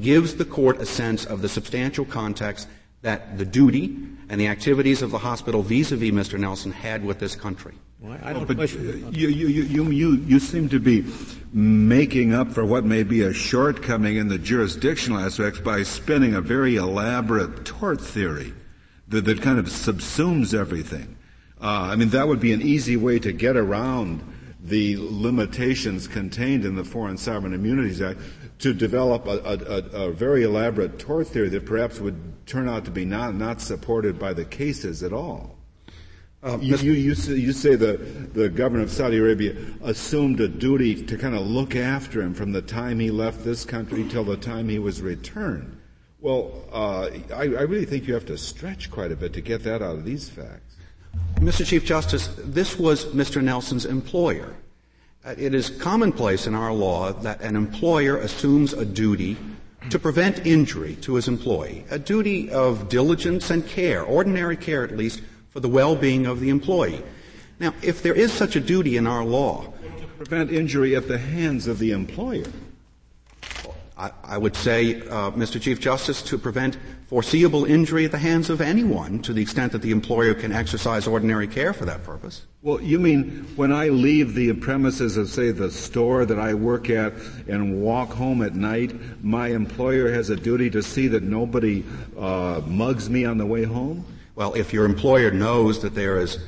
gives 0.00 0.34
the 0.34 0.44
court 0.44 0.80
a 0.80 0.86
sense 0.86 1.24
of 1.24 1.40
the 1.40 1.48
substantial 1.48 2.04
context 2.04 2.66
that 3.02 3.38
the 3.38 3.44
duty 3.44 3.96
and 4.28 4.40
the 4.40 4.48
activities 4.48 5.02
of 5.02 5.12
the 5.12 5.18
hospital 5.18 5.62
vis-a-vis 5.62 6.10
Mr. 6.10 6.36
Nelson 6.38 6.72
had 6.72 7.04
with 7.04 7.20
this 7.20 7.36
country. 7.36 7.74
Well, 8.00 8.18
I 8.24 8.32
don't 8.32 8.50
oh, 8.50 8.54
but. 8.54 8.72
You, 8.72 9.28
you, 9.28 9.46
you, 9.46 9.90
you, 9.90 10.12
you 10.16 10.40
seem 10.40 10.68
to 10.70 10.80
be 10.80 11.04
making 11.52 12.34
up 12.34 12.50
for 12.50 12.64
what 12.64 12.84
may 12.84 13.04
be 13.04 13.22
a 13.22 13.32
shortcoming 13.32 14.16
in 14.16 14.26
the 14.26 14.38
jurisdictional 14.38 15.20
aspects 15.20 15.60
by 15.60 15.84
spinning 15.84 16.34
a 16.34 16.40
very 16.40 16.74
elaborate 16.74 17.64
tort 17.64 18.00
theory 18.00 18.52
that, 19.08 19.24
that 19.26 19.42
kind 19.42 19.60
of 19.60 19.66
subsumes 19.66 20.58
everything. 20.58 21.16
Uh, 21.62 21.90
I 21.92 21.96
mean, 21.96 22.08
that 22.08 22.26
would 22.26 22.40
be 22.40 22.52
an 22.52 22.60
easy 22.60 22.96
way 22.96 23.20
to 23.20 23.32
get 23.32 23.56
around 23.56 24.20
the 24.64 24.96
limitations 24.98 26.08
contained 26.08 26.64
in 26.64 26.74
the 26.74 26.84
Foreign 26.84 27.16
Sovereign 27.16 27.54
Immunities 27.54 28.02
Act 28.02 28.18
to 28.58 28.74
develop 28.74 29.26
a, 29.26 29.38
a, 29.38 30.06
a, 30.06 30.12
very 30.12 30.42
elaborate 30.44 30.98
tort 30.98 31.28
theory 31.28 31.48
that 31.48 31.64
perhaps 31.64 32.00
would 32.00 32.46
turn 32.46 32.68
out 32.68 32.84
to 32.84 32.90
be 32.90 33.04
not, 33.04 33.34
not 33.34 33.60
supported 33.60 34.18
by 34.18 34.32
the 34.32 34.44
cases 34.44 35.02
at 35.02 35.12
all. 35.12 35.56
Uh, 36.44 36.58
you, 36.60 36.76
you, 36.76 36.92
you, 36.92 37.14
say, 37.14 37.34
you, 37.34 37.52
say, 37.52 37.76
the, 37.76 37.96
the 38.34 38.48
government 38.48 38.84
of 38.84 38.90
Saudi 38.90 39.18
Arabia 39.18 39.54
assumed 39.82 40.40
a 40.40 40.48
duty 40.48 41.00
to 41.04 41.16
kind 41.16 41.36
of 41.36 41.46
look 41.46 41.76
after 41.76 42.20
him 42.20 42.34
from 42.34 42.50
the 42.50 42.62
time 42.62 42.98
he 42.98 43.10
left 43.10 43.44
this 43.44 43.64
country 43.64 44.04
till 44.08 44.24
the 44.24 44.36
time 44.36 44.68
he 44.68 44.80
was 44.80 45.00
returned. 45.00 45.76
Well, 46.20 46.64
uh, 46.72 47.10
I, 47.34 47.42
I 47.42 47.62
really 47.62 47.84
think 47.84 48.08
you 48.08 48.14
have 48.14 48.26
to 48.26 48.38
stretch 48.38 48.90
quite 48.90 49.12
a 49.12 49.16
bit 49.16 49.32
to 49.34 49.40
get 49.40 49.62
that 49.64 49.82
out 49.82 49.96
of 49.96 50.04
these 50.04 50.28
facts. 50.28 50.71
Mr. 51.42 51.66
Chief 51.66 51.84
Justice, 51.84 52.28
this 52.38 52.78
was 52.78 53.06
Mr. 53.06 53.42
Nelson's 53.42 53.84
employer. 53.84 54.54
It 55.26 55.54
is 55.54 55.70
commonplace 55.70 56.46
in 56.46 56.54
our 56.54 56.72
law 56.72 57.12
that 57.12 57.40
an 57.40 57.56
employer 57.56 58.16
assumes 58.18 58.72
a 58.72 58.84
duty 58.84 59.36
to 59.90 59.98
prevent 59.98 60.46
injury 60.46 60.94
to 61.00 61.16
his 61.16 61.26
employee, 61.26 61.84
a 61.90 61.98
duty 61.98 62.48
of 62.48 62.88
diligence 62.88 63.50
and 63.50 63.66
care, 63.66 64.04
ordinary 64.04 64.56
care 64.56 64.84
at 64.84 64.96
least, 64.96 65.20
for 65.50 65.58
the 65.58 65.68
well-being 65.68 66.26
of 66.26 66.38
the 66.38 66.48
employee. 66.48 67.02
Now, 67.58 67.74
if 67.82 68.04
there 68.04 68.14
is 68.14 68.32
such 68.32 68.54
a 68.54 68.60
duty 68.60 68.96
in 68.96 69.08
our 69.08 69.24
law, 69.24 69.72
to 70.00 70.06
prevent 70.18 70.52
injury 70.52 70.94
at 70.94 71.08
the 71.08 71.18
hands 71.18 71.66
of 71.66 71.80
the 71.80 71.90
employer. 71.90 72.46
I, 73.96 74.10
I 74.24 74.38
would 74.38 74.56
say, 74.56 75.00
uh, 75.02 75.32
Mr. 75.32 75.60
Chief 75.60 75.80
Justice, 75.80 76.22
to 76.22 76.38
prevent 76.38 76.78
foreseeable 77.06 77.64
injury 77.64 78.04
at 78.04 78.10
the 78.10 78.18
hands 78.18 78.48
of 78.48 78.60
anyone 78.60 79.20
to 79.20 79.32
the 79.32 79.42
extent 79.42 79.72
that 79.72 79.82
the 79.82 79.90
employer 79.90 80.34
can 80.34 80.50
exercise 80.50 81.06
ordinary 81.06 81.46
care 81.46 81.72
for 81.72 81.84
that 81.84 82.02
purpose. 82.02 82.46
Well, 82.62 82.80
you 82.80 82.98
mean 82.98 83.46
when 83.56 83.72
I 83.72 83.88
leave 83.88 84.34
the 84.34 84.52
premises 84.54 85.16
of, 85.16 85.28
say, 85.28 85.50
the 85.50 85.70
store 85.70 86.24
that 86.24 86.38
I 86.38 86.54
work 86.54 86.88
at 86.88 87.12
and 87.48 87.82
walk 87.82 88.10
home 88.10 88.40
at 88.42 88.54
night, 88.54 88.94
my 89.22 89.48
employer 89.48 90.12
has 90.12 90.30
a 90.30 90.36
duty 90.36 90.70
to 90.70 90.82
see 90.82 91.08
that 91.08 91.22
nobody 91.22 91.84
uh, 92.18 92.62
mugs 92.66 93.10
me 93.10 93.24
on 93.24 93.36
the 93.36 93.46
way 93.46 93.64
home? 93.64 94.04
Well, 94.34 94.54
if 94.54 94.72
your 94.72 94.86
employer 94.86 95.30
knows 95.30 95.82
that 95.82 95.94
there 95.94 96.18
is 96.18 96.38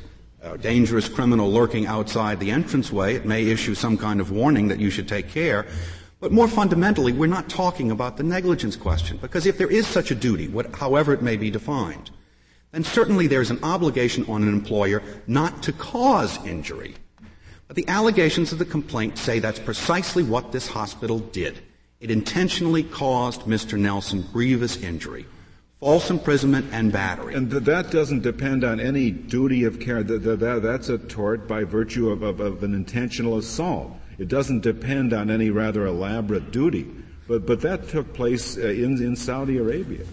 a 0.40 0.57
dangerous 0.57 1.09
criminal 1.09 1.51
lurking 1.51 1.86
outside 1.86 2.40
the 2.40 2.51
entranceway, 2.51 3.16
it 3.16 3.26
may 3.26 3.45
issue 3.45 3.74
some 3.74 3.99
kind 3.99 4.20
of 4.20 4.30
warning 4.30 4.68
that 4.68 4.78
you 4.78 4.90
should 4.90 5.09
take 5.09 5.28
care. 5.28 5.66
But 6.25 6.33
more 6.33 6.49
fundamentally, 6.49 7.12
we're 7.12 7.27
not 7.27 7.51
talking 7.51 7.91
about 7.91 8.16
the 8.16 8.22
negligence 8.22 8.77
question, 8.77 9.18
because 9.18 9.45
if 9.45 9.59
there 9.59 9.70
is 9.70 9.87
such 9.87 10.11
a 10.11 10.14
duty, 10.14 10.49
what, 10.49 10.75
however 10.75 11.12
it 11.12 11.20
may 11.20 11.37
be 11.37 11.51
defined, 11.51 12.11
then 12.72 12.83
certainly 12.83 13.27
there's 13.27 13.51
an 13.51 13.59
obligation 13.62 14.25
on 14.25 14.43
an 14.43 14.49
employer 14.49 15.03
not 15.27 15.62
to 15.64 15.72
cause 15.75 16.43
injury. 16.47 16.95
But 17.66 17.77
the 17.77 17.87
allegations 17.89 18.53
of 18.53 18.59
the 18.59 18.64
complaint 18.64 19.18
say 19.18 19.39
that's 19.39 19.59
precisely 19.59 20.22
what 20.22 20.51
this 20.51 20.66
hospital 20.66 21.18
did. 21.18 21.59
It 22.01 22.11
intentionally 22.11 22.85
caused 22.85 23.43
Mr. 23.43 23.79
Nelson 23.79 24.27
grievous 24.33 24.79
injury 24.79 25.27
false 25.85 26.09
imprisonment 26.09 26.64
and 26.72 26.91
battery. 26.91 27.35
And 27.35 27.51
th- 27.51 27.64
that 27.64 27.91
doesn't 27.91 28.22
depend 28.22 28.64
on 28.64 28.81
any 28.81 29.11
duty 29.11 29.64
of 29.64 29.79
care. 29.79 30.03
Th- 30.03 30.22
th- 30.22 30.39
that's 30.39 30.89
a 30.89 30.97
tort 30.97 31.47
by 31.47 31.64
virtue 31.64 32.09
of, 32.09 32.22
of, 32.22 32.41
of, 32.41 32.62
an 32.62 32.75
intentional 32.75 33.37
assault. 33.37 33.93
It 34.19 34.29
doesn't 34.29 34.61
depend 34.61 35.12
on 35.12 35.31
any 35.31 35.51
rather 35.51 35.87
elaborate 35.87 36.51
duty. 36.51 36.87
But, 37.27 37.47
but 37.47 37.61
that 37.62 37.89
took 37.89 38.12
place 38.12 38.57
uh, 38.57 38.62
in, 38.62 39.03
in 39.03 39.17
Saudi 39.17 39.57
Arabia. 39.57 40.05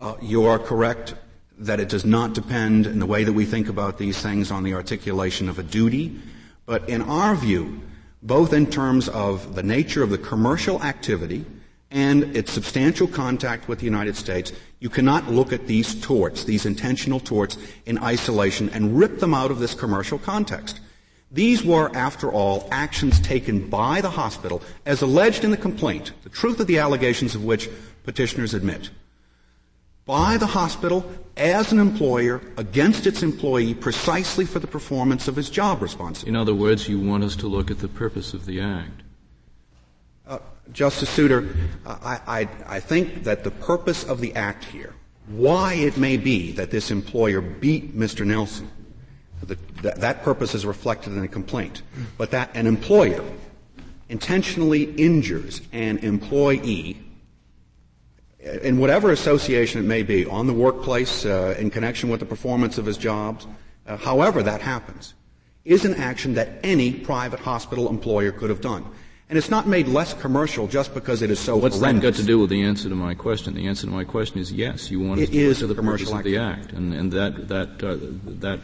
Uh, 0.00 0.16
you 0.20 0.44
are 0.44 0.58
correct 0.58 1.14
that 1.58 1.78
it 1.78 1.88
does 1.88 2.04
not 2.04 2.34
depend 2.34 2.86
in 2.86 2.98
the 2.98 3.06
way 3.06 3.22
that 3.24 3.32
we 3.32 3.44
think 3.44 3.68
about 3.68 3.98
these 3.98 4.20
things 4.20 4.50
on 4.50 4.64
the 4.64 4.74
articulation 4.74 5.48
of 5.48 5.58
a 5.58 5.62
duty. 5.62 6.18
But 6.66 6.88
in 6.88 7.02
our 7.02 7.36
view, 7.36 7.80
both 8.22 8.52
in 8.52 8.66
terms 8.66 9.08
of 9.08 9.54
the 9.54 9.62
nature 9.62 10.02
of 10.02 10.10
the 10.10 10.18
commercial 10.18 10.82
activity 10.82 11.44
and 11.90 12.36
its 12.36 12.50
substantial 12.50 13.06
contact 13.06 13.68
with 13.68 13.78
the 13.78 13.84
United 13.84 14.16
States, 14.16 14.52
you 14.80 14.88
cannot 14.88 15.30
look 15.30 15.52
at 15.52 15.66
these 15.66 16.00
torts, 16.00 16.44
these 16.44 16.66
intentional 16.66 17.20
torts, 17.20 17.58
in 17.86 17.98
isolation 17.98 18.68
and 18.70 18.98
rip 18.98 19.20
them 19.20 19.34
out 19.34 19.50
of 19.52 19.60
this 19.60 19.74
commercial 19.74 20.18
context. 20.18 20.80
These 21.32 21.64
were, 21.64 21.90
after 21.96 22.30
all, 22.30 22.68
actions 22.70 23.18
taken 23.18 23.70
by 23.70 24.02
the 24.02 24.10
hospital 24.10 24.60
as 24.84 25.00
alleged 25.00 25.44
in 25.44 25.50
the 25.50 25.56
complaint, 25.56 26.12
the 26.24 26.28
truth 26.28 26.60
of 26.60 26.66
the 26.66 26.78
allegations 26.78 27.34
of 27.34 27.42
which 27.42 27.70
petitioners 28.04 28.52
admit. 28.52 28.90
By 30.04 30.36
the 30.36 30.46
hospital 30.46 31.10
as 31.36 31.72
an 31.72 31.78
employer 31.78 32.42
against 32.58 33.06
its 33.06 33.22
employee 33.22 33.72
precisely 33.72 34.44
for 34.44 34.58
the 34.58 34.66
performance 34.66 35.26
of 35.26 35.36
his 35.36 35.48
job 35.48 35.80
responsibility. 35.80 36.28
In 36.28 36.36
other 36.36 36.54
words, 36.54 36.86
you 36.86 37.00
want 37.00 37.24
us 37.24 37.36
to 37.36 37.46
look 37.46 37.70
at 37.70 37.78
the 37.78 37.88
purpose 37.88 38.34
of 38.34 38.44
the 38.44 38.60
act. 38.60 39.02
Uh, 40.26 40.38
Justice 40.72 41.08
Souter, 41.08 41.48
I, 41.86 42.20
I, 42.26 42.48
I 42.66 42.80
think 42.80 43.24
that 43.24 43.42
the 43.42 43.50
purpose 43.50 44.04
of 44.04 44.20
the 44.20 44.34
act 44.34 44.64
here, 44.64 44.94
why 45.28 45.74
it 45.74 45.96
may 45.96 46.18
be 46.18 46.52
that 46.52 46.70
this 46.70 46.90
employer 46.90 47.40
beat 47.40 47.96
Mr. 47.96 48.26
Nelson, 48.26 48.68
the, 49.46 49.58
that, 49.82 50.00
that 50.00 50.22
purpose 50.22 50.54
is 50.54 50.64
reflected 50.64 51.12
in 51.12 51.20
the 51.20 51.28
complaint. 51.28 51.82
But 52.18 52.30
that 52.30 52.50
an 52.54 52.66
employer 52.66 53.24
intentionally 54.08 54.84
injures 54.84 55.62
an 55.72 55.98
employee 55.98 57.02
in 58.42 58.78
whatever 58.78 59.12
association 59.12 59.80
it 59.80 59.86
may 59.86 60.02
be, 60.02 60.26
on 60.26 60.46
the 60.46 60.52
workplace, 60.52 61.24
uh, 61.24 61.54
in 61.58 61.70
connection 61.70 62.08
with 62.08 62.20
the 62.20 62.26
performance 62.26 62.76
of 62.76 62.86
his 62.86 62.96
jobs, 62.96 63.46
uh, 63.86 63.96
however 63.96 64.42
that 64.42 64.60
happens, 64.60 65.14
is 65.64 65.84
an 65.84 65.94
action 65.94 66.34
that 66.34 66.58
any 66.62 66.92
private 66.92 67.38
hospital 67.38 67.88
employer 67.88 68.32
could 68.32 68.50
have 68.50 68.60
done. 68.60 68.84
And 69.28 69.38
it's 69.38 69.48
not 69.48 69.66
made 69.66 69.88
less 69.88 70.12
commercial 70.12 70.66
just 70.66 70.92
because 70.92 71.22
it 71.22 71.30
is 71.30 71.38
so 71.38 71.56
What's 71.56 71.78
horrendous. 71.78 72.02
that 72.02 72.10
got 72.12 72.20
to 72.20 72.26
do 72.26 72.38
with 72.40 72.50
the 72.50 72.62
answer 72.62 72.88
to 72.88 72.94
my 72.94 73.14
question? 73.14 73.54
The 73.54 73.66
answer 73.66 73.86
to 73.86 73.92
my 73.92 74.04
question 74.04 74.38
is 74.38 74.52
yes. 74.52 74.90
You 74.90 75.00
want 75.00 75.20
it 75.20 75.28
to 75.28 75.38
is 75.38 75.60
to 75.60 75.66
the 75.66 75.74
commercial 75.74 76.12
purpose 76.12 76.18
of 76.18 76.24
the 76.24 76.36
act, 76.36 76.72
and, 76.72 76.92
and 76.92 77.10
that 77.12 77.48
that 77.48 77.82
uh, 77.82 77.96
that 78.40 78.60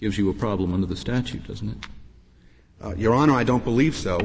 gives 0.00 0.16
you 0.16 0.30
a 0.30 0.34
problem 0.34 0.72
under 0.72 0.86
the 0.86 0.96
statute, 0.96 1.46
doesn't 1.46 1.68
it? 1.68 1.76
Uh, 2.82 2.94
Your 2.96 3.14
Honor, 3.14 3.34
I 3.34 3.44
don't 3.44 3.62
believe 3.62 3.94
so. 3.94 4.18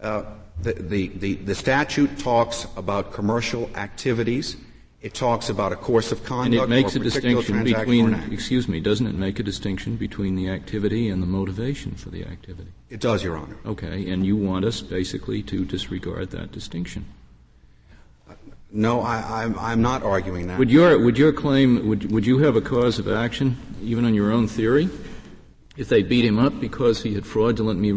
Uh, 0.00 0.24
the, 0.62 0.74
the, 0.74 1.08
the, 1.08 1.34
the, 1.36 1.54
statute 1.54 2.18
talks 2.18 2.66
about 2.76 3.12
commercial 3.12 3.70
activities. 3.74 4.56
It 5.00 5.14
talks 5.14 5.48
about 5.48 5.72
a 5.72 5.76
course 5.76 6.12
of 6.12 6.22
conduct. 6.24 6.62
And 6.62 6.72
it 6.72 6.74
makes 6.74 6.96
a, 6.96 7.00
a 7.00 7.02
distinction 7.02 7.64
between, 7.64 8.14
excuse 8.30 8.68
me, 8.68 8.80
doesn't 8.80 9.06
it 9.06 9.14
make 9.14 9.38
a 9.38 9.42
distinction 9.42 9.96
between 9.96 10.36
the 10.36 10.50
activity 10.50 11.08
and 11.08 11.22
the 11.22 11.26
motivation 11.26 11.94
for 11.94 12.10
the 12.10 12.24
activity? 12.24 12.70
It 12.90 13.00
does, 13.00 13.24
Your 13.24 13.38
Honor. 13.38 13.56
Okay, 13.64 14.10
and 14.10 14.26
you 14.26 14.36
want 14.36 14.66
us 14.66 14.82
basically 14.82 15.42
to 15.44 15.64
disregard 15.64 16.30
that 16.30 16.52
distinction. 16.52 17.06
No, 18.76 19.00
I, 19.00 19.44
am 19.44 19.54
I'm, 19.54 19.58
I'm 19.58 19.82
not 19.82 20.02
arguing 20.02 20.48
that. 20.48 20.58
Would 20.58 20.70
your, 20.70 21.02
would 21.02 21.16
your 21.16 21.32
claim, 21.32 21.88
would, 21.88 22.12
would 22.12 22.26
you 22.26 22.38
have 22.40 22.56
a 22.56 22.60
cause 22.60 22.98
of 22.98 23.08
action, 23.08 23.56
even 23.82 24.04
on 24.04 24.12
your 24.12 24.30
own 24.30 24.46
theory, 24.48 24.90
if 25.78 25.88
they 25.88 26.02
beat 26.02 26.26
him 26.26 26.38
up 26.38 26.60
because 26.60 27.02
he 27.02 27.14
had 27.14 27.24
fraudulently, 27.24 27.94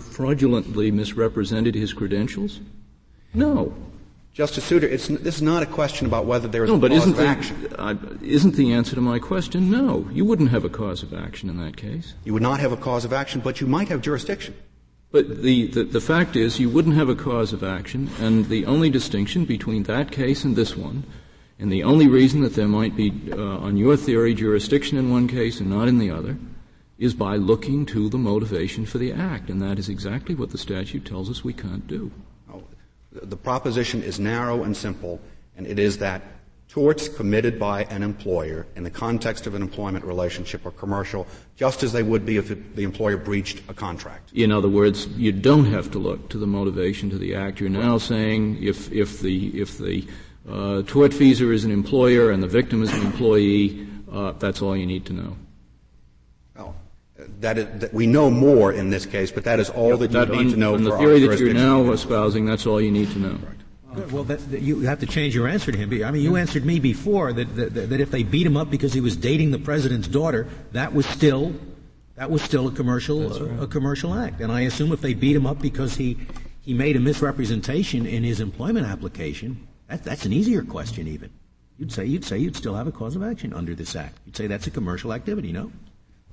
fraudulently 0.00 0.90
misrepresented 0.90 1.74
his 1.74 1.92
credentials? 1.92 2.60
No. 3.34 3.74
Justice 4.32 4.64
Souter, 4.64 4.88
this 4.88 5.10
is 5.10 5.42
not 5.42 5.62
a 5.62 5.66
question 5.66 6.06
about 6.06 6.24
whether 6.24 6.48
there 6.48 6.64
is 6.64 6.70
no, 6.70 6.76
a 6.76 6.78
but 6.78 6.90
cause 6.90 7.00
isn't 7.02 7.12
of 7.12 7.18
the, 7.18 7.26
action. 7.26 7.74
Uh, 7.78 7.94
isn't 8.22 8.54
the 8.54 8.72
answer 8.72 8.94
to 8.94 9.02
my 9.02 9.18
question 9.18 9.70
no? 9.70 10.08
You 10.10 10.24
wouldn't 10.24 10.50
have 10.50 10.64
a 10.64 10.70
cause 10.70 11.02
of 11.02 11.12
action 11.12 11.50
in 11.50 11.58
that 11.58 11.76
case. 11.76 12.14
You 12.24 12.32
would 12.32 12.42
not 12.42 12.60
have 12.60 12.72
a 12.72 12.78
cause 12.78 13.04
of 13.04 13.12
action, 13.12 13.42
but 13.42 13.60
you 13.60 13.66
might 13.66 13.88
have 13.88 14.00
jurisdiction. 14.00 14.54
But 15.14 15.44
the, 15.44 15.68
the, 15.68 15.84
the 15.84 16.00
fact 16.00 16.34
is, 16.34 16.58
you 16.58 16.68
wouldn't 16.68 16.96
have 16.96 17.08
a 17.08 17.14
cause 17.14 17.52
of 17.52 17.62
action, 17.62 18.10
and 18.18 18.46
the 18.46 18.66
only 18.66 18.90
distinction 18.90 19.44
between 19.44 19.84
that 19.84 20.10
case 20.10 20.42
and 20.42 20.56
this 20.56 20.76
one, 20.76 21.04
and 21.56 21.70
the 21.70 21.84
only 21.84 22.08
reason 22.08 22.40
that 22.40 22.56
there 22.56 22.66
might 22.66 22.96
be, 22.96 23.12
uh, 23.30 23.36
on 23.36 23.76
your 23.76 23.96
theory, 23.96 24.34
jurisdiction 24.34 24.98
in 24.98 25.12
one 25.12 25.28
case 25.28 25.60
and 25.60 25.70
not 25.70 25.86
in 25.86 25.98
the 25.98 26.10
other, 26.10 26.36
is 26.98 27.14
by 27.14 27.36
looking 27.36 27.86
to 27.86 28.08
the 28.08 28.18
motivation 28.18 28.84
for 28.86 28.98
the 28.98 29.12
act, 29.12 29.50
and 29.50 29.62
that 29.62 29.78
is 29.78 29.88
exactly 29.88 30.34
what 30.34 30.50
the 30.50 30.58
statute 30.58 31.04
tells 31.04 31.30
us 31.30 31.44
we 31.44 31.52
can't 31.52 31.86
do. 31.86 32.10
the 33.12 33.36
proposition 33.36 34.02
is 34.02 34.18
narrow 34.18 34.64
and 34.64 34.76
simple, 34.76 35.20
and 35.56 35.64
it 35.64 35.78
is 35.78 35.98
that 35.98 36.22
torts 36.74 37.08
committed 37.08 37.56
by 37.56 37.84
an 37.84 38.02
employer 38.02 38.66
in 38.74 38.82
the 38.82 38.90
context 38.90 39.46
of 39.46 39.54
an 39.54 39.62
employment 39.62 40.04
relationship 40.04 40.66
are 40.66 40.72
commercial, 40.72 41.24
just 41.54 41.84
as 41.84 41.92
they 41.92 42.02
would 42.02 42.26
be 42.26 42.36
if 42.36 42.50
it, 42.50 42.74
the 42.74 42.82
employer 42.82 43.16
breached 43.16 43.62
a 43.68 43.74
contract. 43.74 44.32
In 44.32 44.50
other 44.50 44.68
words, 44.68 45.06
you 45.06 45.30
don't 45.30 45.66
have 45.66 45.92
to 45.92 46.00
look 46.00 46.28
to 46.30 46.36
the 46.36 46.48
motivation 46.48 47.10
to 47.10 47.16
the 47.16 47.36
act. 47.36 47.60
You're 47.60 47.70
now 47.70 47.98
saying 47.98 48.60
if, 48.60 48.90
if 48.90 49.20
the, 49.20 49.56
if 49.56 49.78
the 49.78 50.04
uh, 50.48 50.82
tortfeasor 50.82 51.54
is 51.54 51.64
an 51.64 51.70
employer 51.70 52.32
and 52.32 52.42
the 52.42 52.48
victim 52.48 52.82
is 52.82 52.92
an 52.92 53.02
employee, 53.02 53.86
uh, 54.10 54.32
that's 54.32 54.60
all 54.60 54.76
you 54.76 54.86
need 54.86 55.06
to 55.06 55.12
know. 55.12 55.36
Well, 56.56 56.74
that, 57.38 57.56
is, 57.56 57.66
that 57.82 57.94
we 57.94 58.08
know 58.08 58.32
more 58.32 58.72
in 58.72 58.90
this 58.90 59.06
case, 59.06 59.30
but 59.30 59.44
that 59.44 59.60
is 59.60 59.70
all 59.70 59.96
that 59.98 60.10
you 60.10 60.18
that 60.18 60.28
need 60.28 60.50
to 60.50 60.56
know. 60.56 60.74
From 60.74 60.82
the 60.82 60.98
theory 60.98 61.20
that 61.24 61.38
you're 61.38 61.54
now 61.54 61.92
espousing, 61.92 62.46
that's 62.46 62.66
all 62.66 62.80
you 62.80 62.90
need 62.90 63.12
to 63.12 63.20
know. 63.20 63.38
Well, 64.10 64.24
that, 64.24 64.50
that 64.50 64.62
you 64.62 64.80
have 64.80 65.00
to 65.00 65.06
change 65.06 65.34
your 65.34 65.46
answer 65.46 65.70
to 65.70 65.78
him. 65.78 66.04
I 66.04 66.10
mean, 66.10 66.22
you 66.22 66.36
answered 66.36 66.64
me 66.64 66.80
before 66.80 67.32
that, 67.32 67.56
that, 67.56 67.74
that 67.90 68.00
if 68.00 68.10
they 68.10 68.22
beat 68.22 68.46
him 68.46 68.56
up 68.56 68.70
because 68.70 68.92
he 68.92 69.00
was 69.00 69.16
dating 69.16 69.50
the 69.50 69.58
president's 69.58 70.08
daughter, 70.08 70.48
that 70.72 70.92
was 70.92 71.06
still 71.06 71.54
that 72.16 72.30
was 72.30 72.42
still 72.42 72.68
a 72.68 72.72
commercial 72.72 73.28
right. 73.28 73.62
a 73.62 73.66
commercial 73.66 74.14
act. 74.14 74.40
And 74.40 74.52
I 74.52 74.62
assume 74.62 74.92
if 74.92 75.00
they 75.00 75.14
beat 75.14 75.36
him 75.36 75.46
up 75.46 75.60
because 75.60 75.96
he 75.96 76.18
he 76.60 76.74
made 76.74 76.96
a 76.96 77.00
misrepresentation 77.00 78.06
in 78.06 78.24
his 78.24 78.40
employment 78.40 78.86
application, 78.86 79.66
that, 79.88 80.02
that's 80.04 80.24
an 80.24 80.32
easier 80.32 80.62
question. 80.62 81.06
Even 81.08 81.30
you'd 81.78 81.92
say 81.92 82.04
you'd 82.04 82.24
say 82.24 82.38
you'd 82.38 82.56
still 82.56 82.74
have 82.74 82.86
a 82.86 82.92
cause 82.92 83.16
of 83.16 83.22
action 83.22 83.52
under 83.52 83.74
this 83.74 83.94
act. 83.96 84.18
You'd 84.26 84.36
say 84.36 84.46
that's 84.46 84.66
a 84.66 84.70
commercial 84.70 85.12
activity, 85.12 85.52
no? 85.52 85.70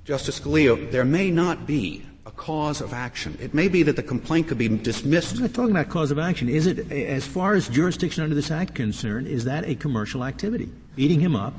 Justice 0.04 0.40
Scalia, 0.40 0.90
there 0.90 1.04
may 1.04 1.30
not 1.30 1.66
be 1.66 2.04
a 2.24 2.30
cause 2.30 2.80
of 2.80 2.92
action. 2.92 3.36
It 3.40 3.52
may 3.52 3.68
be 3.68 3.82
that 3.82 3.96
the 3.96 4.02
complaint 4.02 4.48
could 4.48 4.58
be 4.58 4.68
dismissed. 4.68 5.36
I'm 5.36 5.42
not 5.42 5.54
talking 5.54 5.72
about 5.72 5.88
cause 5.88 6.10
of 6.10 6.18
action. 6.18 6.48
Is 6.48 6.66
it, 6.66 6.90
as 6.92 7.26
far 7.26 7.54
as 7.54 7.68
jurisdiction 7.68 8.22
under 8.22 8.34
this 8.34 8.50
act 8.50 8.74
concerned, 8.74 9.26
is 9.26 9.44
that 9.44 9.64
a 9.68 9.74
commercial 9.74 10.24
activity? 10.24 10.70
Beating 10.94 11.20
him 11.20 11.34
up 11.34 11.54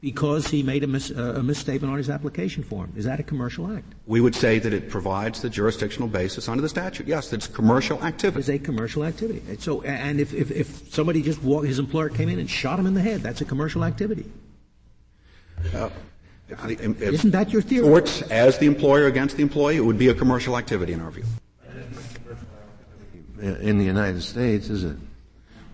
because 0.00 0.48
he 0.48 0.64
made 0.64 0.82
a, 0.82 0.86
mis, 0.88 1.12
uh, 1.12 1.34
a 1.36 1.42
misstatement 1.44 1.92
on 1.92 1.96
his 1.96 2.10
application 2.10 2.64
form. 2.64 2.92
Is 2.96 3.04
that 3.04 3.20
a 3.20 3.22
commercial 3.22 3.72
act? 3.72 3.94
We 4.06 4.20
would 4.20 4.34
say 4.34 4.58
that 4.58 4.72
it 4.72 4.90
provides 4.90 5.40
the 5.40 5.48
jurisdictional 5.48 6.08
basis 6.08 6.48
under 6.48 6.60
the 6.60 6.68
statute. 6.68 7.06
Yes, 7.06 7.32
it's 7.32 7.46
commercial 7.46 8.02
activity. 8.02 8.40
It's 8.40 8.48
a 8.48 8.58
commercial 8.58 9.04
activity. 9.04 9.42
So, 9.60 9.82
and 9.82 10.18
if, 10.18 10.34
if, 10.34 10.50
if 10.50 10.92
somebody 10.92 11.22
just 11.22 11.40
walked, 11.44 11.68
his 11.68 11.78
employer 11.78 12.08
came 12.08 12.28
in 12.28 12.40
and 12.40 12.50
shot 12.50 12.80
him 12.80 12.86
in 12.86 12.94
the 12.94 13.00
head, 13.00 13.20
that's 13.22 13.42
a 13.42 13.44
commercial 13.44 13.84
activity. 13.84 14.26
Uh, 15.72 15.88
if, 16.64 16.80
if 16.80 17.02
Isn't 17.02 17.30
that 17.30 17.52
your 17.52 17.62
theory? 17.62 17.86
Torts 17.86 18.22
as 18.22 18.58
the 18.58 18.66
employer 18.66 19.06
against 19.06 19.36
the 19.36 19.42
employee, 19.42 19.76
it 19.76 19.84
would 19.84 19.98
be 19.98 20.08
a 20.08 20.14
commercial 20.14 20.56
activity 20.56 20.92
in 20.92 21.00
our 21.00 21.10
view. 21.10 21.24
in 23.40 23.78
the 23.78 23.84
United 23.84 24.22
States, 24.22 24.68
is 24.68 24.84
it? 24.84 24.96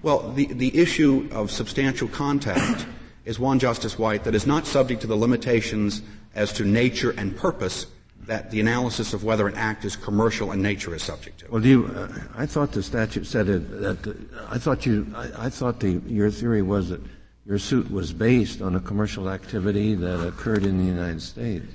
Well, 0.02 0.32
the, 0.32 0.46
the 0.46 0.76
issue 0.78 1.28
of 1.32 1.50
substantial 1.50 2.08
contact 2.08 2.86
is 3.24 3.38
one, 3.38 3.58
Justice 3.58 3.98
White, 3.98 4.24
that 4.24 4.34
is 4.34 4.46
not 4.46 4.66
subject 4.66 5.02
to 5.02 5.06
the 5.06 5.16
limitations 5.16 6.02
as 6.34 6.52
to 6.54 6.64
nature 6.64 7.10
and 7.18 7.36
purpose 7.36 7.86
that 8.26 8.50
the 8.50 8.60
analysis 8.60 9.14
of 9.14 9.24
whether 9.24 9.48
an 9.48 9.54
act 9.54 9.84
is 9.84 9.96
commercial 9.96 10.52
in 10.52 10.62
nature 10.62 10.94
is 10.94 11.02
subject 11.02 11.40
to. 11.40 11.50
Well, 11.50 11.62
do 11.62 11.68
you, 11.68 11.86
uh, 11.86 12.08
I 12.36 12.46
thought 12.46 12.72
the 12.72 12.82
statute 12.82 13.26
said 13.26 13.48
it, 13.48 13.80
that, 13.80 14.06
uh, 14.06 14.12
I 14.48 14.58
thought 14.58 14.86
you, 14.86 15.06
I, 15.16 15.46
I 15.46 15.50
thought 15.50 15.80
the, 15.80 16.00
your 16.06 16.30
theory 16.30 16.62
was 16.62 16.90
that 16.90 17.00
your 17.48 17.58
suit 17.58 17.90
was 17.90 18.12
based 18.12 18.60
on 18.60 18.76
a 18.76 18.80
commercial 18.80 19.30
activity 19.30 19.94
that 19.94 20.20
occurred 20.20 20.64
in 20.64 20.76
the 20.76 20.84
United 20.84 21.22
States. 21.22 21.66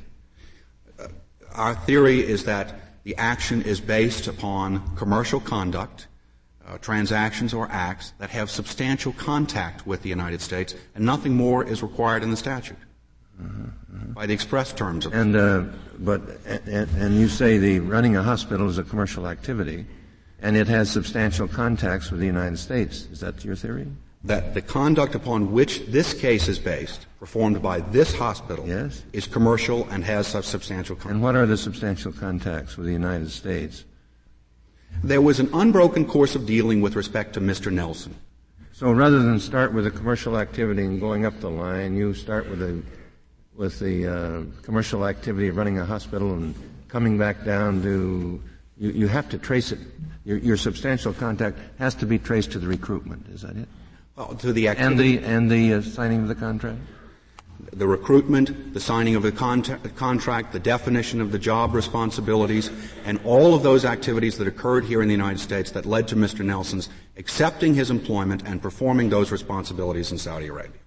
Our 1.51 1.73
theory 1.73 2.19
is 2.19 2.43
that 2.45 2.75
the 3.03 3.17
action 3.17 3.63
is 3.63 3.81
based 3.81 4.27
upon 4.27 4.95
commercial 4.95 5.39
conduct, 5.39 6.07
uh, 6.67 6.77
transactions 6.77 7.55
or 7.55 7.67
acts 7.71 8.13
that 8.19 8.29
have 8.29 8.51
substantial 8.51 9.13
contact 9.13 9.87
with 9.87 10.03
the 10.03 10.09
United 10.09 10.41
States, 10.41 10.75
and 10.93 11.03
nothing 11.03 11.35
more 11.35 11.63
is 11.63 11.81
required 11.81 12.21
in 12.21 12.29
the 12.29 12.37
statute. 12.37 12.77
Uh-huh, 13.39 13.63
uh-huh. 13.63 14.05
By 14.13 14.25
the 14.27 14.33
express 14.33 14.73
terms 14.73 15.07
of 15.07 15.13
and 15.15 15.35
uh, 15.35 15.63
but 15.97 16.21
and, 16.45 16.87
and 16.97 17.19
you 17.19 17.27
say 17.27 17.57
the 17.57 17.79
running 17.79 18.15
a 18.15 18.21
hospital 18.21 18.69
is 18.69 18.77
a 18.77 18.83
commercial 18.83 19.27
activity, 19.27 19.87
and 20.39 20.55
it 20.55 20.67
has 20.67 20.91
substantial 20.91 21.47
contacts 21.47 22.11
with 22.11 22.19
the 22.19 22.27
United 22.27 22.59
States. 22.59 23.07
Is 23.11 23.21
that 23.21 23.43
your 23.43 23.55
theory? 23.55 23.87
That 24.23 24.53
the 24.53 24.61
conduct 24.61 25.15
upon 25.15 25.51
which 25.51 25.85
this 25.87 26.13
case 26.13 26.47
is 26.47 26.57
based, 26.57 27.05
performed 27.19 27.61
by 27.61 27.81
this 27.81 28.15
hospital, 28.15 28.65
yes. 28.65 29.03
is 29.11 29.27
commercial 29.27 29.87
and 29.89 30.03
has 30.03 30.27
such 30.27 30.45
substantial 30.45 30.95
contact 30.95 31.11
And 31.11 31.21
what 31.21 31.35
are 31.35 31.45
the 31.45 31.57
substantial 31.57 32.13
contacts 32.13 32.77
with 32.77 32.85
the 32.85 32.93
United 32.93 33.29
States? 33.31 33.83
There 35.03 35.21
was 35.21 35.39
an 35.39 35.49
unbroken 35.53 36.05
course 36.05 36.35
of 36.35 36.45
dealing 36.45 36.81
with 36.81 36.95
respect 36.95 37.33
to 37.33 37.41
Mr. 37.41 37.71
Nelson. 37.71 38.15
So 38.71 38.91
rather 38.91 39.19
than 39.19 39.39
start 39.39 39.73
with 39.73 39.85
a 39.87 39.91
commercial 39.91 40.37
activity 40.37 40.83
and 40.83 40.99
going 40.99 41.25
up 41.25 41.39
the 41.39 41.49
line, 41.49 41.95
you 41.95 42.13
start 42.13 42.49
with 42.49 42.59
the 42.59 42.81
with 43.55 43.77
the 43.79 44.07
uh, 44.07 44.63
commercial 44.63 45.05
activity 45.05 45.47
of 45.47 45.57
running 45.57 45.77
a 45.77 45.85
hospital 45.85 46.33
and 46.33 46.55
coming 46.87 47.19
back 47.19 47.45
down 47.45 47.83
to 47.83 48.41
you, 48.77 48.89
you 48.89 49.07
have 49.07 49.29
to 49.29 49.37
trace 49.37 49.71
it. 49.71 49.79
Your, 50.25 50.37
your 50.37 50.57
substantial 50.57 51.13
contact 51.13 51.59
has 51.77 51.93
to 51.95 52.07
be 52.07 52.17
traced 52.17 52.51
to 52.53 52.59
the 52.59 52.67
recruitment. 52.67 53.27
Is 53.27 53.41
that 53.41 53.55
it? 53.55 53.67
Well, 54.15 54.35
to 54.35 54.53
the 54.53 54.67
activity. 54.67 55.17
And 55.17 55.23
the, 55.23 55.27
and 55.27 55.51
the 55.51 55.73
uh, 55.75 55.81
signing 55.81 56.21
of 56.21 56.27
the 56.27 56.35
contract? 56.35 56.79
The 57.71 57.87
recruitment, 57.87 58.73
the 58.73 58.79
signing 58.79 59.15
of 59.15 59.23
the 59.23 59.31
contract, 59.31 60.53
the 60.53 60.59
definition 60.59 61.19
of 61.21 61.31
the 61.31 61.39
job 61.39 61.73
responsibilities, 61.73 62.69
and 63.05 63.19
all 63.23 63.55
of 63.55 63.63
those 63.63 63.83
activities 63.85 64.37
that 64.37 64.47
occurred 64.47 64.85
here 64.85 65.01
in 65.01 65.07
the 65.07 65.13
United 65.13 65.39
States 65.39 65.71
that 65.71 65.85
led 65.85 66.07
to 66.09 66.15
Mr. 66.15 66.45
Nelson's 66.45 66.89
accepting 67.17 67.73
his 67.73 67.89
employment 67.89 68.43
and 68.45 68.61
performing 68.61 69.09
those 69.09 69.31
responsibilities 69.31 70.11
in 70.11 70.19
Saudi 70.19 70.47
Arabia. 70.47 70.79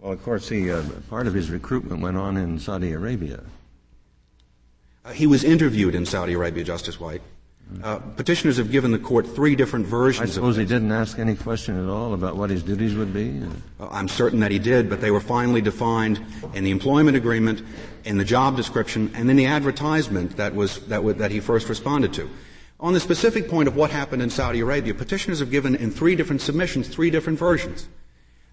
Well, 0.00 0.12
of 0.12 0.22
course, 0.24 0.48
he, 0.48 0.72
uh, 0.72 0.82
part 1.08 1.28
of 1.28 1.34
his 1.34 1.50
recruitment 1.50 2.00
went 2.00 2.16
on 2.16 2.36
in 2.36 2.58
Saudi 2.58 2.92
Arabia. 2.92 3.44
Uh, 5.04 5.12
he 5.12 5.26
was 5.26 5.44
interviewed 5.44 5.94
in 5.94 6.04
Saudi 6.04 6.32
Arabia, 6.32 6.64
Justice 6.64 6.98
White. 6.98 7.22
Uh, 7.82 7.98
petitioners 7.98 8.58
have 8.58 8.70
given 8.70 8.92
the 8.92 8.98
court 8.98 9.26
three 9.26 9.56
different 9.56 9.86
versions. 9.86 10.30
I 10.30 10.32
suppose 10.32 10.56
he 10.56 10.64
didn't 10.64 10.92
ask 10.92 11.18
any 11.18 11.34
question 11.34 11.82
at 11.82 11.90
all 11.90 12.14
about 12.14 12.36
what 12.36 12.48
his 12.48 12.62
duties 12.62 12.94
would 12.94 13.12
be. 13.12 13.42
Well, 13.78 13.88
I'm 13.90 14.06
certain 14.06 14.38
that 14.40 14.52
he 14.52 14.60
did, 14.60 14.88
but 14.88 15.00
they 15.00 15.10
were 15.10 15.20
finally 15.20 15.60
defined 15.60 16.24
in 16.54 16.62
the 16.62 16.70
employment 16.70 17.16
agreement, 17.16 17.62
in 18.04 18.18
the 18.18 18.24
job 18.24 18.56
description, 18.56 19.10
and 19.16 19.28
in 19.28 19.36
the 19.36 19.46
advertisement 19.46 20.36
that 20.36 20.54
was 20.54 20.78
that, 20.86 20.98
w- 20.98 21.14
that 21.18 21.32
he 21.32 21.40
first 21.40 21.68
responded 21.68 22.12
to. 22.14 22.30
On 22.78 22.92
the 22.92 23.00
specific 23.00 23.48
point 23.48 23.66
of 23.66 23.74
what 23.74 23.90
happened 23.90 24.22
in 24.22 24.30
Saudi 24.30 24.60
Arabia, 24.60 24.94
petitioners 24.94 25.40
have 25.40 25.50
given 25.50 25.74
in 25.74 25.90
three 25.90 26.14
different 26.14 26.42
submissions 26.42 26.86
three 26.86 27.10
different 27.10 27.38
versions. 27.38 27.88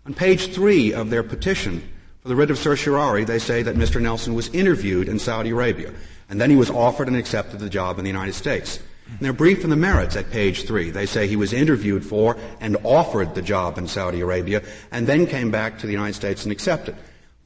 On 0.07 0.14
page 0.16 0.53
three 0.53 0.91
of 0.91 1.11
their 1.11 1.24
petition 1.24 1.88
for 2.22 2.30
the 2.30 2.36
writ 2.36 2.49
of 2.49 2.57
certiorari, 2.57 3.26
they 3.26 3.39
say 3.39 3.61
that 3.61 3.76
Mr. 3.76 4.01
Nelson 4.01 4.34
was 4.34 4.49
interviewed 4.49 5.07
in 5.07 5.20
Saudi 5.20 5.51
Arabia, 5.51 5.93
and 6.30 6.41
then 6.41 6.49
he 6.49 6.55
was 6.55 6.72
offered 6.72 7.07
and 7.07 7.16
accepted 7.16 7.59
the 7.59 7.70
job 7.70 7.99
in 7.99 8.03
the 8.03 8.09
United 8.09 8.34
States. 8.34 8.80
In 9.20 9.20
their 9.20 9.34
brief 9.34 9.64
in 9.64 9.70
the 9.70 9.76
merits 9.76 10.16
at 10.16 10.32
page 10.32 10.66
three, 10.66 10.89
they 10.89 11.05
say 11.05 11.28
he 11.28 11.36
was 11.36 11.53
interviewed 11.53 12.03
for 12.03 12.36
and 12.59 12.78
offered 12.84 13.36
the 13.36 13.41
job 13.41 13.78
in 13.78 13.88
Saudi 13.88 14.22
Arabia 14.22 14.64
and 14.91 15.05
then 15.05 15.28
came 15.28 15.51
back 15.51 15.78
to 15.80 15.86
the 15.86 15.93
United 15.93 16.16
States 16.16 16.43
and 16.43 16.51
accepted. 16.51 16.95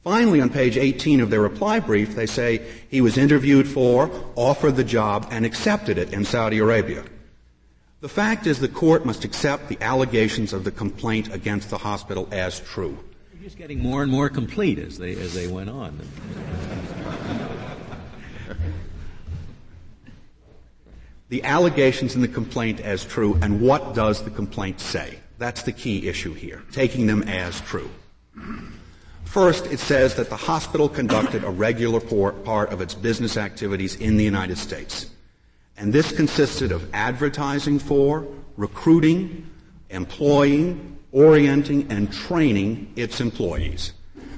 Finally, 0.02 0.40
on 0.40 0.48
page 0.48 0.78
18 0.78 1.20
of 1.20 1.28
their 1.28 1.42
reply 1.42 1.78
brief, 1.78 2.14
they 2.14 2.24
say 2.24 2.66
he 2.88 3.02
was 3.02 3.18
interviewed 3.18 3.68
for, 3.68 4.10
offered 4.36 4.76
the 4.76 4.84
job, 4.84 5.28
and 5.30 5.44
accepted 5.44 5.98
it 5.98 6.12
in 6.14 6.24
Saudi 6.24 6.58
Arabia. 6.58 7.04
The 8.00 8.08
fact 8.08 8.46
is 8.46 8.60
the 8.60 8.68
court 8.68 9.04
must 9.04 9.24
accept 9.24 9.68
the 9.68 9.78
allegations 9.82 10.52
of 10.52 10.64
the 10.64 10.70
complaint 10.70 11.34
against 11.34 11.68
the 11.68 11.78
hospital 11.78 12.28
as 12.30 12.60
true. 12.60 12.96
They're 13.32 13.42
just 13.42 13.58
getting 13.58 13.80
more 13.80 14.02
and 14.02 14.10
more 14.10 14.30
complete 14.30 14.78
as 14.78 14.98
they, 14.98 15.12
as 15.12 15.34
they 15.34 15.48
went 15.48 15.68
on. 15.68 16.00
The 21.28 21.44
allegations 21.44 22.14
in 22.14 22.22
the 22.22 22.28
complaint 22.28 22.80
as 22.80 23.04
true, 23.04 23.38
and 23.42 23.60
what 23.60 23.94
does 23.94 24.22
the 24.22 24.30
complaint 24.30 24.80
say? 24.80 25.18
That's 25.38 25.62
the 25.62 25.72
key 25.72 26.08
issue 26.08 26.34
here, 26.34 26.62
taking 26.72 27.06
them 27.06 27.22
as 27.24 27.60
true. 27.60 27.90
First, 29.24 29.66
it 29.66 29.78
says 29.78 30.14
that 30.14 30.30
the 30.30 30.36
hospital 30.36 30.88
conducted 30.88 31.44
a 31.44 31.50
regular 31.50 32.00
part 32.00 32.72
of 32.72 32.80
its 32.80 32.94
business 32.94 33.36
activities 33.36 33.94
in 33.96 34.16
the 34.16 34.24
United 34.24 34.56
States. 34.56 35.10
And 35.76 35.92
this 35.92 36.10
consisted 36.10 36.72
of 36.72 36.88
advertising 36.94 37.78
for, 37.78 38.26
recruiting, 38.56 39.48
employing, 39.90 40.98
orienting, 41.12 41.86
and 41.90 42.10
training 42.10 42.92
its 42.96 43.20
employees. 43.20 43.92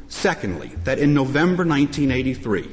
Secondly, 0.08 0.72
that 0.82 0.98
in 0.98 1.14
November 1.14 1.64
1983, 1.64 2.68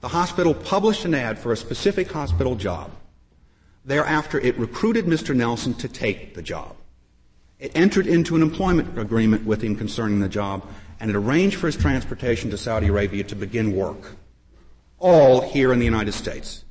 the 0.00 0.08
hospital 0.08 0.54
published 0.54 1.04
an 1.04 1.14
ad 1.14 1.38
for 1.38 1.52
a 1.52 1.56
specific 1.56 2.10
hospital 2.10 2.54
job 2.54 2.90
Thereafter, 3.86 4.40
it 4.40 4.58
recruited 4.58 5.06
Mr. 5.06 5.34
Nelson 5.34 5.72
to 5.74 5.88
take 5.88 6.34
the 6.34 6.42
job. 6.42 6.74
It 7.60 7.70
entered 7.74 8.08
into 8.08 8.34
an 8.34 8.42
employment 8.42 8.98
agreement 8.98 9.46
with 9.46 9.62
him 9.62 9.76
concerning 9.76 10.18
the 10.18 10.28
job, 10.28 10.66
and 10.98 11.08
it 11.08 11.16
arranged 11.16 11.56
for 11.56 11.66
his 11.66 11.76
transportation 11.76 12.50
to 12.50 12.58
Saudi 12.58 12.88
Arabia 12.88 13.22
to 13.24 13.36
begin 13.36 13.76
work. 13.76 14.16
All 14.98 15.40
here 15.40 15.72
in 15.72 15.78
the 15.78 15.84
United 15.84 16.12
States. 16.12 16.64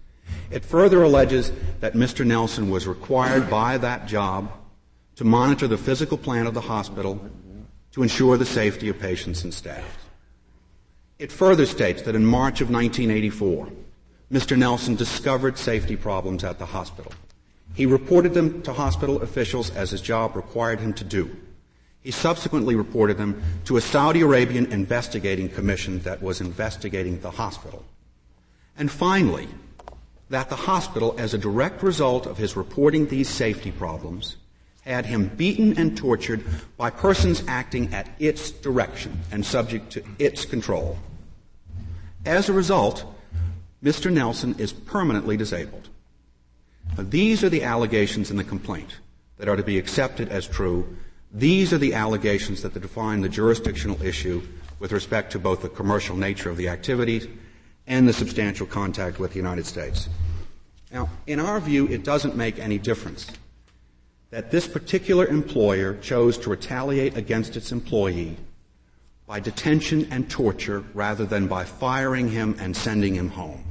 It 0.52 0.66
further 0.66 1.04
alleges 1.04 1.54
that 1.80 1.94
Mr. 1.94 2.26
Nelson 2.26 2.70
was 2.70 2.86
required 2.86 3.50
by 3.50 3.78
that 3.78 4.08
job 4.08 4.52
to 5.16 5.24
monitor 5.24 5.68
the 5.68 5.78
physical 5.78 6.18
plan 6.18 6.48
of 6.48 6.54
the 6.54 6.62
hospital 6.62 7.30
to 7.94 8.04
ensure 8.04 8.38
the 8.38 8.46
safety 8.46 8.90
of 8.90 9.00
patients 9.00 9.44
and 9.46 9.54
staff. 9.54 10.06
It 11.18 11.32
further 11.32 11.66
states 11.66 12.02
that 12.02 12.16
in 12.16 12.26
March 12.26 12.60
of 12.60 12.70
1984, 12.70 13.70
Mr. 14.32 14.58
Nelson 14.58 14.96
discovered 14.96 15.58
safety 15.58 15.96
problems 15.96 16.44
at 16.44 16.58
the 16.58 16.66
hospital. 16.66 17.12
He 17.76 17.86
reported 17.86 18.34
them 18.34 18.62
to 18.64 18.74
hospital 18.74 19.22
officials 19.22 19.70
as 19.72 19.92
his 19.92 20.02
job 20.02 20.36
required 20.36 20.80
him 20.80 20.94
to 20.94 21.04
do. 21.04 21.36
He 22.02 22.12
subsequently 22.12 22.76
reported 22.76 23.18
them 23.18 23.42
to 23.66 23.78
a 23.78 23.82
Saudi 23.82 24.22
Arabian 24.22 24.72
investigating 24.72 25.50
commission 25.50 26.00
that 26.00 26.22
was 26.22 26.42
investigating 26.42 27.20
the 27.20 27.32
hospital. 27.32 27.84
And 28.78 28.92
finally, 28.92 29.48
that 30.30 30.50
the 30.50 30.56
hospital, 30.56 31.16
as 31.18 31.34
a 31.34 31.38
direct 31.38 31.84
result 31.84 32.26
of 32.26 32.38
his 32.38 32.56
reporting 32.56 33.08
these 33.08 33.30
safety 33.30 33.72
problems, 33.72 34.38
had 34.82 35.06
him 35.06 35.30
beaten 35.36 35.78
and 35.78 35.98
tortured 35.98 36.44
by 36.78 36.90
persons 36.90 37.44
acting 37.48 37.94
at 37.94 38.10
its 38.20 38.52
direction 38.52 39.20
and 39.32 39.46
subject 39.46 39.92
to 39.92 40.04
its 40.20 40.46
control. 40.46 40.98
As 42.24 42.50
a 42.50 42.54
result, 42.54 43.04
Mr. 43.86 44.12
Nelson 44.12 44.56
is 44.58 44.74
permanently 44.74 45.38
disabled. 45.38 45.90
Now, 46.98 47.04
these 47.04 47.44
are 47.44 47.50
the 47.50 47.62
allegations 47.62 48.32
in 48.32 48.38
the 48.38 48.44
complaint 48.44 48.90
that 49.38 49.48
are 49.48 49.56
to 49.56 49.62
be 49.62 49.78
accepted 49.78 50.30
as 50.30 50.48
true. 50.48 50.98
These 51.32 51.72
are 51.72 51.78
the 51.78 51.94
allegations 51.94 52.64
that 52.64 52.74
define 52.74 53.22
the 53.22 53.30
jurisdictional 53.30 54.02
issue 54.02 54.42
with 54.80 54.92
respect 54.92 55.32
to 55.34 55.40
both 55.40 55.62
the 55.62 55.70
commercial 55.70 56.18
nature 56.18 56.50
of 56.50 56.58
the 56.58 56.68
activities 56.68 57.28
and 57.86 58.08
the 58.08 58.14
substantial 58.14 58.66
contact 58.66 59.20
with 59.20 59.34
the 59.34 59.38
United 59.38 59.68
States. 59.68 60.10
Now, 60.92 61.08
in 61.28 61.40
our 61.40 61.60
view, 61.60 61.88
it 61.88 62.04
doesn't 62.04 62.36
make 62.36 62.58
any 62.58 62.80
difference 62.80 63.28
that 64.32 64.50
this 64.50 64.68
particular 64.68 65.28
employer 65.28 65.94
chose 65.98 66.40
to 66.40 66.50
retaliate 66.50 67.16
against 67.18 67.56
its 67.56 67.72
employee 67.72 68.36
by 69.28 69.40
detention 69.40 70.08
and 70.10 70.28
torture 70.28 70.84
rather 70.96 71.26
than 71.26 71.46
by 71.48 71.64
firing 71.64 72.30
him 72.30 72.56
and 72.60 72.76
sending 72.76 73.14
him 73.14 73.30
home. 73.30 73.64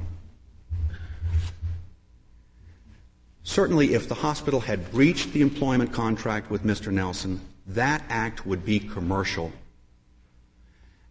Certainly, 3.45 3.93
if 3.93 4.09
the 4.09 4.15
hospital 4.15 4.59
had 4.59 4.91
breached 4.91 5.31
the 5.31 5.41
employment 5.41 5.93
contract 5.93 6.49
with 6.49 6.63
Mr. 6.63 6.91
Nelson, 6.91 7.39
that 7.67 8.03
act 8.09 8.45
would 8.47 8.65
be 8.65 8.79
commercial. 8.79 9.51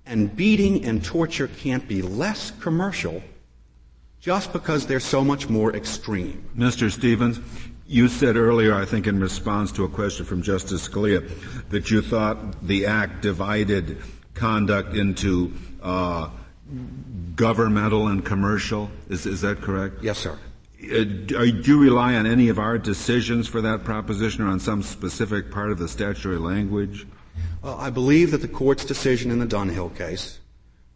And 0.04 0.34
beating 0.34 0.84
and 0.84 1.02
torture 1.02 1.46
can't 1.46 1.86
be 1.86 2.02
less 2.02 2.50
commercial 2.50 3.22
just 4.20 4.52
because 4.52 4.84
they're 4.84 4.98
so 4.98 5.22
much 5.22 5.48
more 5.48 5.76
extreme. 5.76 6.44
Mr. 6.56 6.90
Stevens, 6.90 7.38
You 7.86 8.08
said 8.08 8.36
earlier, 8.36 8.74
I 8.74 8.84
think 8.84 9.06
in 9.06 9.20
response 9.20 9.70
to 9.72 9.84
a 9.84 9.88
question 9.88 10.26
from 10.26 10.42
Justice 10.42 10.88
Scalia, 10.88 11.22
that 11.68 11.90
you 11.92 12.02
thought 12.02 12.66
the 12.66 12.86
act 12.86 13.22
divided 13.22 13.98
conduct 14.34 14.96
into 14.96 15.52
uh, 15.82 16.30
governmental 17.36 18.08
and 18.08 18.24
commercial. 18.24 18.90
Is, 19.08 19.24
is 19.24 19.42
that 19.42 19.60
correct? 19.60 20.02
Yes, 20.02 20.18
sir. 20.18 20.36
Uh, 20.82 21.04
do 21.04 21.62
you 21.64 21.80
rely 21.80 22.14
on 22.14 22.26
any 22.26 22.48
of 22.48 22.58
our 22.58 22.78
decisions 22.78 23.48
for 23.48 23.60
that 23.62 23.84
proposition 23.84 24.44
or 24.44 24.48
on 24.48 24.60
some 24.60 24.82
specific 24.82 25.50
part 25.50 25.70
of 25.70 25.78
the 25.78 25.88
statutory 25.88 26.38
language? 26.38 27.06
Well, 27.62 27.78
I 27.78 27.90
believe 27.90 28.30
that 28.32 28.42
the 28.42 28.48
court's 28.48 28.84
decision 28.84 29.30
in 29.30 29.38
the 29.38 29.46
Dunhill 29.46 29.96
case, 29.96 30.40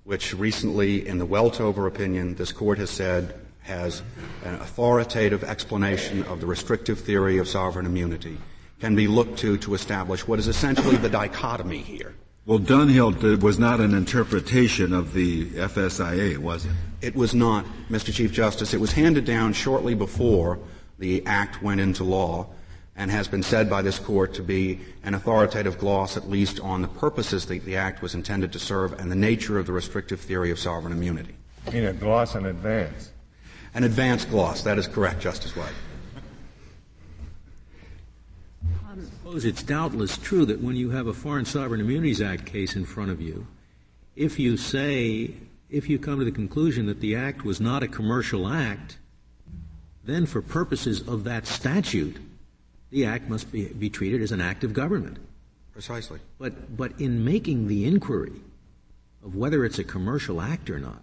which 0.04 0.34
recently, 0.34 1.06
in 1.06 1.18
the 1.18 1.26
Weltover 1.26 1.86
opinion, 1.86 2.34
this 2.34 2.52
court 2.52 2.78
has 2.78 2.90
said 2.90 3.40
has 3.60 4.02
an 4.44 4.54
authoritative 4.54 5.44
explanation 5.44 6.22
of 6.24 6.40
the 6.40 6.46
restrictive 6.46 7.00
theory 7.00 7.38
of 7.38 7.46
sovereign 7.46 7.86
immunity, 7.86 8.38
can 8.80 8.96
be 8.96 9.06
looked 9.06 9.38
to 9.38 9.58
to 9.58 9.74
establish 9.74 10.26
what 10.26 10.38
is 10.38 10.48
essentially 10.48 10.96
the 10.96 11.08
dichotomy 11.08 11.78
here. 11.78 12.14
Well, 12.48 12.58
Dunhill 12.58 13.42
was 13.42 13.58
not 13.58 13.78
an 13.78 13.92
interpretation 13.92 14.94
of 14.94 15.12
the 15.12 15.50
FSIA, 15.50 16.38
was 16.38 16.64
it? 16.64 16.72
It 17.02 17.14
was 17.14 17.34
not, 17.34 17.66
Mr. 17.90 18.10
Chief 18.10 18.32
Justice. 18.32 18.72
It 18.72 18.80
was 18.80 18.92
handed 18.92 19.26
down 19.26 19.52
shortly 19.52 19.94
before 19.94 20.58
the 20.98 21.26
act 21.26 21.62
went 21.62 21.78
into 21.78 22.04
law 22.04 22.46
and 22.96 23.10
has 23.10 23.28
been 23.28 23.42
said 23.42 23.68
by 23.68 23.82
this 23.82 23.98
court 23.98 24.32
to 24.32 24.42
be 24.42 24.80
an 25.02 25.12
authoritative 25.12 25.76
gloss, 25.76 26.16
at 26.16 26.30
least 26.30 26.58
on 26.60 26.80
the 26.80 26.88
purposes 26.88 27.44
that 27.44 27.66
the 27.66 27.76
act 27.76 28.00
was 28.00 28.14
intended 28.14 28.50
to 28.54 28.58
serve 28.58 28.94
and 28.94 29.12
the 29.12 29.16
nature 29.16 29.58
of 29.58 29.66
the 29.66 29.72
restrictive 29.74 30.18
theory 30.18 30.50
of 30.50 30.58
sovereign 30.58 30.94
immunity. 30.94 31.34
You 31.66 31.72
mean 31.72 31.84
a 31.84 31.92
gloss 31.92 32.34
in 32.34 32.46
advance? 32.46 33.10
An 33.74 33.84
advance 33.84 34.24
gloss. 34.24 34.62
That 34.62 34.78
is 34.78 34.86
correct, 34.86 35.20
Justice 35.20 35.54
White. 35.54 35.68
I 38.88 38.94
suppose 39.28 39.44
it's 39.44 39.62
doubtless 39.62 40.16
true 40.16 40.46
that 40.46 40.62
when 40.62 40.74
you 40.74 40.88
have 40.88 41.06
a 41.06 41.12
Foreign 41.12 41.44
Sovereign 41.44 41.82
Immunities 41.82 42.22
Act 42.22 42.46
case 42.46 42.74
in 42.74 42.86
front 42.86 43.10
of 43.10 43.20
you, 43.20 43.46
if 44.16 44.38
you 44.38 44.56
say, 44.56 45.34
if 45.68 45.86
you 45.86 45.98
come 45.98 46.18
to 46.18 46.24
the 46.24 46.32
conclusion 46.32 46.86
that 46.86 47.00
the 47.00 47.14
act 47.14 47.44
was 47.44 47.60
not 47.60 47.82
a 47.82 47.88
commercial 47.88 48.48
act, 48.48 48.96
then 50.02 50.24
for 50.24 50.40
purposes 50.40 51.06
of 51.06 51.24
that 51.24 51.46
statute, 51.46 52.16
the 52.88 53.04
act 53.04 53.28
must 53.28 53.52
be, 53.52 53.66
be 53.66 53.90
treated 53.90 54.22
as 54.22 54.32
an 54.32 54.40
act 54.40 54.64
of 54.64 54.72
government. 54.72 55.18
Precisely. 55.74 56.20
But, 56.38 56.74
but 56.74 56.98
in 56.98 57.22
making 57.22 57.68
the 57.68 57.84
inquiry 57.84 58.40
of 59.22 59.36
whether 59.36 59.62
it's 59.62 59.78
a 59.78 59.84
commercial 59.84 60.40
act 60.40 60.70
or 60.70 60.78
not, 60.78 61.02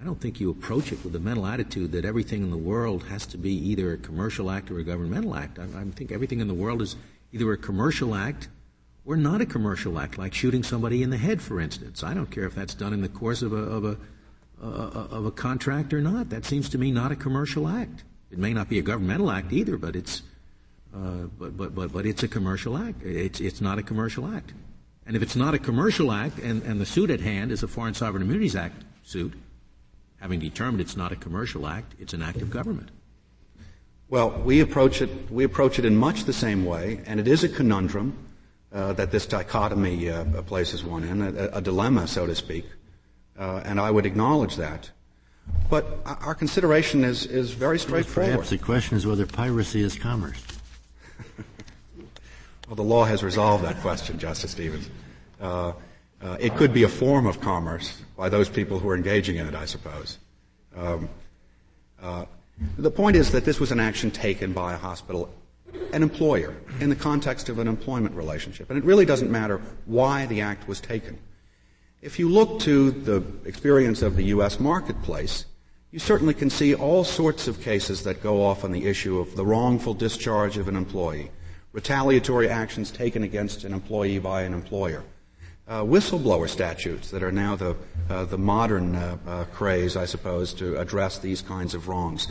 I 0.00 0.06
don't 0.06 0.18
think 0.18 0.40
you 0.40 0.50
approach 0.50 0.90
it 0.90 1.04
with 1.04 1.12
the 1.12 1.20
mental 1.20 1.46
attitude 1.46 1.92
that 1.92 2.06
everything 2.06 2.42
in 2.42 2.50
the 2.50 2.56
world 2.56 3.04
has 3.04 3.26
to 3.26 3.36
be 3.36 3.52
either 3.52 3.92
a 3.92 3.98
commercial 3.98 4.50
act 4.50 4.70
or 4.70 4.78
a 4.78 4.84
governmental 4.84 5.36
act. 5.36 5.58
I, 5.58 5.64
I 5.64 5.84
think 5.94 6.10
everything 6.10 6.40
in 6.40 6.48
the 6.48 6.54
world 6.54 6.80
is 6.80 6.96
either 7.32 7.52
a 7.52 7.56
commercial 7.56 8.14
act 8.14 8.48
or 9.04 9.16
not 9.16 9.40
a 9.40 9.46
commercial 9.46 9.98
act, 9.98 10.18
like 10.18 10.32
shooting 10.32 10.62
somebody 10.62 11.02
in 11.02 11.10
the 11.10 11.16
head, 11.16 11.42
for 11.42 11.60
instance. 11.60 12.04
I 12.04 12.14
don't 12.14 12.30
care 12.30 12.44
if 12.44 12.54
that's 12.54 12.74
done 12.74 12.92
in 12.92 13.02
the 13.02 13.08
course 13.08 13.42
of 13.42 13.52
a, 13.52 13.56
of 13.56 13.84
a, 13.84 13.96
uh, 14.62 15.08
of 15.10 15.26
a 15.26 15.30
contract 15.30 15.92
or 15.92 16.00
not. 16.00 16.30
That 16.30 16.44
seems 16.44 16.68
to 16.70 16.78
me 16.78 16.92
not 16.92 17.10
a 17.10 17.16
commercial 17.16 17.66
act. 17.66 18.04
It 18.30 18.38
may 18.38 18.52
not 18.52 18.68
be 18.68 18.78
a 18.78 18.82
governmental 18.82 19.30
act 19.30 19.52
either, 19.52 19.76
but 19.76 19.96
it's, 19.96 20.22
uh, 20.94 21.26
but, 21.38 21.56
but, 21.56 21.74
but, 21.74 21.92
but 21.92 22.06
it's 22.06 22.22
a 22.22 22.28
commercial 22.28 22.78
act. 22.78 23.02
It's, 23.02 23.40
it's 23.40 23.60
not 23.60 23.78
a 23.78 23.82
commercial 23.82 24.26
act. 24.26 24.52
And 25.04 25.16
if 25.16 25.22
it's 25.22 25.36
not 25.36 25.54
a 25.54 25.58
commercial 25.58 26.12
act 26.12 26.38
and, 26.38 26.62
and 26.62 26.80
the 26.80 26.86
suit 26.86 27.10
at 27.10 27.20
hand 27.20 27.50
is 27.50 27.62
a 27.62 27.68
Foreign 27.68 27.94
Sovereign 27.94 28.22
Immunities 28.22 28.54
Act 28.54 28.84
suit, 29.02 29.34
having 30.20 30.38
determined 30.38 30.80
it's 30.80 30.96
not 30.96 31.10
a 31.10 31.16
commercial 31.16 31.66
act, 31.66 31.94
it's 31.98 32.14
an 32.14 32.22
act 32.22 32.40
of 32.40 32.50
government. 32.50 32.90
Well, 34.12 34.30
we 34.44 34.60
approach 34.60 35.00
it, 35.00 35.08
we 35.30 35.42
approach 35.44 35.78
it 35.78 35.86
in 35.86 35.96
much 35.96 36.24
the 36.24 36.34
same 36.34 36.66
way, 36.66 37.00
and 37.06 37.18
it 37.18 37.26
is 37.26 37.44
a 37.44 37.48
conundrum 37.48 38.14
uh, 38.70 38.92
that 38.92 39.10
this 39.10 39.24
dichotomy 39.24 40.10
uh, 40.10 40.42
places 40.42 40.84
one 40.84 41.02
in, 41.02 41.22
a, 41.22 41.48
a, 41.54 41.62
dilemma, 41.62 42.06
so 42.06 42.26
to 42.26 42.34
speak, 42.34 42.66
uh, 43.38 43.62
and 43.64 43.80
I 43.80 43.90
would 43.90 44.04
acknowledge 44.04 44.56
that. 44.56 44.90
But 45.70 46.00
our 46.04 46.34
consideration 46.34 47.04
is, 47.04 47.24
is 47.24 47.52
very 47.52 47.78
straightforward. 47.78 48.32
Perhaps 48.32 48.50
the 48.50 48.58
question 48.58 48.98
is 48.98 49.06
whether 49.06 49.24
piracy 49.24 49.80
is 49.80 49.98
commerce. 49.98 50.44
well, 52.68 52.76
the 52.76 52.84
law 52.84 53.06
has 53.06 53.24
resolved 53.24 53.64
that 53.64 53.80
question, 53.80 54.18
Justice 54.18 54.50
Stevens. 54.50 54.90
Uh, 55.40 55.72
uh, 56.20 56.36
it 56.38 56.54
could 56.56 56.74
be 56.74 56.82
a 56.82 56.88
form 56.90 57.26
of 57.26 57.40
commerce 57.40 58.02
by 58.14 58.28
those 58.28 58.50
people 58.50 58.78
who 58.78 58.90
are 58.90 58.94
engaging 58.94 59.36
in 59.36 59.46
it, 59.46 59.54
I 59.54 59.64
suppose. 59.64 60.18
Um, 60.76 61.08
uh, 62.02 62.26
the 62.78 62.90
point 62.90 63.16
is 63.16 63.32
that 63.32 63.44
this 63.44 63.60
was 63.60 63.72
an 63.72 63.80
action 63.80 64.10
taken 64.10 64.52
by 64.52 64.74
a 64.74 64.76
hospital, 64.76 65.32
an 65.92 66.02
employer, 66.02 66.54
in 66.80 66.90
the 66.90 66.96
context 66.96 67.48
of 67.48 67.58
an 67.58 67.68
employment 67.68 68.14
relationship. 68.14 68.70
And 68.70 68.78
it 68.78 68.84
really 68.84 69.04
doesn't 69.04 69.30
matter 69.30 69.60
why 69.86 70.26
the 70.26 70.40
act 70.40 70.68
was 70.68 70.80
taken. 70.80 71.18
If 72.00 72.18
you 72.18 72.28
look 72.28 72.60
to 72.60 72.90
the 72.90 73.22
experience 73.44 74.02
of 74.02 74.16
the 74.16 74.24
U.S. 74.24 74.58
marketplace, 74.58 75.46
you 75.92 75.98
certainly 75.98 76.34
can 76.34 76.50
see 76.50 76.74
all 76.74 77.04
sorts 77.04 77.46
of 77.48 77.60
cases 77.60 78.02
that 78.04 78.22
go 78.22 78.44
off 78.44 78.64
on 78.64 78.72
the 78.72 78.86
issue 78.86 79.18
of 79.18 79.36
the 79.36 79.44
wrongful 79.44 79.94
discharge 79.94 80.56
of 80.56 80.66
an 80.66 80.74
employee, 80.74 81.30
retaliatory 81.72 82.48
actions 82.48 82.90
taken 82.90 83.22
against 83.22 83.64
an 83.64 83.72
employee 83.72 84.18
by 84.18 84.42
an 84.42 84.54
employer, 84.54 85.04
whistleblower 85.68 86.48
statutes 86.48 87.10
that 87.10 87.22
are 87.22 87.32
now 87.32 87.56
the, 87.56 87.76
uh, 88.10 88.24
the 88.24 88.38
modern 88.38 88.94
uh, 88.94 89.16
uh, 89.26 89.44
craze, 89.44 89.96
I 89.96 90.06
suppose, 90.06 90.52
to 90.54 90.76
address 90.78 91.18
these 91.18 91.42
kinds 91.42 91.74
of 91.74 91.88
wrongs. 91.88 92.28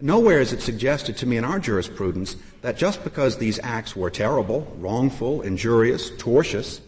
Nowhere 0.00 0.40
is 0.40 0.52
it 0.52 0.60
suggested 0.60 1.16
to 1.18 1.26
me 1.26 1.38
in 1.38 1.44
our 1.44 1.58
jurisprudence 1.58 2.36
that 2.60 2.76
just 2.76 3.02
because 3.02 3.38
these 3.38 3.58
acts 3.62 3.96
were 3.96 4.10
terrible, 4.10 4.66
wrongful, 4.78 5.42
injurious, 5.42 6.10
tortious, 6.10 6.80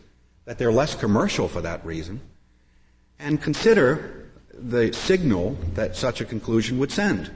that 0.45 0.59
they're 0.59 0.73
less 0.73 0.95
commercial 0.95 1.49
for 1.49 1.63
that 1.63 1.85
reason. 1.87 2.21
And 3.19 3.41
consider 3.41 4.31
the 4.53 4.93
signal 4.93 5.57
that 5.75 5.97
such 5.97 6.21
a 6.21 6.25
conclusion 6.25 6.79
would 6.79 6.93
send. 6.93 7.31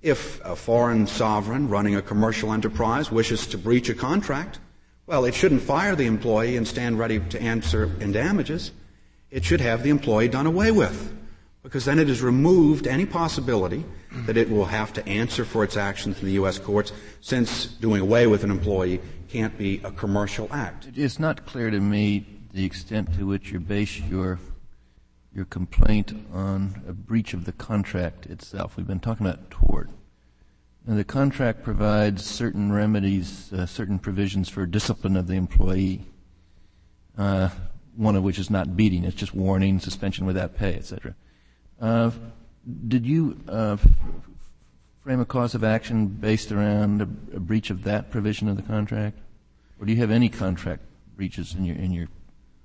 If 0.00 0.42
a 0.44 0.56
foreign 0.56 1.06
sovereign 1.06 1.68
running 1.68 1.96
a 1.96 2.02
commercial 2.02 2.52
enterprise 2.52 3.12
wishes 3.12 3.46
to 3.48 3.58
breach 3.58 3.88
a 3.88 3.94
contract, 3.94 4.60
well, 5.06 5.24
it 5.24 5.34
shouldn't 5.34 5.62
fire 5.62 5.96
the 5.96 6.06
employee 6.06 6.56
and 6.56 6.66
stand 6.66 6.98
ready 6.98 7.20
to 7.20 7.40
answer 7.40 7.90
in 8.00 8.12
damages. 8.12 8.72
It 9.30 9.44
should 9.44 9.60
have 9.60 9.82
the 9.82 9.90
employee 9.90 10.28
done 10.28 10.46
away 10.46 10.70
with, 10.70 11.12
because 11.62 11.84
then 11.84 11.98
it 11.98 12.08
has 12.08 12.22
removed 12.22 12.86
any 12.86 13.06
possibility 13.06 13.84
that 14.26 14.36
it 14.36 14.50
will 14.50 14.66
have 14.66 14.92
to 14.92 15.08
answer 15.08 15.44
for 15.44 15.64
its 15.64 15.76
actions 15.76 16.20
in 16.20 16.26
the 16.26 16.32
U.S. 16.32 16.58
courts, 16.58 16.92
since 17.20 17.66
doing 17.66 18.00
away 18.00 18.26
with 18.26 18.44
an 18.44 18.50
employee 18.50 19.00
can't 19.28 19.56
be 19.56 19.80
a 19.82 19.90
commercial 19.90 20.48
act. 20.52 20.88
It's 20.94 21.18
not 21.18 21.46
clear 21.46 21.70
to 21.70 21.80
me 21.80 22.26
the 22.52 22.64
extent 22.64 23.14
to 23.14 23.26
which 23.26 23.50
you 23.50 23.60
base 23.60 23.98
your 24.00 24.38
your 25.34 25.46
complaint 25.46 26.12
on 26.32 26.82
a 26.86 26.92
breach 26.92 27.32
of 27.32 27.46
the 27.46 27.52
contract 27.52 28.26
itself. 28.26 28.76
We've 28.76 28.86
been 28.86 29.00
talking 29.00 29.26
about 29.26 29.50
tort. 29.50 29.88
And 30.86 30.98
the 30.98 31.04
contract 31.04 31.62
provides 31.62 32.24
certain 32.24 32.72
remedies, 32.72 33.52
uh, 33.52 33.66
certain 33.66 33.98
provisions 33.98 34.48
for 34.48 34.66
discipline 34.66 35.16
of 35.16 35.28
the 35.28 35.34
employee, 35.34 36.06
uh, 37.16 37.50
one 37.96 38.16
of 38.16 38.24
which 38.24 38.38
is 38.38 38.50
not 38.50 38.76
beating, 38.76 39.04
it's 39.04 39.14
just 39.14 39.34
warning, 39.34 39.78
suspension 39.78 40.26
without 40.26 40.56
pay, 40.56 40.74
etc. 40.74 41.14
Uh, 41.80 42.10
did 42.88 43.06
you 43.06 43.38
uh, 43.48 43.76
frame 45.02 45.20
a 45.20 45.24
cause 45.24 45.54
of 45.54 45.62
action 45.62 46.06
based 46.06 46.50
around 46.50 47.00
a, 47.00 47.36
a, 47.36 47.40
breach 47.40 47.70
of 47.70 47.84
that 47.84 48.10
provision 48.10 48.48
of 48.48 48.56
the 48.56 48.62
contract? 48.62 49.18
Or 49.78 49.86
do 49.86 49.92
you 49.92 49.98
have 49.98 50.10
any 50.10 50.28
contract 50.28 50.82
breaches 51.16 51.54
in 51.54 51.64
your, 51.64 51.76
in 51.76 51.92
your 51.92 52.08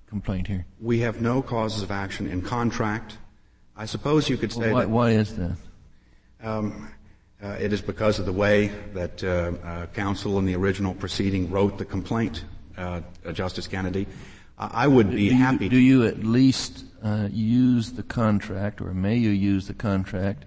complaint 0.08 0.48
here? 0.48 0.66
We 0.80 1.00
have 1.00 1.22
no 1.22 1.42
causes 1.42 1.84
of 1.84 1.92
action 1.92 2.28
in 2.28 2.42
contract. 2.42 3.18
I 3.76 3.86
suppose 3.86 4.28
you 4.28 4.38
could 4.38 4.52
say 4.52 4.72
well, 4.72 4.74
why, 4.74 4.82
that. 4.82 4.90
Why 4.90 5.10
is 5.12 5.36
that? 5.36 5.58
Um, 6.42 6.92
uh, 7.44 7.48
it 7.60 7.72
is 7.72 7.82
because 7.82 8.20
of 8.20 8.26
the 8.26 8.34
way 8.34 8.72
that 8.94 9.24
uh, 9.24 9.52
uh, 9.64 9.86
counsel 9.88 10.40
in 10.40 10.46
the 10.46 10.56
original 10.56 10.94
proceeding 10.94 11.50
wrote 11.52 11.78
the 11.78 11.86
complaint, 11.86 12.44
uh, 12.78 13.02
Justice 13.34 13.68
Kennedy. 13.68 14.08
I 14.58 14.88
would 14.88 15.12
be 15.12 15.30
do 15.30 15.36
happy. 15.36 15.66
You, 15.66 15.70
do 15.70 15.78
you 15.78 16.06
at 16.08 16.24
least 16.24 16.86
uh, 17.04 17.30
use 17.32 17.92
the 17.92 18.02
contract, 18.02 18.82
or 18.82 18.94
may 18.94 19.16
you 19.16 19.30
use 19.30 19.68
the 19.68 19.76
contract, 19.76 20.46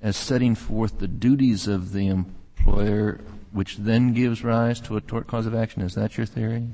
as 0.00 0.16
setting 0.16 0.54
forth 0.54 0.98
the 0.98 1.08
duties 1.08 1.68
of 1.68 1.92
the 1.92 2.08
employer, 2.08 3.20
which 3.52 3.76
then 3.76 4.14
gives 4.14 4.42
rise 4.42 4.80
to 4.80 4.96
a 4.96 5.00
tort 5.02 5.26
cause 5.26 5.44
of 5.44 5.54
action? 5.54 5.82
Is 5.82 5.94
that 5.94 6.16
your 6.16 6.24
theory? 6.24 6.68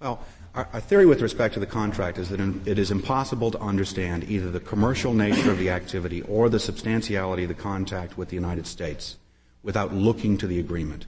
Well, 0.00 0.20
our, 0.56 0.80
theory 0.80 1.04
with 1.04 1.20
respect 1.20 1.52
to 1.54 1.60
the 1.60 1.66
contract 1.66 2.16
is 2.16 2.30
that 2.30 2.40
it 2.66 2.78
is 2.78 2.90
impossible 2.90 3.50
to 3.50 3.60
understand 3.60 4.24
either 4.24 4.50
the 4.50 4.60
commercial 4.60 5.12
nature 5.12 5.50
of 5.50 5.58
the 5.58 5.68
activity 5.68 6.22
or 6.22 6.48
the 6.48 6.58
substantiality 6.58 7.42
of 7.42 7.48
the 7.48 7.54
contact 7.54 8.16
with 8.16 8.30
the 8.30 8.36
United 8.36 8.66
States 8.66 9.16
without 9.62 9.92
looking 9.92 10.38
to 10.38 10.46
the 10.46 10.58
agreement. 10.58 11.06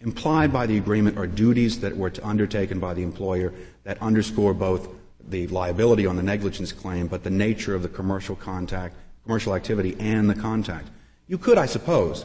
Implied 0.00 0.52
by 0.52 0.64
the 0.66 0.78
agreement 0.78 1.18
are 1.18 1.26
duties 1.26 1.80
that 1.80 1.96
were 1.96 2.12
undertaken 2.22 2.78
by 2.78 2.94
the 2.94 3.02
employer 3.02 3.52
that 3.82 4.00
underscore 4.00 4.54
both 4.54 4.88
the 5.28 5.48
liability 5.48 6.06
on 6.06 6.14
the 6.14 6.22
negligence 6.22 6.70
claim, 6.70 7.08
but 7.08 7.24
the 7.24 7.30
nature 7.30 7.74
of 7.74 7.82
the 7.82 7.88
commercial 7.88 8.36
contact, 8.36 8.94
commercial 9.24 9.56
activity 9.56 9.96
and 9.98 10.30
the 10.30 10.34
contact. 10.34 10.86
You 11.26 11.36
could, 11.36 11.58
I 11.58 11.66
suppose, 11.66 12.24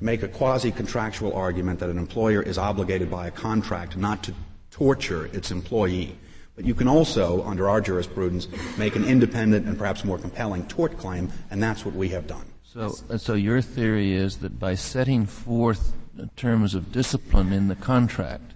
make 0.00 0.24
a 0.24 0.28
quasi-contractual 0.28 1.32
argument 1.34 1.78
that 1.78 1.88
an 1.88 1.98
employer 1.98 2.42
is 2.42 2.58
obligated 2.58 3.10
by 3.10 3.28
a 3.28 3.30
contract 3.30 3.96
not 3.96 4.24
to 4.24 4.34
torture 4.74 5.26
its 5.32 5.52
employee. 5.52 6.18
But 6.56 6.64
you 6.64 6.74
can 6.74 6.88
also, 6.88 7.44
under 7.44 7.68
our 7.68 7.80
jurisprudence, 7.80 8.48
make 8.76 8.96
an 8.96 9.04
independent 9.04 9.66
and 9.66 9.78
perhaps 9.78 10.04
more 10.04 10.18
compelling 10.18 10.66
tort 10.66 10.98
claim, 10.98 11.30
and 11.50 11.62
that's 11.62 11.84
what 11.84 11.94
we 11.94 12.08
have 12.08 12.26
done. 12.26 12.44
So, 12.64 12.88
so 13.18 13.34
your 13.34 13.62
theory 13.62 14.14
is 14.14 14.38
that 14.38 14.58
by 14.58 14.74
setting 14.74 15.26
forth 15.26 15.92
terms 16.34 16.74
of 16.74 16.90
discipline 16.90 17.52
in 17.52 17.68
the 17.68 17.76
contract, 17.76 18.54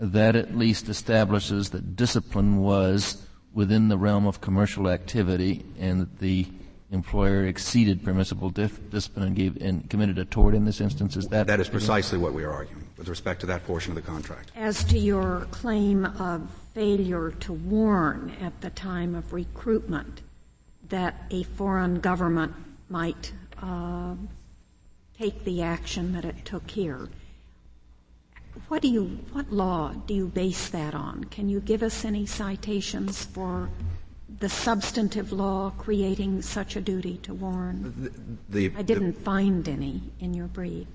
that 0.00 0.34
at 0.34 0.56
least 0.56 0.88
establishes 0.88 1.70
that 1.70 1.94
discipline 1.94 2.58
was 2.58 3.24
within 3.54 3.86
the 3.88 3.96
realm 3.96 4.26
of 4.26 4.40
commercial 4.40 4.88
activity 4.88 5.64
and 5.78 6.00
that 6.00 6.18
the 6.18 6.46
employer 6.90 7.46
exceeded 7.46 8.04
permissible 8.04 8.50
dif- 8.50 8.90
discipline 8.90 9.26
and, 9.26 9.36
gave, 9.36 9.56
and 9.60 9.88
committed 9.90 10.18
a 10.18 10.24
tort 10.24 10.54
in 10.54 10.64
this 10.64 10.80
instance? 10.80 11.16
Is 11.16 11.28
that 11.28 11.46
that 11.46 11.60
is 11.60 11.68
precisely 11.68 12.18
what 12.18 12.32
we 12.32 12.44
are 12.44 12.52
arguing 12.52 12.86
with 12.96 13.08
respect 13.08 13.40
to 13.40 13.46
that 13.46 13.66
portion 13.66 13.92
of 13.92 13.96
the 13.96 14.02
contract. 14.02 14.50
As 14.56 14.84
to 14.84 14.98
your 14.98 15.46
claim 15.50 16.04
of 16.04 16.48
failure 16.74 17.30
to 17.30 17.52
warn 17.52 18.36
at 18.40 18.60
the 18.60 18.70
time 18.70 19.14
of 19.14 19.32
recruitment 19.32 20.22
that 20.88 21.24
a 21.30 21.42
foreign 21.42 22.00
government 22.00 22.54
might 22.88 23.32
uh, 23.60 24.14
take 25.18 25.44
the 25.44 25.62
action 25.62 26.12
that 26.12 26.24
it 26.24 26.44
took 26.44 26.70
here. 26.70 27.08
What 28.68 28.82
do 28.82 28.88
you, 28.88 29.18
what 29.32 29.52
law 29.52 29.92
do 30.06 30.14
you 30.14 30.28
base 30.28 30.68
that 30.70 30.94
on? 30.94 31.24
Can 31.24 31.48
you 31.48 31.60
give 31.60 31.82
us 31.82 32.04
any 32.04 32.24
citations 32.26 33.24
for 33.24 33.68
the 34.38 34.48
substantive 34.48 35.32
law 35.32 35.72
creating 35.78 36.42
such 36.42 36.76
a 36.76 36.80
duty 36.80 37.18
to 37.18 37.34
warn? 37.34 38.12
The, 38.48 38.68
the, 38.68 38.78
I 38.78 38.82
didn't 38.82 39.14
the, 39.14 39.20
find 39.20 39.68
any 39.68 40.02
in 40.20 40.34
your 40.34 40.46
brief. 40.46 40.86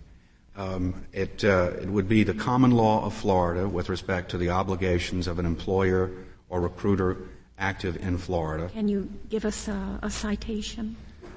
Um, 0.55 1.05
it, 1.13 1.43
uh, 1.43 1.71
it 1.81 1.89
would 1.89 2.09
be 2.09 2.23
the 2.23 2.33
common 2.33 2.71
law 2.71 3.05
of 3.05 3.13
Florida 3.13 3.67
with 3.67 3.89
respect 3.89 4.29
to 4.31 4.37
the 4.37 4.49
obligations 4.49 5.27
of 5.27 5.39
an 5.39 5.45
employer 5.45 6.11
or 6.49 6.61
recruiter 6.61 7.17
active 7.57 7.95
in 7.97 8.17
Florida. 8.17 8.69
Can 8.69 8.87
you 8.87 9.09
give 9.29 9.45
us 9.45 9.67
a, 9.67 9.99
a 10.01 10.09
citation? 10.09 10.95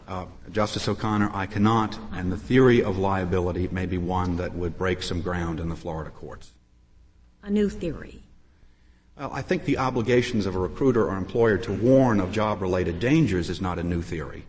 Uh, 0.09 0.27
Justice 0.51 0.89
O'Connor, 0.89 1.31
I 1.33 1.47
cannot, 1.47 1.99
and 2.13 2.31
the 2.31 2.37
theory 2.37 2.83
of 2.83 2.99
liability 2.99 3.69
may 3.69 3.87
be 3.87 3.97
one 3.97 4.37
that 4.37 4.55
would 4.55 4.77
break 4.77 5.03
some 5.03 5.23
ground 5.23 5.61
in 5.61 5.69
the 5.69 5.77
Florida 5.77 6.11
courts. 6.11 6.53
A 7.43 7.51
new 7.51 7.69
theory. 7.69 8.24
Well, 9.17 9.31
I 9.33 9.43
think 9.43 9.65
the 9.65 9.79
obligations 9.79 10.45
of 10.45 10.57
a 10.57 10.59
recruiter 10.59 11.09
or 11.09 11.17
employer 11.17 11.57
to 11.59 11.73
warn 11.73 12.19
of 12.19 12.33
job-related 12.33 12.99
dangers 12.99 13.49
is 13.49 13.61
not 13.61 13.79
a 13.79 13.85
new 13.85 14.03
theory. 14.03 14.45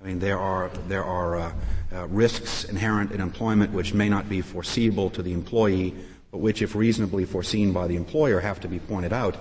I 0.00 0.06
mean, 0.06 0.18
there 0.18 0.38
are 0.38 0.70
there 0.86 1.04
are 1.04 1.36
uh, 1.36 1.52
uh, 1.92 2.06
risks 2.06 2.64
inherent 2.64 3.12
in 3.12 3.20
employment 3.20 3.72
which 3.72 3.92
may 3.92 4.08
not 4.08 4.26
be 4.26 4.40
foreseeable 4.40 5.10
to 5.10 5.22
the 5.22 5.34
employee, 5.34 5.94
but 6.30 6.38
which, 6.38 6.62
if 6.62 6.74
reasonably 6.74 7.26
foreseen 7.26 7.72
by 7.72 7.86
the 7.86 7.96
employer, 7.96 8.40
have 8.40 8.60
to 8.60 8.68
be 8.68 8.78
pointed 8.78 9.12
out. 9.12 9.36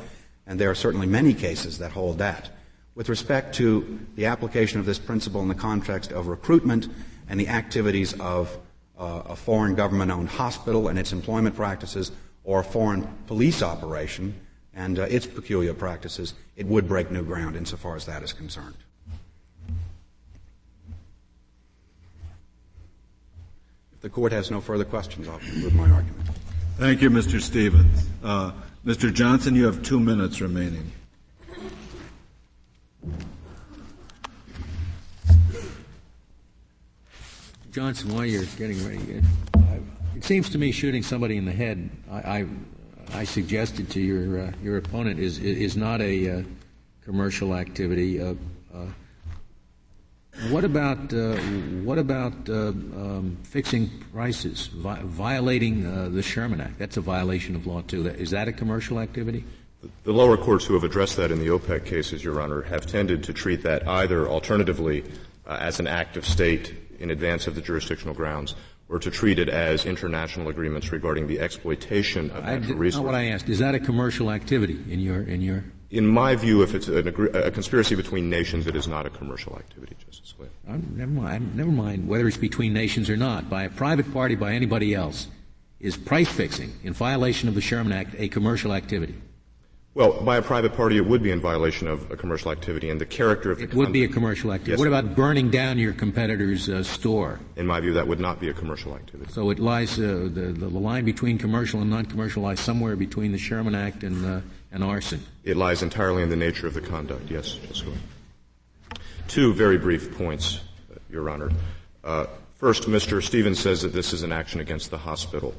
And 0.45 0.59
there 0.59 0.70
are 0.70 0.76
certainly 0.76 1.07
many 1.07 1.34
cases 1.34 1.78
that 1.78 1.91
hold 1.91 2.18
that. 2.18 2.49
With 2.93 3.07
respect 3.07 3.55
to 3.55 3.99
the 4.15 4.26
application 4.26 4.82
of 4.82 4.86
this 4.86 4.99
principle 4.99 5.41
in 5.41 5.47
the 5.47 5.55
context 5.55 6.11
of 6.11 6.28
recruitment 6.28 6.89
and 7.30 7.39
the 7.39 7.47
activities 7.47 8.20
of 8.20 8.57
uh, 8.99 9.22
a 9.28 9.36
foreign 9.36 9.76
government-owned 9.76 10.30
hospital 10.30 10.89
and 10.89 10.99
its 10.99 11.13
employment 11.13 11.55
practices, 11.55 12.11
or 12.43 12.61
a 12.61 12.63
foreign 12.63 13.07
police 13.28 13.61
operation 13.61 14.34
and 14.78 14.99
uh, 14.99 15.03
its 15.03 15.25
peculiar 15.25 15.73
practices, 15.73 16.36
it 16.55 16.67
would 16.67 16.88
break 16.88 17.09
new 17.09 17.23
ground 17.23 17.55
insofar 17.55 17.95
as 17.95 18.05
that 18.05 18.21
is 18.21 18.32
concerned. 18.32 18.78
If 23.91 24.01
the 24.01 24.09
court 24.09 24.32
has 24.32 24.51
no 24.51 24.61
further 24.61 24.86
questions, 24.86 25.28
I'll 25.28 25.39
conclude 25.39 25.73
my 25.73 25.89
argument. 25.89 26.28
Thank 26.78 27.01
you, 27.01 27.09
Mr. 27.09 27.41
Stevens. 27.41 28.07
Uh, 28.23 28.51
Mr. 28.86 29.11
Johnson, 29.11 29.55
you 29.55 29.65
have 29.65 29.82
two 29.82 29.99
minutes 29.99 30.39
remaining. 30.39 30.91
Johnson, 37.71 38.13
while 38.13 38.25
you're 38.25 38.45
getting 38.57 38.84
ready, 38.88 39.23
it 40.15 40.23
seems 40.23 40.49
to 40.51 40.59
me 40.59 40.71
shooting 40.71 41.01
somebody 41.01 41.38
in 41.38 41.45
the 41.45 41.51
head, 41.51 41.89
I, 42.11 42.15
I, 42.15 42.45
I 43.13 43.23
suggested 43.23 43.89
to 43.91 44.01
your 44.01 44.47
uh, 44.47 44.51
your 44.61 44.77
opponent, 44.77 45.19
is 45.19 45.39
is 45.39 45.77
not 45.77 46.01
a 46.01 46.39
uh, 46.39 46.43
commercial 47.03 47.55
activity. 47.55 48.21
Uh, 48.21 48.33
uh 48.73 48.85
what 50.49 50.63
about 50.63 51.11
uh, 51.13 51.35
what 51.83 51.97
about 51.97 52.33
uh, 52.47 52.67
um, 52.67 53.37
fixing 53.43 53.89
prices, 54.13 54.67
vi- 54.67 55.01
violating 55.03 56.13
the 56.13 56.21
Sherman 56.21 56.61
Act? 56.61 56.77
That's 56.77 56.97
a 56.97 57.01
violation 57.01 57.55
of 57.55 57.65
law 57.65 57.81
too. 57.81 58.05
Is 58.07 58.29
that 58.31 58.47
a 58.47 58.53
commercial 58.53 58.99
activity? 58.99 59.43
The 60.03 60.11
lower 60.11 60.37
courts 60.37 60.65
who 60.65 60.73
have 60.73 60.83
addressed 60.83 61.17
that 61.17 61.31
in 61.31 61.39
the 61.39 61.47
OPEC 61.47 61.85
cases, 61.85 62.23
Your 62.23 62.41
Honor, 62.41 62.63
have 62.63 62.85
tended 62.85 63.23
to 63.23 63.33
treat 63.33 63.63
that 63.63 63.87
either 63.87 64.27
alternatively 64.27 65.03
uh, 65.45 65.57
as 65.59 65.79
an 65.79 65.87
act 65.87 66.17
of 66.17 66.25
state 66.25 66.73
in 66.99 67.11
advance 67.11 67.47
of 67.47 67.55
the 67.55 67.61
jurisdictional 67.61 68.13
grounds, 68.13 68.55
or 68.89 68.99
to 68.99 69.11
treat 69.11 69.38
it 69.39 69.49
as 69.49 69.85
international 69.85 70.47
agreements 70.47 70.91
regarding 70.91 71.27
the 71.27 71.39
exploitation 71.39 72.31
of 72.31 72.43
natural 72.43 72.77
resources. 72.77 72.97
Not 72.97 73.05
what 73.05 73.15
I 73.15 73.25
asked. 73.25 73.49
Is 73.49 73.59
that 73.59 73.75
a 73.75 73.79
commercial 73.79 74.31
activity 74.31 74.79
in 74.89 74.99
your 74.99 75.21
in 75.23 75.41
your? 75.41 75.63
In 75.89 76.05
my 76.05 76.35
view, 76.35 76.63
if 76.63 76.75
it's 76.75 76.89
agree- 76.89 77.29
a 77.29 77.49
conspiracy 77.49 77.95
between 77.95 78.29
nations, 78.29 78.67
it 78.67 78.75
is 78.75 78.88
not 78.88 79.05
a 79.05 79.09
commercial 79.09 79.55
activity, 79.55 79.95
Justice 80.05 80.33
Scalia. 80.38 80.95
Never 80.95 81.11
mind. 81.11 81.55
Never 81.55 81.71
mind 81.71 82.07
whether 82.07 82.27
it's 82.27 82.38
between 82.38 82.73
nations 82.73 83.09
or 83.09 83.15
not. 83.15 83.49
By 83.49 83.63
a 83.63 83.69
private 83.69 84.11
party, 84.13 84.35
by 84.35 84.53
anybody 84.53 84.93
else, 84.93 85.27
is 85.79 85.95
price 85.95 86.27
fixing 86.27 86.73
in 86.83 86.91
violation 86.93 87.47
of 87.47 87.55
the 87.55 87.61
Sherman 87.61 87.93
Act 87.93 88.15
a 88.17 88.27
commercial 88.27 88.73
activity? 88.73 89.15
Well, 89.97 90.21
by 90.21 90.37
a 90.37 90.43
private 90.43 90.75
party, 90.75 90.97
it 90.97 91.07
would 91.07 91.23
be 91.23 91.31
in 91.31 91.41
violation 91.41 91.87
of 91.87 92.11
a 92.11 92.15
commercial 92.15 92.51
activity, 92.51 92.91
and 92.91 93.01
the 93.01 93.05
character 93.07 93.49
of 93.49 93.57
the 93.57 93.63
it 93.63 93.73
would 93.73 93.91
be 93.91 94.03
a 94.03 94.07
commercial 94.07 94.53
activity. 94.53 94.73
Yes, 94.73 94.77
what 94.77 94.87
about 94.87 95.15
burning 95.15 95.49
down 95.49 95.79
your 95.79 95.91
competitor's 95.91 96.69
uh, 96.69 96.83
store? 96.83 97.39
In 97.55 97.65
my 97.65 97.79
view, 97.79 97.93
that 97.93 98.07
would 98.07 98.19
not 98.19 98.39
be 98.39 98.49
a 98.49 98.53
commercial 98.53 98.93
activity. 98.93 99.33
So 99.33 99.49
it 99.49 99.57
lies 99.57 99.97
uh, 99.97 100.29
the, 100.31 100.53
the 100.53 100.69
line 100.69 101.03
between 101.03 101.39
commercial 101.39 101.81
and 101.81 101.89
non-commercial 101.89 102.43
lies 102.43 102.59
somewhere 102.59 102.95
between 102.95 103.31
the 103.31 103.39
Sherman 103.39 103.73
Act 103.73 104.03
and 104.03 104.23
uh, 104.23 104.41
and 104.71 104.83
arson. 104.83 105.25
It 105.43 105.57
lies 105.57 105.81
entirely 105.81 106.21
in 106.21 106.29
the 106.29 106.35
nature 106.35 106.67
of 106.67 106.75
the 106.75 106.81
conduct. 106.81 107.31
Yes, 107.31 107.53
Justice 107.53 107.83
Two 109.27 109.51
very 109.51 109.79
brief 109.79 110.15
points, 110.15 110.59
Your 111.09 111.27
Honor. 111.27 111.49
Uh, 112.03 112.27
first, 112.53 112.83
Mr. 112.83 113.23
Stevens 113.23 113.59
says 113.59 113.81
that 113.81 113.93
this 113.93 114.13
is 114.13 114.21
an 114.21 114.31
action 114.31 114.61
against 114.61 114.91
the 114.91 114.99
hospital. 114.99 115.55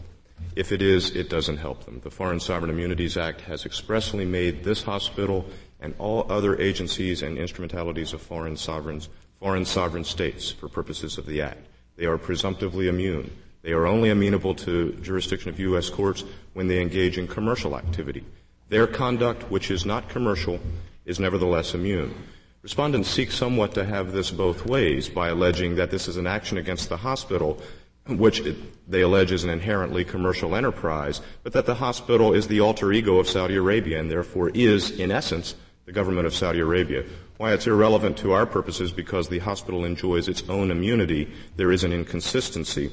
If 0.57 0.73
it 0.73 0.83
is, 0.83 1.15
it 1.15 1.29
doesn't 1.29 1.59
help 1.59 1.85
them. 1.85 2.01
The 2.03 2.11
Foreign 2.11 2.41
Sovereign 2.41 2.71
Immunities 2.71 3.17
Act 3.17 3.43
has 3.43 3.65
expressly 3.65 4.25
made 4.25 4.65
this 4.65 4.83
hospital 4.83 5.47
and 5.81 5.95
all 5.99 6.27
other 6.31 6.61
agencies 6.61 7.23
and 7.23 7.39
instrumentalities 7.39 8.13
of 8.13 8.21
foreign 8.21 8.57
sovereigns 8.57 9.09
foreign 9.39 9.65
sovereign 9.65 10.05
states 10.05 10.51
for 10.51 10.69
purposes 10.69 11.17
of 11.17 11.27
the 11.27 11.41
Act. 11.41 11.65
They 11.97 12.07
are 12.07 12.19
presumptively 12.19 12.89
immune. 12.89 13.31
They 13.63 13.73
are 13.73 13.87
only 13.87 14.11
amenable 14.11 14.55
to 14.57 14.93
jurisdiction 14.95 15.51
of 15.51 15.61
U.S. 15.61 15.91
courts 15.91 16.25
when 16.55 16.69
they 16.69 16.81
engage 16.81 17.19
in 17.19 17.29
commercial 17.29 17.77
activity. 17.77 18.25
Their 18.69 18.87
conduct, 18.87 19.51
which 19.51 19.71
is 19.71 19.87
not 19.87 20.09
commercial, 20.09 20.61
is 21.05 21.21
nevertheless 21.21 21.75
immune. 21.75 22.15
Respondents 22.63 23.09
seek 23.09 23.31
somewhat 23.31 23.75
to 23.75 23.85
have 23.85 24.13
this 24.13 24.31
both 24.31 24.67
ways 24.67 25.09
by 25.09 25.29
alleging 25.29 25.77
that 25.77 25.91
this 25.91 26.09
is 26.09 26.17
an 26.17 26.27
action 26.27 26.59
against 26.59 26.89
the 26.89 26.97
hospital 26.97 27.63
which 28.09 28.43
they 28.87 29.03
allege 29.03 29.33
is 29.33 29.45
an 29.45 29.51
inherently 29.51 30.05
commercial 30.05 30.55
enterprise, 30.55 31.21
but 31.43 31.53
that 31.53 31.67
the 31.67 31.75
hospital 31.75 32.33
is 32.33 32.49
the 32.49 32.61
alter 32.61 32.93
ego 32.93 33.19
of 33.19 33.29
Saudi 33.29 33.57
Arabia 33.57 34.01
and 34.01 34.11
therefore 34.11 34.51
is, 34.51 34.91
in 34.91 35.11
essence, 35.11 35.55
the 35.85 35.93
government 35.93 36.27
of 36.27 36.35
Saudi 36.35 36.61
Arabia. 36.61 37.05
Why 37.37 37.53
it's 37.53 37.67
irrelevant 37.67 38.17
to 38.19 38.33
our 38.33 38.47
purposes 38.47 38.93
because 38.93 39.29
the 39.29 39.39
hospital 39.39 39.85
enjoys 39.85 40.29
its 40.29 40.43
own 40.49 40.71
immunity, 40.71 41.31
there 41.57 41.71
is 41.71 41.85
an 41.85 41.93
inconsistency 41.93 42.91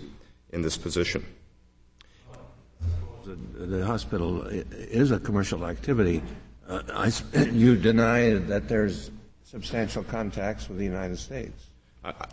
in 0.51 0.61
this 0.61 0.77
position. 0.77 1.25
The, 3.25 3.35
the 3.65 3.85
hospital 3.85 4.43
is 4.43 5.11
a 5.11 5.19
commercial 5.19 5.65
activity. 5.65 6.21
Uh, 6.67 6.83
I, 6.93 7.11
you 7.51 7.75
deny 7.75 8.33
that 8.33 8.67
there's 8.67 9.11
substantial 9.43 10.03
contacts 10.03 10.67
with 10.67 10.77
the 10.77 10.83
United 10.83 11.17
States. 11.17 11.69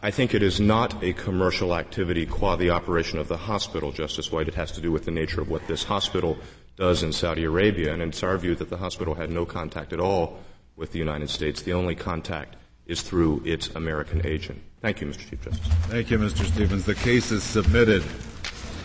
I 0.02 0.10
think 0.10 0.34
it 0.34 0.42
is 0.42 0.60
not 0.60 1.02
a 1.02 1.12
commercial 1.14 1.74
activity 1.74 2.26
qua 2.26 2.56
the 2.56 2.70
operation 2.70 3.18
of 3.18 3.28
the 3.28 3.36
hospital, 3.36 3.90
Justice 3.90 4.30
White. 4.30 4.48
It 4.48 4.54
has 4.54 4.72
to 4.72 4.80
do 4.80 4.92
with 4.92 5.06
the 5.06 5.10
nature 5.10 5.40
of 5.40 5.48
what 5.48 5.66
this 5.66 5.84
hospital 5.84 6.36
does 6.76 7.02
in 7.02 7.12
Saudi 7.12 7.44
Arabia. 7.44 7.92
And 7.92 8.02
it's 8.02 8.22
our 8.22 8.36
view 8.36 8.54
that 8.56 8.68
the 8.68 8.76
hospital 8.76 9.14
had 9.14 9.30
no 9.30 9.46
contact 9.46 9.92
at 9.92 10.00
all 10.00 10.38
with 10.76 10.92
the 10.92 10.98
United 10.98 11.30
States. 11.30 11.62
The 11.62 11.72
only 11.72 11.94
contact 11.94 12.56
is 12.86 13.00
through 13.00 13.42
its 13.46 13.68
American 13.70 14.26
agent. 14.26 14.60
Thank 14.80 15.00
you, 15.00 15.06
Mr. 15.06 15.30
Chief 15.30 15.42
Justice. 15.42 15.66
Thank 15.86 16.10
you, 16.10 16.18
Mr. 16.18 16.44
Stevens. 16.44 16.84
The 16.84 16.94
case 16.94 17.30
is 17.30 17.42
submitted. 17.42 18.02